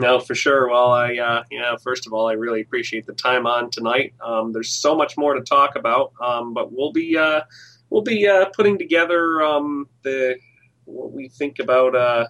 No, 0.00 0.18
for 0.18 0.34
sure. 0.34 0.70
Well, 0.70 0.92
I, 0.92 1.18
uh, 1.18 1.44
you 1.50 1.60
know, 1.60 1.76
first 1.76 2.06
of 2.06 2.14
all, 2.14 2.26
I 2.26 2.32
really 2.32 2.62
appreciate 2.62 3.04
the 3.04 3.12
time 3.12 3.46
on 3.46 3.70
tonight. 3.70 4.14
Um, 4.24 4.50
there's 4.50 4.72
so 4.72 4.96
much 4.96 5.18
more 5.18 5.34
to 5.34 5.42
talk 5.42 5.76
about, 5.76 6.14
um, 6.22 6.54
but 6.54 6.72
we'll 6.72 6.90
be, 6.92 7.18
uh, 7.18 7.42
we'll 7.90 8.00
be 8.00 8.26
uh, 8.26 8.46
putting 8.56 8.78
together 8.78 9.42
um, 9.42 9.88
the 10.02 10.38
what 10.86 11.12
we 11.12 11.28
think 11.28 11.58
about 11.58 11.94
uh, 11.94 12.28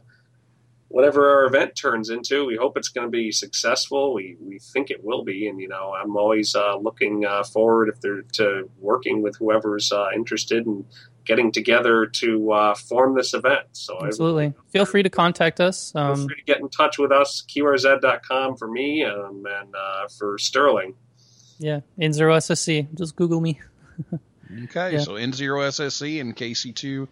whatever 0.88 1.30
our 1.30 1.44
event 1.44 1.76
turns 1.76 2.10
into. 2.10 2.44
We 2.44 2.56
hope 2.56 2.76
it's 2.76 2.88
going 2.88 3.06
to 3.06 3.10
be 3.10 3.30
successful. 3.30 4.14
We 4.14 4.36
we 4.40 4.58
think 4.58 4.90
it 4.90 5.04
will 5.04 5.22
be, 5.22 5.46
and 5.46 5.60
you 5.60 5.68
know, 5.68 5.94
I'm 5.94 6.16
always 6.16 6.56
uh, 6.56 6.76
looking 6.76 7.24
uh, 7.24 7.44
forward 7.44 7.88
if 7.88 8.00
they're 8.00 8.22
to 8.32 8.68
working 8.80 9.22
with 9.22 9.36
whoever's 9.36 9.92
interested 10.12 10.66
in 10.66 10.84
getting 11.24 11.52
together 11.52 12.06
to 12.06 12.52
uh, 12.52 12.74
form 12.74 13.14
this 13.14 13.34
event. 13.34 13.66
So 13.72 13.98
I- 13.98 14.06
Absolutely. 14.06 14.54
Feel 14.70 14.84
free 14.86 15.02
to 15.02 15.10
contact 15.10 15.60
us. 15.60 15.92
Feel 15.92 16.02
Um, 16.02 16.26
free 16.26 16.36
to 16.36 16.42
get 16.44 16.60
in 16.60 16.68
touch 16.68 16.98
with 16.98 17.12
us, 17.12 17.44
qrz.com 17.48 18.56
for 18.56 18.68
me 18.68 19.04
um, 19.04 19.44
and 19.48 19.74
uh, 19.74 20.08
for 20.18 20.38
Sterling. 20.38 20.94
yeah, 21.58 21.80
in 21.98 22.12
zero 22.12 22.36
SSC. 22.36 22.88
Just 22.96 23.16
Google 23.16 23.40
me. 23.40 23.60
Okay, 24.64 24.94
Yeah. 24.94 24.98
so 25.02 25.12
N0SSC 25.12 26.20
and 26.20 26.34
KC2 26.36 27.06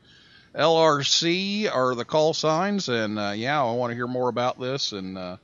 LRC 0.56 1.72
are 1.72 1.94
the 1.94 2.04
call 2.04 2.34
signs, 2.34 2.88
and 2.88 3.16
uh, 3.16 3.32
yeah, 3.36 3.62
I 3.62 3.70
want 3.72 3.92
to 3.92 3.94
hear 3.94 4.09
more 4.09 4.28
about 4.28 4.59
this, 4.59 4.90
and 4.92 5.16
uh, 5.16 5.36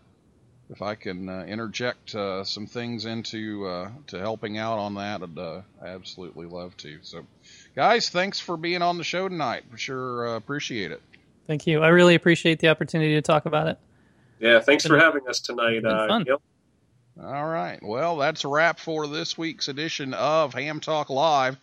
if 0.70 0.82
I 0.82 0.96
can 0.96 1.28
uh, 1.28 1.44
interject 1.44 2.14
uh, 2.16 2.42
some 2.42 2.66
things 2.66 3.04
into 3.04 3.66
uh, 3.68 3.90
to 4.08 4.18
helping 4.18 4.58
out 4.58 4.78
on 4.78 4.94
that, 4.94 5.22
I'd 5.22 5.38
uh, 5.38 5.60
absolutely 5.84 6.46
love 6.46 6.76
to. 6.78 6.98
So, 7.02 7.24
guys, 7.74 8.08
thanks 8.08 8.40
for 8.40 8.56
being 8.56 8.82
on 8.82 8.98
the 8.98 9.04
show 9.04 9.28
tonight. 9.28 9.64
For 9.70 9.78
sure, 9.78 10.28
uh, 10.28 10.36
appreciate 10.36 10.90
it. 10.92 11.02
Thank 11.46 11.66
you. 11.66 11.82
I 11.82 11.88
really 11.88 12.14
appreciate 12.14 12.58
the 12.58 12.68
opportunity 12.68 13.14
to 13.14 13.22
talk 13.22 13.46
about 13.46 13.68
it. 13.68 13.78
Yeah, 14.40 14.60
thanks 14.60 14.86
for 14.86 14.98
having 14.98 15.26
us 15.28 15.40
tonight. 15.40 15.82
been 15.82 15.86
Uh, 15.86 16.06
fun. 16.08 16.24
Gil. 16.24 16.42
All 17.22 17.46
right. 17.46 17.78
Well, 17.82 18.16
that's 18.16 18.44
a 18.44 18.48
wrap 18.48 18.78
for 18.80 19.06
this 19.06 19.38
week's 19.38 19.68
edition 19.68 20.14
of 20.14 20.52
Ham 20.54 20.80
Talk 20.80 21.10
Live. 21.10 21.56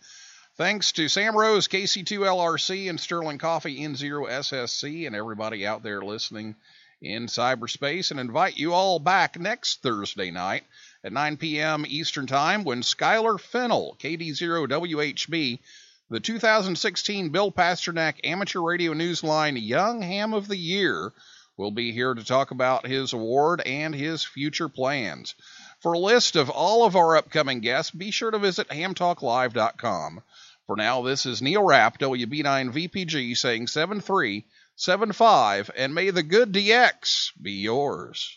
Thanks 0.56 0.92
to 0.92 1.08
Sam 1.08 1.36
Rose, 1.36 1.68
KC2LRC, 1.68 2.88
and 2.88 2.98
Sterling 2.98 3.38
Coffey 3.38 3.80
N0SSC, 3.80 5.06
and 5.06 5.16
everybody 5.16 5.66
out 5.66 5.82
there 5.82 6.02
listening 6.02 6.54
in 7.00 7.26
cyberspace, 7.26 8.10
and 8.10 8.20
invite 8.20 8.56
you 8.56 8.72
all 8.72 8.98
back 8.98 9.38
next 9.38 9.82
Thursday 9.82 10.30
night 10.30 10.62
at 11.04 11.12
9 11.12 11.36
p.m. 11.36 11.84
Eastern 11.86 12.26
Time 12.26 12.64
when 12.64 12.80
Skylar 12.82 13.40
Fennel, 13.40 13.96
KD0WHB, 14.00 15.58
the 16.12 16.20
2016 16.20 17.30
Bill 17.30 17.50
Pasternak 17.50 18.16
Amateur 18.22 18.60
Radio 18.60 18.92
Newsline 18.92 19.58
Young 19.58 20.02
Ham 20.02 20.34
of 20.34 20.46
the 20.46 20.58
Year, 20.58 21.10
will 21.56 21.70
be 21.70 21.90
here 21.90 22.12
to 22.12 22.22
talk 22.22 22.50
about 22.50 22.86
his 22.86 23.14
award 23.14 23.62
and 23.62 23.94
his 23.94 24.22
future 24.22 24.68
plans. 24.68 25.34
For 25.80 25.94
a 25.94 25.98
list 25.98 26.36
of 26.36 26.50
all 26.50 26.84
of 26.84 26.96
our 26.96 27.16
upcoming 27.16 27.60
guests, 27.60 27.92
be 27.92 28.10
sure 28.10 28.30
to 28.30 28.38
visit 28.38 28.68
hamtalklive.com. 28.68 30.22
For 30.66 30.76
now, 30.76 31.00
this 31.00 31.24
is 31.24 31.40
Neil 31.40 31.62
Rapp, 31.62 31.98
WB9VPG, 31.98 33.34
saying 33.34 33.68
7375, 33.68 35.70
and 35.74 35.94
may 35.94 36.10
the 36.10 36.22
good 36.22 36.52
DX 36.52 37.32
be 37.40 37.52
yours. 37.52 38.36